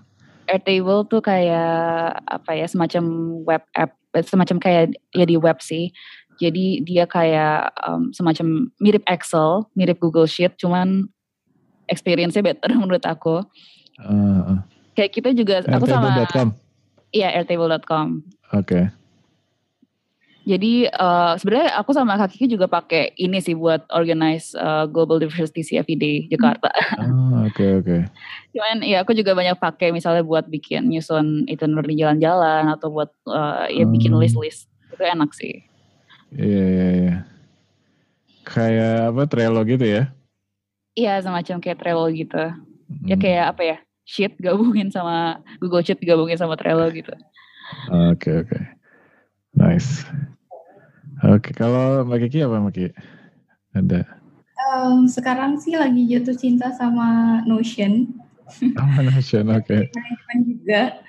Airtable 0.50 1.00
tuh 1.06 1.20
kayak 1.22 2.20
apa 2.26 2.50
ya 2.58 2.66
semacam 2.66 3.04
web 3.46 3.62
app 3.76 3.92
eh, 4.16 4.24
semacam 4.26 4.56
kayak 4.58 4.84
ya 5.14 5.24
di 5.26 5.36
web 5.36 5.58
sih. 5.62 5.94
Jadi 6.40 6.80
dia 6.88 7.04
kayak 7.04 7.68
um, 7.84 8.16
semacam 8.16 8.72
mirip 8.80 9.04
Excel 9.04 9.68
mirip 9.76 10.00
Google 10.00 10.24
Sheet 10.24 10.56
cuman 10.56 11.12
experience-nya 11.90 12.42
better 12.42 12.70
menurut 12.80 13.04
aku. 13.04 13.44
Uh, 14.00 14.64
kayak 14.96 15.12
kita 15.12 15.36
juga 15.36 15.60
aku 15.68 15.84
sama 15.84 16.24
Iya, 17.10 17.42
airtable.com. 17.42 18.22
Oke. 18.54 18.62
Okay. 18.62 18.84
Jadi 20.48 20.88
uh, 20.88 21.36
sebenarnya 21.36 21.76
aku 21.76 21.92
sama 21.92 22.16
Kak 22.16 22.32
Kiki 22.32 22.56
juga 22.56 22.64
pakai 22.64 23.12
ini 23.20 23.44
sih 23.44 23.52
buat 23.52 23.84
organize 23.92 24.56
uh, 24.56 24.88
Global 24.88 25.20
Diversity 25.20 25.60
CFD 25.60 25.92
Day 26.00 26.16
Jakarta. 26.32 26.72
Oh, 26.96 27.44
oke 27.48 27.52
okay, 27.52 27.68
oke. 27.76 27.84
Okay. 27.84 28.00
Cuman 28.56 28.76
ya 28.80 29.04
aku 29.04 29.12
juga 29.12 29.36
banyak 29.36 29.60
pakai 29.60 29.92
misalnya 29.92 30.24
buat 30.24 30.48
bikin 30.48 30.88
nyusun 30.88 31.44
itinerary 31.44 31.92
jalan-jalan 31.92 32.72
atau 32.72 32.88
buat 32.88 33.12
uh, 33.28 33.68
ya 33.68 33.84
bikin 33.84 34.16
hmm. 34.16 34.20
list-list. 34.24 34.72
Itu 34.88 35.04
enak 35.04 35.36
sih. 35.36 35.60
Iya 36.32 36.48
yeah, 36.48 36.66
iya 36.66 36.80
yeah, 36.80 36.90
iya. 36.90 37.04
Yeah. 37.04 37.18
Kayak 38.48 38.96
apa 39.12 39.22
Trello 39.28 39.62
gitu 39.68 39.84
ya? 39.84 40.02
Iya 40.96 41.20
semacam 41.20 41.56
kayak 41.60 41.78
Trello 41.84 42.08
gitu. 42.08 42.40
Ya 42.40 42.56
hmm. 42.56 43.06
Ya 43.12 43.16
kayak 43.20 43.46
apa 43.52 43.62
ya? 43.62 43.76
Sheet 44.08 44.40
gabungin 44.40 44.88
sama 44.88 45.44
Google 45.60 45.84
Sheet 45.84 46.00
gabungin 46.00 46.40
sama 46.40 46.56
Trello 46.56 46.88
gitu. 46.88 47.12
Oke 47.92 48.16
okay, 48.16 48.34
oke. 48.40 48.48
Okay. 48.56 48.79
Nice. 49.54 50.06
Oke, 51.20 51.50
okay, 51.50 51.52
kalau 51.52 52.06
Mbak 52.08 52.28
Kiki 52.28 52.46
apa 52.46 52.56
Mbak 52.62 52.72
Kiki? 52.72 52.90
Ada? 53.76 54.00
Um, 54.70 55.08
sekarang 55.08 55.60
sih 55.60 55.76
lagi 55.76 56.06
jatuh 56.08 56.36
cinta 56.36 56.72
sama 56.72 57.40
Notion. 57.44 58.08
Sama 58.48 59.00
Notion, 59.04 59.52
oke. 59.52 59.66
Okay. 59.68 59.90
juga. 60.46 61.00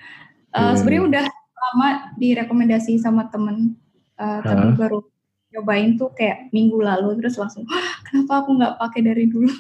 Uh, 0.52 0.72
yeah. 0.72 0.74
Sebenarnya 0.76 1.04
udah 1.08 1.26
lama 1.32 1.90
direkomendasi 2.20 3.00
sama 3.00 3.30
temen, 3.32 3.78
uh, 4.20 4.42
tapi 4.44 4.76
baru 4.76 5.06
nyobain 5.52 6.00
tuh 6.00 6.12
kayak 6.16 6.52
minggu 6.56 6.80
lalu 6.80 7.20
terus 7.20 7.36
langsung, 7.40 7.68
kenapa 8.08 8.44
aku 8.44 8.56
nggak 8.60 8.76
pakai 8.80 9.02
dari 9.04 9.26
dulu? 9.28 9.52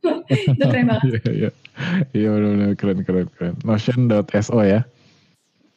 itu 0.56 0.64
keren 0.64 0.88
banget. 0.88 1.04
Iya, 1.06 1.30
iya. 1.30 1.50
Iya 2.16 2.28
benar-benar 2.34 2.72
keren 2.76 2.98
keren 3.04 3.28
keren. 3.36 3.54
Notion.so 3.62 4.58
ya. 4.64 4.80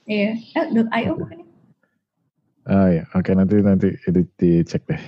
Iya. 0.08 0.32
Eh, 0.40 0.66
.io 1.04 1.14
bukan 1.16 1.43
ya? 2.64 2.72
Ah 2.72 2.88
ya, 2.88 3.04
oke 3.12 3.28
okay, 3.28 3.34
nanti 3.36 3.56
nanti 3.60 3.88
edit 4.08 4.28
dicek 4.40 4.84
deh. 4.88 5.04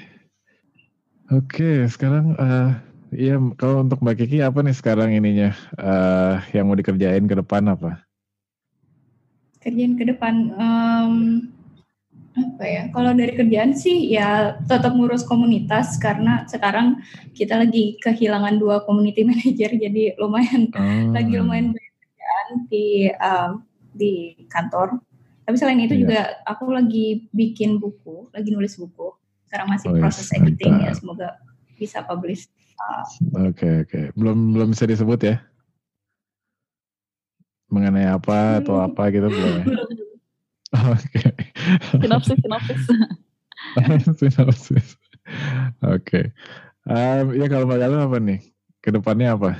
Oke, 1.33 1.89
sekarang 1.89 2.37
uh, 2.37 2.77
iya 3.09 3.41
kalau 3.57 3.81
untuk 3.81 3.97
Mbak 3.97 4.15
Kiki 4.21 4.45
apa 4.45 4.61
nih 4.61 4.77
sekarang 4.77 5.09
ininya 5.09 5.57
uh, 5.81 6.37
yang 6.53 6.69
mau 6.69 6.77
dikerjain 6.77 7.25
ke 7.25 7.35
depan 7.41 7.65
apa? 7.65 8.05
Kerjain 9.57 9.97
ke 9.97 10.05
depan 10.05 10.53
um, 10.53 11.13
apa 12.37 12.63
ya? 12.67 12.83
Kalau 12.93 13.09
dari 13.17 13.33
kerjaan 13.33 13.73
sih 13.73 14.13
ya 14.13 14.59
tetap 14.69 14.93
ngurus 14.93 15.25
komunitas 15.25 15.97
karena 15.97 16.45
sekarang 16.45 17.01
kita 17.33 17.57
lagi 17.57 17.97
kehilangan 18.05 18.61
dua 18.61 18.85
community 18.85 19.25
manager 19.29 19.73
jadi 19.73 20.13
lumayan 20.21 20.69
oh. 20.77 21.09
lagi 21.09 21.33
lumayan 21.33 21.73
banyak 21.73 21.93
kerjaan 21.97 22.47
di 22.69 22.85
um, 23.17 23.51
di 23.95 24.13
kantor. 24.51 25.01
Tapi 25.45 25.55
selain 25.61 25.77
itu 25.77 25.93
iya. 25.93 26.01
juga 26.01 26.19
aku 26.49 26.73
lagi 26.73 27.29
bikin 27.29 27.77
buku, 27.77 28.33
lagi 28.33 28.49
nulis 28.49 28.81
buku. 28.81 29.13
Sekarang 29.45 29.69
masih 29.69 29.93
oh, 29.93 30.01
proses 30.01 30.25
yes, 30.25 30.35
editing 30.41 30.73
ya, 30.81 30.91
semoga 30.97 31.37
bisa 31.77 32.01
publish. 32.01 32.49
Oke 32.49 32.81
uh, 32.81 32.99
oke, 32.99 33.53
okay, 33.55 33.73
okay. 33.85 34.05
belum 34.17 34.57
belum 34.57 34.73
bisa 34.73 34.89
disebut 34.89 35.21
ya? 35.21 35.35
Mengenai 37.69 38.09
apa 38.09 38.59
atau 38.59 38.81
apa 38.81 39.13
gitu 39.13 39.29
belum 39.35 39.53
ya? 39.61 39.65
Oke. 40.75 41.23
Sinopsis, 42.01 42.37
sinopsis. 42.41 42.83
sinopsis. 44.19 44.87
Oke. 45.85 46.01
Okay. 46.03 46.25
Um, 46.85 47.33
ya 47.33 47.49
kalau 47.49 47.65
Mbak 47.65 47.79
Galuh 47.81 48.01
apa 48.05 48.17
nih? 48.21 48.39
Ke 48.81 48.89
depannya 48.93 49.33
apa? 49.33 49.51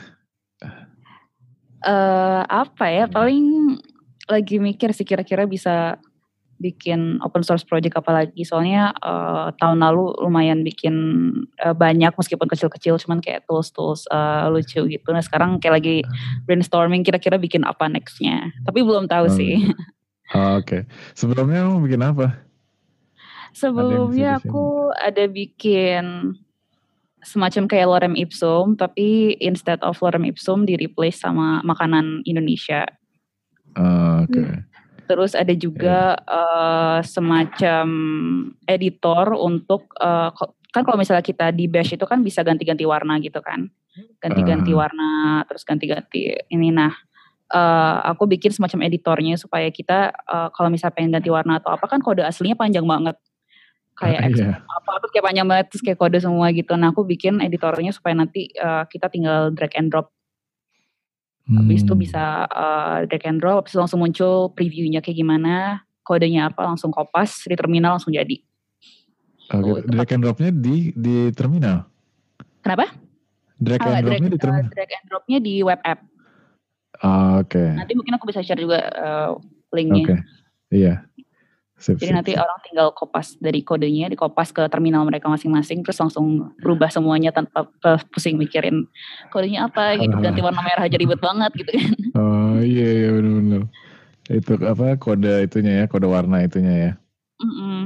Uh, 1.86 2.42
apa 2.46 2.86
ya? 2.90 3.06
Paling 3.10 3.65
lagi 4.26 4.58
mikir 4.58 4.92
sih 4.92 5.06
kira-kira 5.06 5.46
bisa 5.46 5.98
bikin 6.56 7.20
open 7.20 7.44
source 7.44 7.68
project 7.68 8.00
apa 8.00 8.12
lagi. 8.24 8.48
Soalnya 8.48 8.96
uh, 9.04 9.52
tahun 9.60 9.84
lalu 9.84 10.16
lumayan 10.24 10.64
bikin 10.64 10.96
uh, 11.60 11.76
banyak 11.76 12.16
meskipun 12.16 12.48
kecil-kecil 12.48 12.96
cuman 12.96 13.20
kayak 13.20 13.44
tools-tools 13.48 14.08
uh, 14.12 14.48
lucu 14.48 14.88
gitu. 14.88 15.08
Nah 15.12 15.24
sekarang 15.24 15.60
kayak 15.60 15.84
lagi 15.84 15.96
brainstorming 16.48 17.04
kira-kira 17.04 17.36
bikin 17.36 17.68
apa 17.68 17.92
nextnya. 17.92 18.56
Tapi 18.64 18.80
belum 18.82 19.12
tahu 19.12 19.28
hmm. 19.28 19.36
sih. 19.36 19.54
oh, 20.36 20.60
oke. 20.60 20.66
Okay. 20.66 20.82
sebelumnya 21.12 21.68
kamu 21.68 21.80
bikin 21.84 22.02
apa? 22.04 22.28
Sebelumnya 23.56 24.40
aku 24.44 24.92
ada 25.00 25.32
bikin 25.32 26.36
semacam 27.26 27.64
kayak 27.66 27.90
lorem 27.90 28.14
ipsum 28.14 28.78
tapi 28.78 29.34
instead 29.42 29.82
of 29.82 29.98
lorem 30.04 30.30
ipsum 30.30 30.68
di 30.68 30.78
replace 30.78 31.24
sama 31.24 31.64
makanan 31.66 32.22
Indonesia 32.30 32.86
Uh, 33.76 34.26
Oke. 34.26 34.32
Okay. 34.32 34.50
Terus 35.06 35.38
ada 35.38 35.54
juga 35.54 36.18
yeah. 36.18 36.34
uh, 36.34 37.00
semacam 37.06 37.88
editor 38.66 39.38
untuk 39.38 39.94
uh, 40.02 40.34
kan 40.74 40.82
kalau 40.82 40.98
misalnya 40.98 41.22
kita 41.22 41.54
di 41.54 41.70
Bash 41.70 41.94
itu 41.94 42.04
kan 42.10 42.26
bisa 42.26 42.42
ganti-ganti 42.42 42.84
warna 42.84 43.22
gitu 43.22 43.40
kan, 43.40 43.70
ganti-ganti 44.20 44.74
uh. 44.74 44.82
warna, 44.82 45.46
terus 45.46 45.62
ganti-ganti 45.62 46.36
ini. 46.50 46.74
Nah, 46.74 46.92
uh, 47.54 47.98
aku 48.12 48.26
bikin 48.26 48.50
semacam 48.50 48.90
editornya 48.90 49.38
supaya 49.38 49.70
kita 49.70 50.10
uh, 50.26 50.50
kalau 50.50 50.74
misalnya 50.74 50.96
pengen 50.98 51.12
ganti 51.14 51.30
warna 51.30 51.62
atau 51.62 51.76
apa 51.76 51.86
kan 51.86 52.02
kode 52.02 52.26
aslinya 52.26 52.58
panjang 52.58 52.88
banget 52.88 53.16
kayak 53.96 54.22
uh, 54.28 54.32
yeah. 54.36 54.58
apa 54.60 54.92
terus 55.00 55.12
kayak 55.16 55.26
panjang 55.32 55.48
banget 55.48 55.66
terus 55.72 55.84
kayak 55.86 56.00
kode 56.00 56.18
semua 56.20 56.52
gitu. 56.52 56.74
Nah 56.76 56.92
aku 56.92 57.08
bikin 57.08 57.40
editornya 57.40 57.96
supaya 57.96 58.18
nanti 58.18 58.52
uh, 58.60 58.84
kita 58.90 59.08
tinggal 59.08 59.54
drag 59.56 59.72
and 59.78 59.94
drop 59.94 60.15
Hmm. 61.46 61.62
Habis 61.62 61.86
itu 61.86 61.94
hmm. 61.94 62.02
bisa 62.02 62.50
uh, 62.50 63.06
drag 63.06 63.26
and 63.30 63.38
drop, 63.38 63.66
habis 63.66 63.78
langsung 63.78 64.02
muncul 64.02 64.50
previewnya 64.58 65.00
kayak 65.06 65.22
gimana, 65.22 65.86
kodenya 66.02 66.50
apa, 66.50 66.66
langsung 66.66 66.90
kopas 66.90 67.46
di 67.46 67.54
terminal 67.54 67.98
langsung 67.98 68.14
jadi. 68.14 68.42
Oke, 69.54 69.62
okay. 69.62 69.72
oh, 69.78 69.80
drag 69.86 70.10
and 70.10 70.22
dropnya 70.26 70.50
di 70.50 70.90
di 70.98 71.30
terminal. 71.38 71.86
Kenapa? 72.66 72.90
Drag 73.62 73.78
and 73.78 73.94
uh, 73.94 74.02
dropnya 74.02 74.30
di 74.34 74.40
terminal. 74.42 74.66
Uh, 74.66 74.74
drag 74.74 74.90
and 74.90 75.06
dropnya 75.06 75.38
di 75.38 75.54
web 75.62 75.82
app. 75.86 76.00
Uh, 76.98 77.46
Oke. 77.46 77.62
Okay. 77.62 77.70
Nanti 77.78 77.94
mungkin 77.94 78.14
aku 78.18 78.26
bisa 78.26 78.42
share 78.42 78.58
juga 78.58 78.90
uh, 78.98 79.38
linknya. 79.70 80.02
Oke. 80.02 80.10
Okay. 80.10 80.20
Iya. 80.74 80.94
Sip, 81.76 82.00
Jadi 82.00 82.08
sip, 82.08 82.16
nanti 82.16 82.32
orang 82.40 82.60
tinggal 82.64 82.88
kopas 82.96 83.36
dari 83.36 83.60
kodenya, 83.60 84.08
dikopas 84.08 84.56
ke 84.56 84.64
terminal 84.72 85.04
mereka 85.04 85.28
masing-masing, 85.28 85.84
terus 85.84 86.00
langsung 86.00 86.56
berubah 86.64 86.88
semuanya 86.88 87.36
tanpa 87.36 87.68
pusing 88.16 88.40
mikirin 88.40 88.88
kodenya 89.28 89.68
apa 89.68 90.00
gitu, 90.00 90.16
ganti 90.24 90.40
warna 90.40 90.64
merah 90.64 90.88
aja 90.88 90.96
ribet 90.96 91.20
banget 91.20 91.52
gitu 91.52 91.72
kan. 91.76 91.92
Oh 92.16 92.58
iya 92.64 92.88
iya 92.96 93.10
benar-benar. 93.12 93.62
Itu 94.32 94.52
apa 94.64 94.96
kode 94.96 95.52
itunya 95.52 95.84
ya, 95.84 95.86
kode 95.92 96.08
warna 96.08 96.48
itunya 96.48 96.74
ya. 96.74 96.92
Mm 97.44 97.52
-mm. 97.52 97.82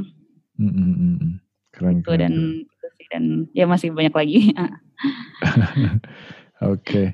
Mm 0.61 0.71
-mm. 0.71 1.29
Keren, 1.73 1.95
itu 1.97 2.09
keren. 2.13 2.19
Dan, 2.21 2.35
dan 3.09 3.23
ya 3.57 3.65
masih 3.65 3.89
banyak 3.89 4.13
lagi. 4.13 4.39
Oke. 6.61 6.77
okay. 6.77 7.07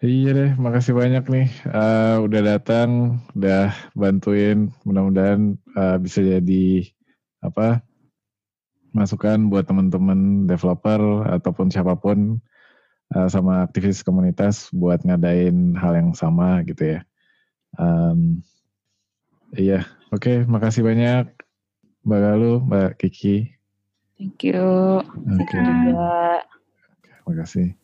Iya 0.00 0.32
deh, 0.32 0.50
makasih 0.56 0.96
banyak 0.96 1.28
nih 1.28 1.46
uh, 1.68 2.24
udah 2.24 2.40
datang, 2.40 3.20
udah 3.36 3.68
bantuin. 3.92 4.72
Mudah-mudahan 4.88 5.60
uh, 5.76 6.00
bisa 6.00 6.24
jadi 6.24 6.88
apa 7.44 7.84
masukan 8.96 9.52
buat 9.52 9.68
teman-teman 9.68 10.48
developer 10.48 11.28
ataupun 11.28 11.68
siapa 11.68 12.00
pun 12.00 12.40
uh, 13.12 13.28
sama 13.28 13.60
aktivis 13.60 14.00
komunitas 14.00 14.72
buat 14.72 15.04
ngadain 15.04 15.76
hal 15.76 15.92
yang 15.92 16.16
sama 16.16 16.64
gitu 16.64 16.96
ya. 16.96 17.00
Um, 17.76 18.40
iya, 19.52 19.84
oke, 20.16 20.24
okay, 20.24 20.36
makasih 20.48 20.80
banyak 20.80 21.28
Mbak 22.08 22.20
Galuh, 22.24 22.58
Mbak 22.64 22.90
Kiki. 23.04 23.52
Thank 24.16 24.48
you. 24.48 24.64
Oke. 25.04 25.44
Okay. 25.44 25.60
juga. 25.60 26.40
makasih. 27.28 27.79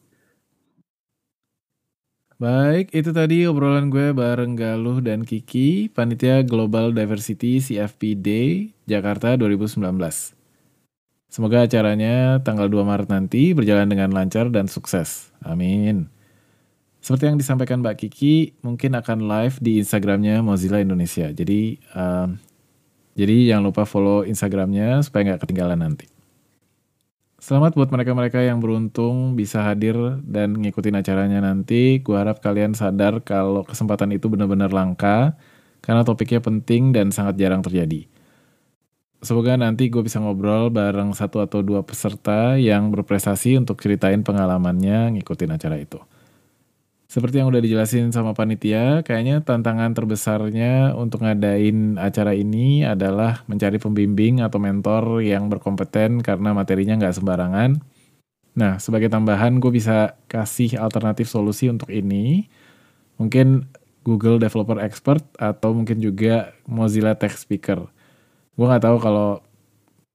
Baik, 2.37 2.93
itu 2.93 3.17
tadi 3.17 3.49
obrolan 3.49 3.89
gue 3.89 4.13
bareng 4.13 4.61
Galuh 4.61 5.01
dan 5.01 5.25
Kiki, 5.25 5.89
Panitia 5.89 6.45
Global 6.45 6.93
Diversity 6.93 7.65
CFP 7.65 8.13
Day 8.13 8.77
Jakarta 8.85 9.41
2019. 9.41 9.81
Semoga 11.33 11.65
acaranya 11.65 12.37
tanggal 12.45 12.69
2 12.69 12.77
Maret 12.85 13.09
nanti 13.09 13.57
berjalan 13.57 13.89
dengan 13.89 14.13
lancar 14.13 14.53
dan 14.53 14.69
sukses. 14.69 15.33
Amin. 15.41 16.13
Seperti 17.01 17.25
yang 17.25 17.41
disampaikan 17.41 17.81
Mbak 17.81 18.05
Kiki, 18.05 18.53
mungkin 18.61 19.01
akan 19.01 19.25
live 19.25 19.57
di 19.65 19.81
Instagramnya 19.81 20.45
Mozilla 20.45 20.85
Indonesia. 20.85 21.33
Jadi, 21.33 21.81
um, 21.97 22.37
jadi 23.17 23.57
jangan 23.57 23.65
lupa 23.65 23.89
follow 23.89 24.29
Instagramnya 24.29 25.01
supaya 25.01 25.33
nggak 25.33 25.41
ketinggalan 25.49 25.81
nanti. 25.81 26.16
Selamat 27.47 27.79
buat 27.79 27.95
mereka-mereka 27.95 28.43
yang 28.43 28.59
beruntung 28.59 29.39
bisa 29.39 29.63
hadir 29.63 29.95
dan 30.27 30.59
ngikutin 30.59 30.99
acaranya 30.99 31.39
nanti. 31.39 32.03
Gue 32.03 32.19
harap 32.19 32.43
kalian 32.43 32.75
sadar 32.75 33.23
kalau 33.23 33.63
kesempatan 33.63 34.11
itu 34.11 34.27
benar-benar 34.27 34.75
langka 34.75 35.39
karena 35.79 36.03
topiknya 36.03 36.43
penting 36.43 36.91
dan 36.91 37.15
sangat 37.15 37.39
jarang 37.39 37.63
terjadi. 37.63 38.11
Semoga 39.23 39.55
nanti 39.55 39.87
gue 39.87 40.03
bisa 40.03 40.19
ngobrol 40.19 40.75
bareng 40.75 41.15
satu 41.15 41.39
atau 41.39 41.63
dua 41.63 41.87
peserta 41.87 42.59
yang 42.59 42.91
berprestasi 42.91 43.63
untuk 43.63 43.79
ceritain 43.79 44.27
pengalamannya 44.27 45.15
ngikutin 45.15 45.55
acara 45.55 45.79
itu. 45.79 46.03
Seperti 47.17 47.41
yang 47.41 47.49
udah 47.49 47.65
dijelasin 47.65 48.13
sama 48.13 48.37
panitia, 48.37 49.01
kayaknya 49.01 49.41
tantangan 49.41 49.97
terbesarnya 49.97 50.93
untuk 50.93 51.25
ngadain 51.25 51.97
acara 51.97 52.37
ini 52.37 52.85
adalah 52.85 53.41
mencari 53.49 53.81
pembimbing 53.81 54.45
atau 54.45 54.61
mentor 54.61 55.25
yang 55.25 55.49
berkompeten 55.49 56.21
karena 56.21 56.53
materinya 56.53 57.01
nggak 57.01 57.17
sembarangan. 57.17 57.81
Nah, 58.61 58.77
sebagai 58.77 59.09
tambahan 59.09 59.65
gue 59.65 59.73
bisa 59.73 60.21
kasih 60.29 60.77
alternatif 60.77 61.33
solusi 61.33 61.73
untuk 61.73 61.89
ini. 61.89 62.53
Mungkin 63.17 63.65
Google 64.05 64.37
Developer 64.37 64.77
Expert 64.85 65.25
atau 65.41 65.73
mungkin 65.73 66.05
juga 66.05 66.53
Mozilla 66.69 67.17
Text 67.17 67.49
Speaker. 67.49 67.81
Gue 68.61 68.67
nggak 68.69 68.93
tahu 68.93 69.01
kalau 69.01 69.41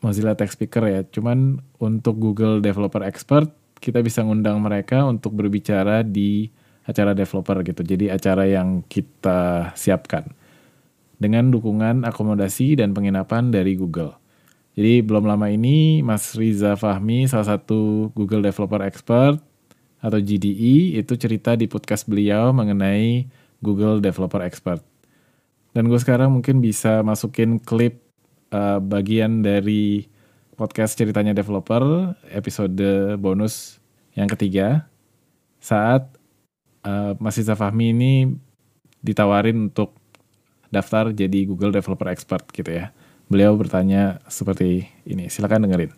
Mozilla 0.05 0.37
Text 0.37 0.53
Speaker 0.53 0.85
ya, 0.85 1.01
cuman 1.09 1.65
untuk 1.81 2.21
Google 2.21 2.61
Developer 2.61 3.01
Expert 3.01 3.49
kita 3.81 4.05
bisa 4.05 4.21
ngundang 4.21 4.61
mereka 4.61 5.01
untuk 5.09 5.33
berbicara 5.33 6.05
di 6.05 6.60
acara 6.85 7.13
developer 7.13 7.61
gitu. 7.65 7.81
Jadi 7.85 8.09
acara 8.09 8.47
yang 8.49 8.81
kita 8.85 9.71
siapkan 9.77 10.29
dengan 11.21 11.53
dukungan 11.53 12.01
akomodasi 12.07 12.81
dan 12.81 12.97
penginapan 12.97 13.53
dari 13.53 13.77
Google. 13.77 14.17
Jadi 14.73 15.03
belum 15.03 15.27
lama 15.27 15.51
ini 15.51 16.01
Mas 16.01 16.33
Riza 16.33 16.79
Fahmi 16.79 17.27
salah 17.27 17.57
satu 17.57 18.09
Google 18.15 18.41
Developer 18.41 18.81
Expert 18.87 19.37
atau 20.01 20.17
GDE 20.17 20.97
itu 20.97 21.13
cerita 21.19 21.53
di 21.53 21.69
podcast 21.69 22.09
beliau 22.09 22.49
mengenai 22.55 23.29
Google 23.61 24.01
Developer 24.01 24.41
Expert. 24.41 24.81
Dan 25.71 25.87
gue 25.87 25.99
sekarang 26.01 26.33
mungkin 26.33 26.59
bisa 26.59 27.05
masukin 27.05 27.61
klip 27.61 28.01
uh, 28.51 28.81
bagian 28.81 29.45
dari 29.45 30.07
podcast 30.57 30.99
ceritanya 30.99 31.33
developer 31.33 32.13
episode 32.29 32.77
bonus 33.17 33.79
yang 34.13 34.27
ketiga 34.27 34.85
saat 35.63 36.20
uh, 36.85 37.13
Mas 37.17 37.37
Riza 37.37 37.57
Fahmi 37.57 37.93
ini 37.93 38.13
ditawarin 39.01 39.73
untuk 39.73 39.97
daftar 40.71 41.11
jadi 41.11 41.45
Google 41.45 41.75
Developer 41.75 42.07
Expert 42.09 42.47
gitu 42.53 42.71
ya. 42.71 42.95
Beliau 43.27 43.55
bertanya 43.55 44.19
seperti 44.27 44.87
ini, 45.07 45.31
silakan 45.31 45.67
dengerin. 45.67 45.91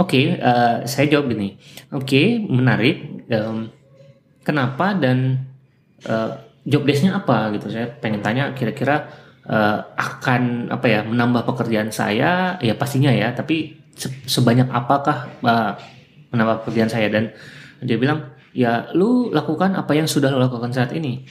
Oke, 0.00 0.16
okay, 0.16 0.24
uh, 0.40 0.80
eh, 0.80 0.88
saya 0.88 1.06
jawab 1.12 1.28
gini. 1.28 1.60
Oke, 1.92 2.06
okay, 2.06 2.26
menarik. 2.40 3.28
Um, 3.30 3.68
kenapa 4.40 4.96
dan 4.96 5.44
uh, 6.08 6.40
job 6.64 6.88
desknya 6.88 7.20
apa 7.20 7.52
gitu? 7.52 7.68
Saya 7.68 7.90
pengen 8.00 8.24
tanya 8.24 8.56
kira-kira 8.56 9.12
uh, 9.44 9.92
akan 9.98 10.72
apa 10.72 10.86
ya 10.88 11.00
menambah 11.04 11.44
pekerjaan 11.44 11.92
saya? 11.92 12.56
Ya 12.64 12.74
pastinya 12.80 13.12
ya. 13.12 13.36
Tapi 13.36 13.76
se 13.92 14.08
sebanyak 14.24 14.72
apakah 14.72 15.28
uh, 15.44 15.76
menambah 16.32 16.64
pekerjaan 16.64 16.88
saya? 16.88 17.12
Dan 17.12 17.36
dia 17.82 17.96
bilang, 17.96 18.32
ya 18.56 18.88
lu 18.92 19.32
lakukan 19.32 19.76
apa 19.76 19.92
yang 19.96 20.08
sudah 20.08 20.32
lu 20.32 20.40
lakukan 20.40 20.72
saat 20.72 20.92
ini 20.96 21.24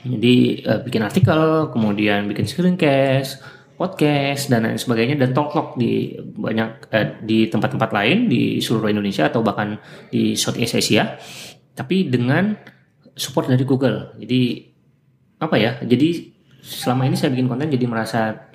jadi 0.00 0.64
uh, 0.64 0.80
bikin 0.80 1.04
artikel, 1.04 1.68
kemudian 1.76 2.24
bikin 2.24 2.48
screencast, 2.48 3.44
podcast 3.76 4.48
dan 4.48 4.64
lain 4.64 4.80
sebagainya 4.80 5.20
dan 5.20 5.36
talk 5.36 5.76
di 5.76 6.16
banyak 6.16 6.88
uh, 6.88 7.20
di 7.20 7.52
tempat-tempat 7.52 7.90
lain 7.92 8.24
di 8.24 8.64
seluruh 8.64 8.88
Indonesia 8.88 9.28
atau 9.28 9.44
bahkan 9.44 9.76
di 10.08 10.32
Southeast 10.40 10.80
Asia. 10.80 11.20
Tapi 11.76 12.08
dengan 12.08 12.56
support 13.12 13.52
dari 13.52 13.64
Google. 13.68 14.16
Jadi 14.16 14.72
apa 15.36 15.56
ya? 15.60 15.76
Jadi 15.84 16.32
selama 16.64 17.04
ini 17.04 17.16
saya 17.16 17.32
bikin 17.36 17.48
konten 17.48 17.68
jadi 17.68 17.84
merasa 17.84 18.48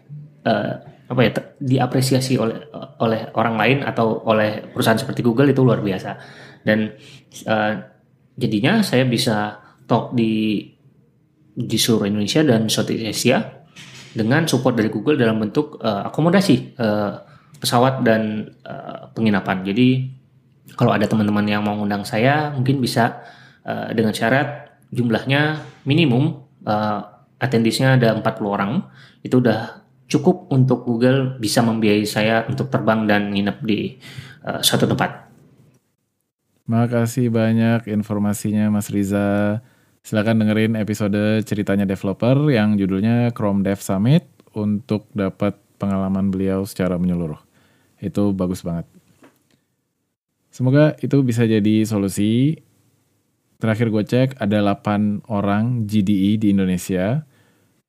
uh, 0.45 0.71
apa 1.05 1.21
ya 1.21 1.29
diapresiasi 1.61 2.41
oleh 2.41 2.65
oleh 2.97 3.29
orang 3.37 3.61
lain 3.61 3.77
atau 3.85 4.25
oleh 4.25 4.65
perusahaan 4.73 4.97
seperti 4.97 5.21
Google 5.21 5.53
itu 5.53 5.61
luar 5.61 5.85
biasa 5.85 6.17
dan 6.65 6.97
uh, 7.45 7.73
jadinya 8.35 8.81
saya 8.81 9.05
bisa 9.07 9.61
talk 9.85 10.17
di 10.17 10.65
di 11.55 11.77
seluruh 11.79 12.09
Indonesia 12.11 12.43
dan 12.43 12.67
Southeast 12.67 13.05
Asia 13.05 13.37
dengan 14.11 14.43
support 14.43 14.75
dari 14.75 14.91
Google 14.91 15.15
dalam 15.15 15.39
bentuk 15.39 15.79
uh, 15.79 16.09
akomodasi 16.11 16.75
uh, 16.75 17.13
pesawat 17.59 18.03
dan 18.03 18.51
uh, 18.67 19.11
penginapan. 19.15 19.63
Jadi 19.63 20.11
kalau 20.75 20.91
ada 20.91 21.07
teman-teman 21.07 21.47
yang 21.47 21.63
mau 21.63 21.79
undang 21.79 22.03
saya 22.03 22.51
mungkin 22.51 22.83
bisa 22.83 23.23
uh, 23.63 23.91
dengan 23.95 24.11
syarat 24.11 24.81
jumlahnya 24.91 25.63
minimum 25.87 26.43
uh, 26.67 26.99
attendees-nya 27.39 27.95
ada 27.95 28.15
40 28.19 28.25
orang. 28.47 28.71
Itu 29.23 29.39
udah 29.39 29.85
cukup 30.05 30.51
untuk 30.51 30.83
Google 30.85 31.39
bisa 31.39 31.63
membiayai 31.65 32.05
saya 32.05 32.45
untuk 32.45 32.69
terbang 32.69 33.07
dan 33.07 33.31
nginep 33.31 33.57
di 33.63 33.95
uh, 34.43 34.59
suatu 34.59 34.85
tempat. 34.85 35.24
Makasih 36.65 37.29
banyak 37.29 37.85
informasinya 37.93 38.73
Mas 38.73 38.89
Riza. 38.89 39.61
Silahkan 40.01 40.33
dengerin 40.33 40.73
episode 40.73 41.45
ceritanya 41.45 41.85
developer 41.85 42.49
yang 42.49 42.73
judulnya 42.73 43.29
Chrome 43.37 43.61
Dev 43.61 43.77
Summit 43.77 44.25
untuk 44.57 45.05
dapat 45.13 45.57
pengalaman 45.77 46.33
beliau 46.33 46.65
secara 46.65 46.97
menyeluruh. 46.97 47.37
Itu 48.01 48.33
bagus 48.33 48.65
banget. 48.65 48.89
Semoga 50.49 50.97
itu 51.05 51.21
bisa 51.21 51.45
jadi 51.45 51.85
solusi. 51.85 52.57
Terakhir 53.61 53.93
gue 53.93 54.01
cek 54.01 54.41
ada 54.41 54.65
8 54.65 55.29
orang 55.29 55.85
GDE 55.85 56.41
di 56.41 56.49
Indonesia. 56.49 57.29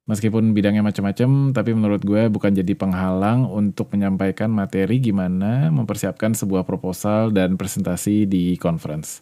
Meskipun 0.07 0.55
bidangnya 0.55 0.87
macam-macam, 0.87 1.51
tapi 1.51 1.75
menurut 1.75 1.99
gue 2.07 2.31
bukan 2.31 2.55
jadi 2.55 2.79
penghalang 2.79 3.51
untuk 3.51 3.91
menyampaikan 3.91 4.47
materi 4.55 5.03
gimana 5.03 5.67
mempersiapkan 5.75 6.31
sebuah 6.31 6.63
proposal 6.63 7.35
dan 7.35 7.59
presentasi 7.59 8.23
di 8.23 8.55
conference. 8.55 9.19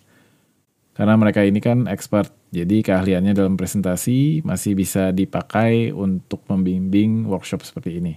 Karena 0.92 1.16
mereka 1.16 1.40
ini 1.40 1.58
kan 1.64 1.88
expert, 1.88 2.30
jadi 2.52 2.84
keahliannya 2.84 3.32
dalam 3.32 3.56
presentasi 3.56 4.44
masih 4.44 4.76
bisa 4.76 5.08
dipakai 5.08 5.88
untuk 5.90 6.44
membimbing 6.52 7.32
workshop 7.32 7.64
seperti 7.64 8.04
ini. 8.04 8.14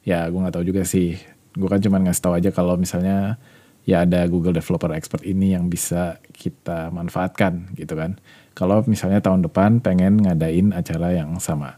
Ya, 0.00 0.24
gue 0.32 0.40
nggak 0.40 0.56
tahu 0.56 0.64
juga 0.64 0.88
sih. 0.88 1.20
Gue 1.52 1.68
kan 1.68 1.84
cuma 1.84 2.00
ngasih 2.00 2.24
tahu 2.24 2.34
aja 2.40 2.50
kalau 2.56 2.80
misalnya 2.80 3.36
ya 3.84 4.08
ada 4.08 4.24
Google 4.26 4.56
Developer 4.56 4.96
Expert 4.96 5.28
ini 5.28 5.52
yang 5.52 5.68
bisa 5.68 6.16
kita 6.32 6.88
manfaatkan 6.88 7.68
gitu 7.76 7.94
kan. 7.94 8.16
Kalau 8.56 8.80
misalnya 8.88 9.20
tahun 9.20 9.44
depan 9.44 9.84
pengen 9.84 10.24
ngadain 10.24 10.72
acara 10.72 11.12
yang 11.12 11.36
sama. 11.36 11.76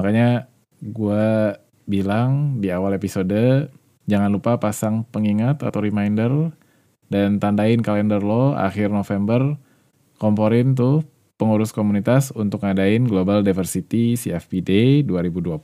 Makanya 0.00 0.48
gue 0.80 1.52
bilang 1.84 2.56
di 2.56 2.72
awal 2.72 2.96
episode 2.96 3.68
jangan 4.08 4.32
lupa 4.32 4.56
pasang 4.56 5.04
pengingat 5.04 5.60
atau 5.60 5.84
reminder 5.84 6.56
dan 7.12 7.36
tandain 7.36 7.84
kalender 7.84 8.24
lo 8.24 8.56
akhir 8.56 8.88
November 8.88 9.60
komporin 10.16 10.72
tuh 10.72 11.04
pengurus 11.36 11.76
komunitas 11.76 12.32
untuk 12.32 12.64
ngadain 12.64 13.04
Global 13.04 13.44
Diversity 13.44 14.16
CFP 14.16 14.64
Day 14.64 14.88
2020. 15.04 15.60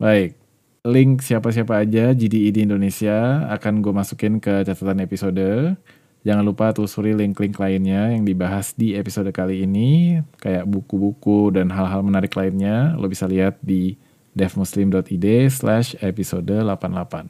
Baik, 0.00 0.40
link 0.88 1.20
siapa-siapa 1.20 1.84
aja 1.84 2.16
GDI 2.16 2.48
di 2.48 2.60
Indonesia 2.64 3.44
akan 3.52 3.84
gue 3.84 3.92
masukin 3.92 4.40
ke 4.40 4.64
catatan 4.64 5.04
episode. 5.04 5.76
Jangan 6.24 6.40
lupa 6.40 6.72
telusuri 6.72 7.12
link-link 7.12 7.52
lainnya 7.60 8.08
yang 8.16 8.24
dibahas 8.24 8.72
di 8.72 8.96
episode 8.96 9.28
kali 9.28 9.68
ini, 9.68 10.24
kayak 10.40 10.64
buku-buku 10.64 11.52
dan 11.52 11.68
hal-hal 11.68 12.00
menarik 12.00 12.32
lainnya, 12.32 12.96
lo 12.96 13.12
bisa 13.12 13.28
lihat 13.28 13.60
di 13.60 14.00
devmuslim.id 14.32 15.52
slash 15.52 16.00
episode 16.00 16.48
88. 16.48 17.28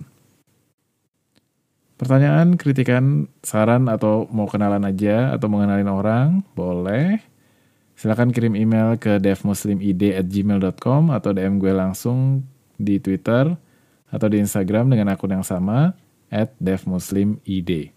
Pertanyaan, 1.99 2.55
kritikan, 2.55 3.27
saran, 3.43 3.91
atau 3.91 4.31
mau 4.31 4.47
kenalan 4.47 4.87
aja, 4.87 5.35
atau 5.35 5.51
mau 5.51 5.59
kenalin 5.63 5.91
orang, 5.91 6.29
boleh. 6.55 7.19
Silahkan 7.99 8.31
kirim 8.31 8.55
email 8.55 8.95
ke 8.95 9.19
devmuslimid@gmail.com 9.19 11.03
atau 11.11 11.31
DM 11.35 11.59
gue 11.59 11.75
langsung 11.75 12.47
di 12.79 13.03
Twitter 13.03 13.59
atau 14.11 14.27
di 14.31 14.39
Instagram 14.39 14.91
dengan 14.91 15.15
akun 15.15 15.35
yang 15.35 15.47
sama, 15.47 15.99
at 16.31 16.55
devmuslimid. 16.63 17.95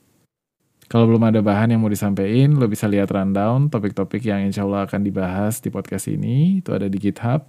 Kalau 0.87 1.03
belum 1.03 1.19
ada 1.27 1.43
bahan 1.43 1.75
yang 1.75 1.83
mau 1.83 1.91
disampaikan, 1.91 2.55
lo 2.55 2.63
bisa 2.71 2.87
lihat 2.87 3.11
rundown 3.11 3.67
topik-topik 3.67 4.23
yang 4.23 4.47
insya 4.47 4.63
Allah 4.63 4.87
akan 4.87 5.03
dibahas 5.03 5.59
di 5.59 5.67
podcast 5.67 6.07
ini. 6.07 6.63
Itu 6.63 6.71
ada 6.71 6.87
di 6.87 6.95
GitHub. 6.95 7.43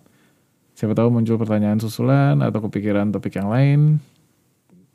Siapa 0.74 0.94
tahu 0.94 1.14
muncul 1.14 1.38
pertanyaan 1.38 1.78
susulan 1.78 2.42
atau 2.42 2.66
kepikiran 2.66 3.14
topik 3.14 3.38
yang 3.38 3.46
lain. 3.46 4.02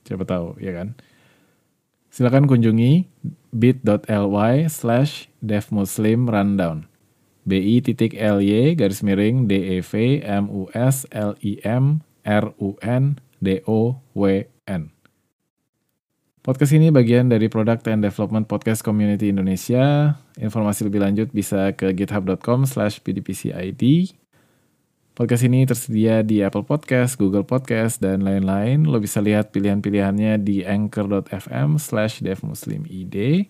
Siapa 0.04 0.28
tahu, 0.28 0.60
ya 0.60 0.76
kan? 0.76 0.92
Silakan 2.12 2.46
kunjungi 2.46 3.08
bit.ly 3.56 4.68
slash 4.68 5.32
devmuslim 5.40 6.28
rundown. 6.28 6.86
bi 7.44 7.80
titik 7.84 8.16
garis 8.16 9.04
miring 9.04 9.48
dev 9.52 9.88
mus 10.48 11.00
lim 11.12 11.48
run 12.72 13.08
n. 14.64 14.84
Podcast 16.44 16.76
ini 16.76 16.92
bagian 16.92 17.32
dari 17.32 17.48
Product 17.48 17.88
and 17.88 18.04
Development 18.04 18.44
Podcast 18.44 18.84
Community 18.84 19.32
Indonesia. 19.32 20.20
Informasi 20.36 20.84
lebih 20.84 21.00
lanjut 21.00 21.32
bisa 21.32 21.72
ke 21.72 21.96
github.com 21.96 22.68
slash 22.68 23.00
pdpcid. 23.00 24.12
Podcast 25.16 25.48
ini 25.48 25.64
tersedia 25.64 26.20
di 26.20 26.44
Apple 26.44 26.68
Podcast, 26.68 27.16
Google 27.16 27.48
Podcast, 27.48 28.04
dan 28.04 28.28
lain-lain. 28.28 28.84
Lo 28.84 29.00
bisa 29.00 29.24
lihat 29.24 29.56
pilihan-pilihannya 29.56 30.36
di 30.44 30.68
anchor.fm 30.68 31.80
slash 31.80 32.20
devmuslimid, 32.20 33.48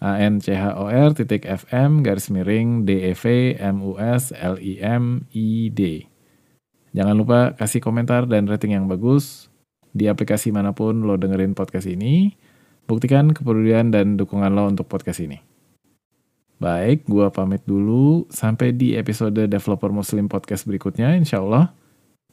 a-n-c-h-o-r 0.00 1.12
titik 1.12 1.44
fm 1.44 2.00
garis 2.00 2.32
miring 2.32 2.88
d-e-v 2.88 3.52
m-u-s-l-i-m-i-d. 3.60 4.80
Jangan 6.96 7.14
lupa 7.20 7.52
kasih 7.52 7.84
komentar 7.84 8.24
dan 8.24 8.48
rating 8.48 8.80
yang 8.80 8.88
bagus 8.88 9.49
di 9.90 10.06
aplikasi 10.06 10.54
mana 10.54 10.74
pun 10.74 11.02
lo 11.06 11.18
dengerin 11.18 11.54
podcast 11.54 11.86
ini. 11.90 12.34
Buktikan 12.90 13.30
kepedulian 13.30 13.94
dan 13.94 14.18
dukungan 14.18 14.50
lo 14.50 14.66
untuk 14.66 14.90
podcast 14.90 15.22
ini. 15.22 15.38
Baik, 16.60 17.08
gua 17.08 17.32
pamit 17.32 17.64
dulu. 17.64 18.28
Sampai 18.28 18.76
di 18.76 18.92
episode 18.92 19.48
Developer 19.48 19.88
Muslim 19.88 20.28
Podcast 20.28 20.68
berikutnya, 20.68 21.16
insya 21.16 21.40
Allah. 21.40 21.72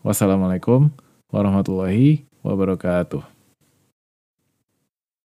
Wassalamualaikum 0.03 0.91
warahmatullahi 1.31 2.27
wabarakatuh. 2.43 3.36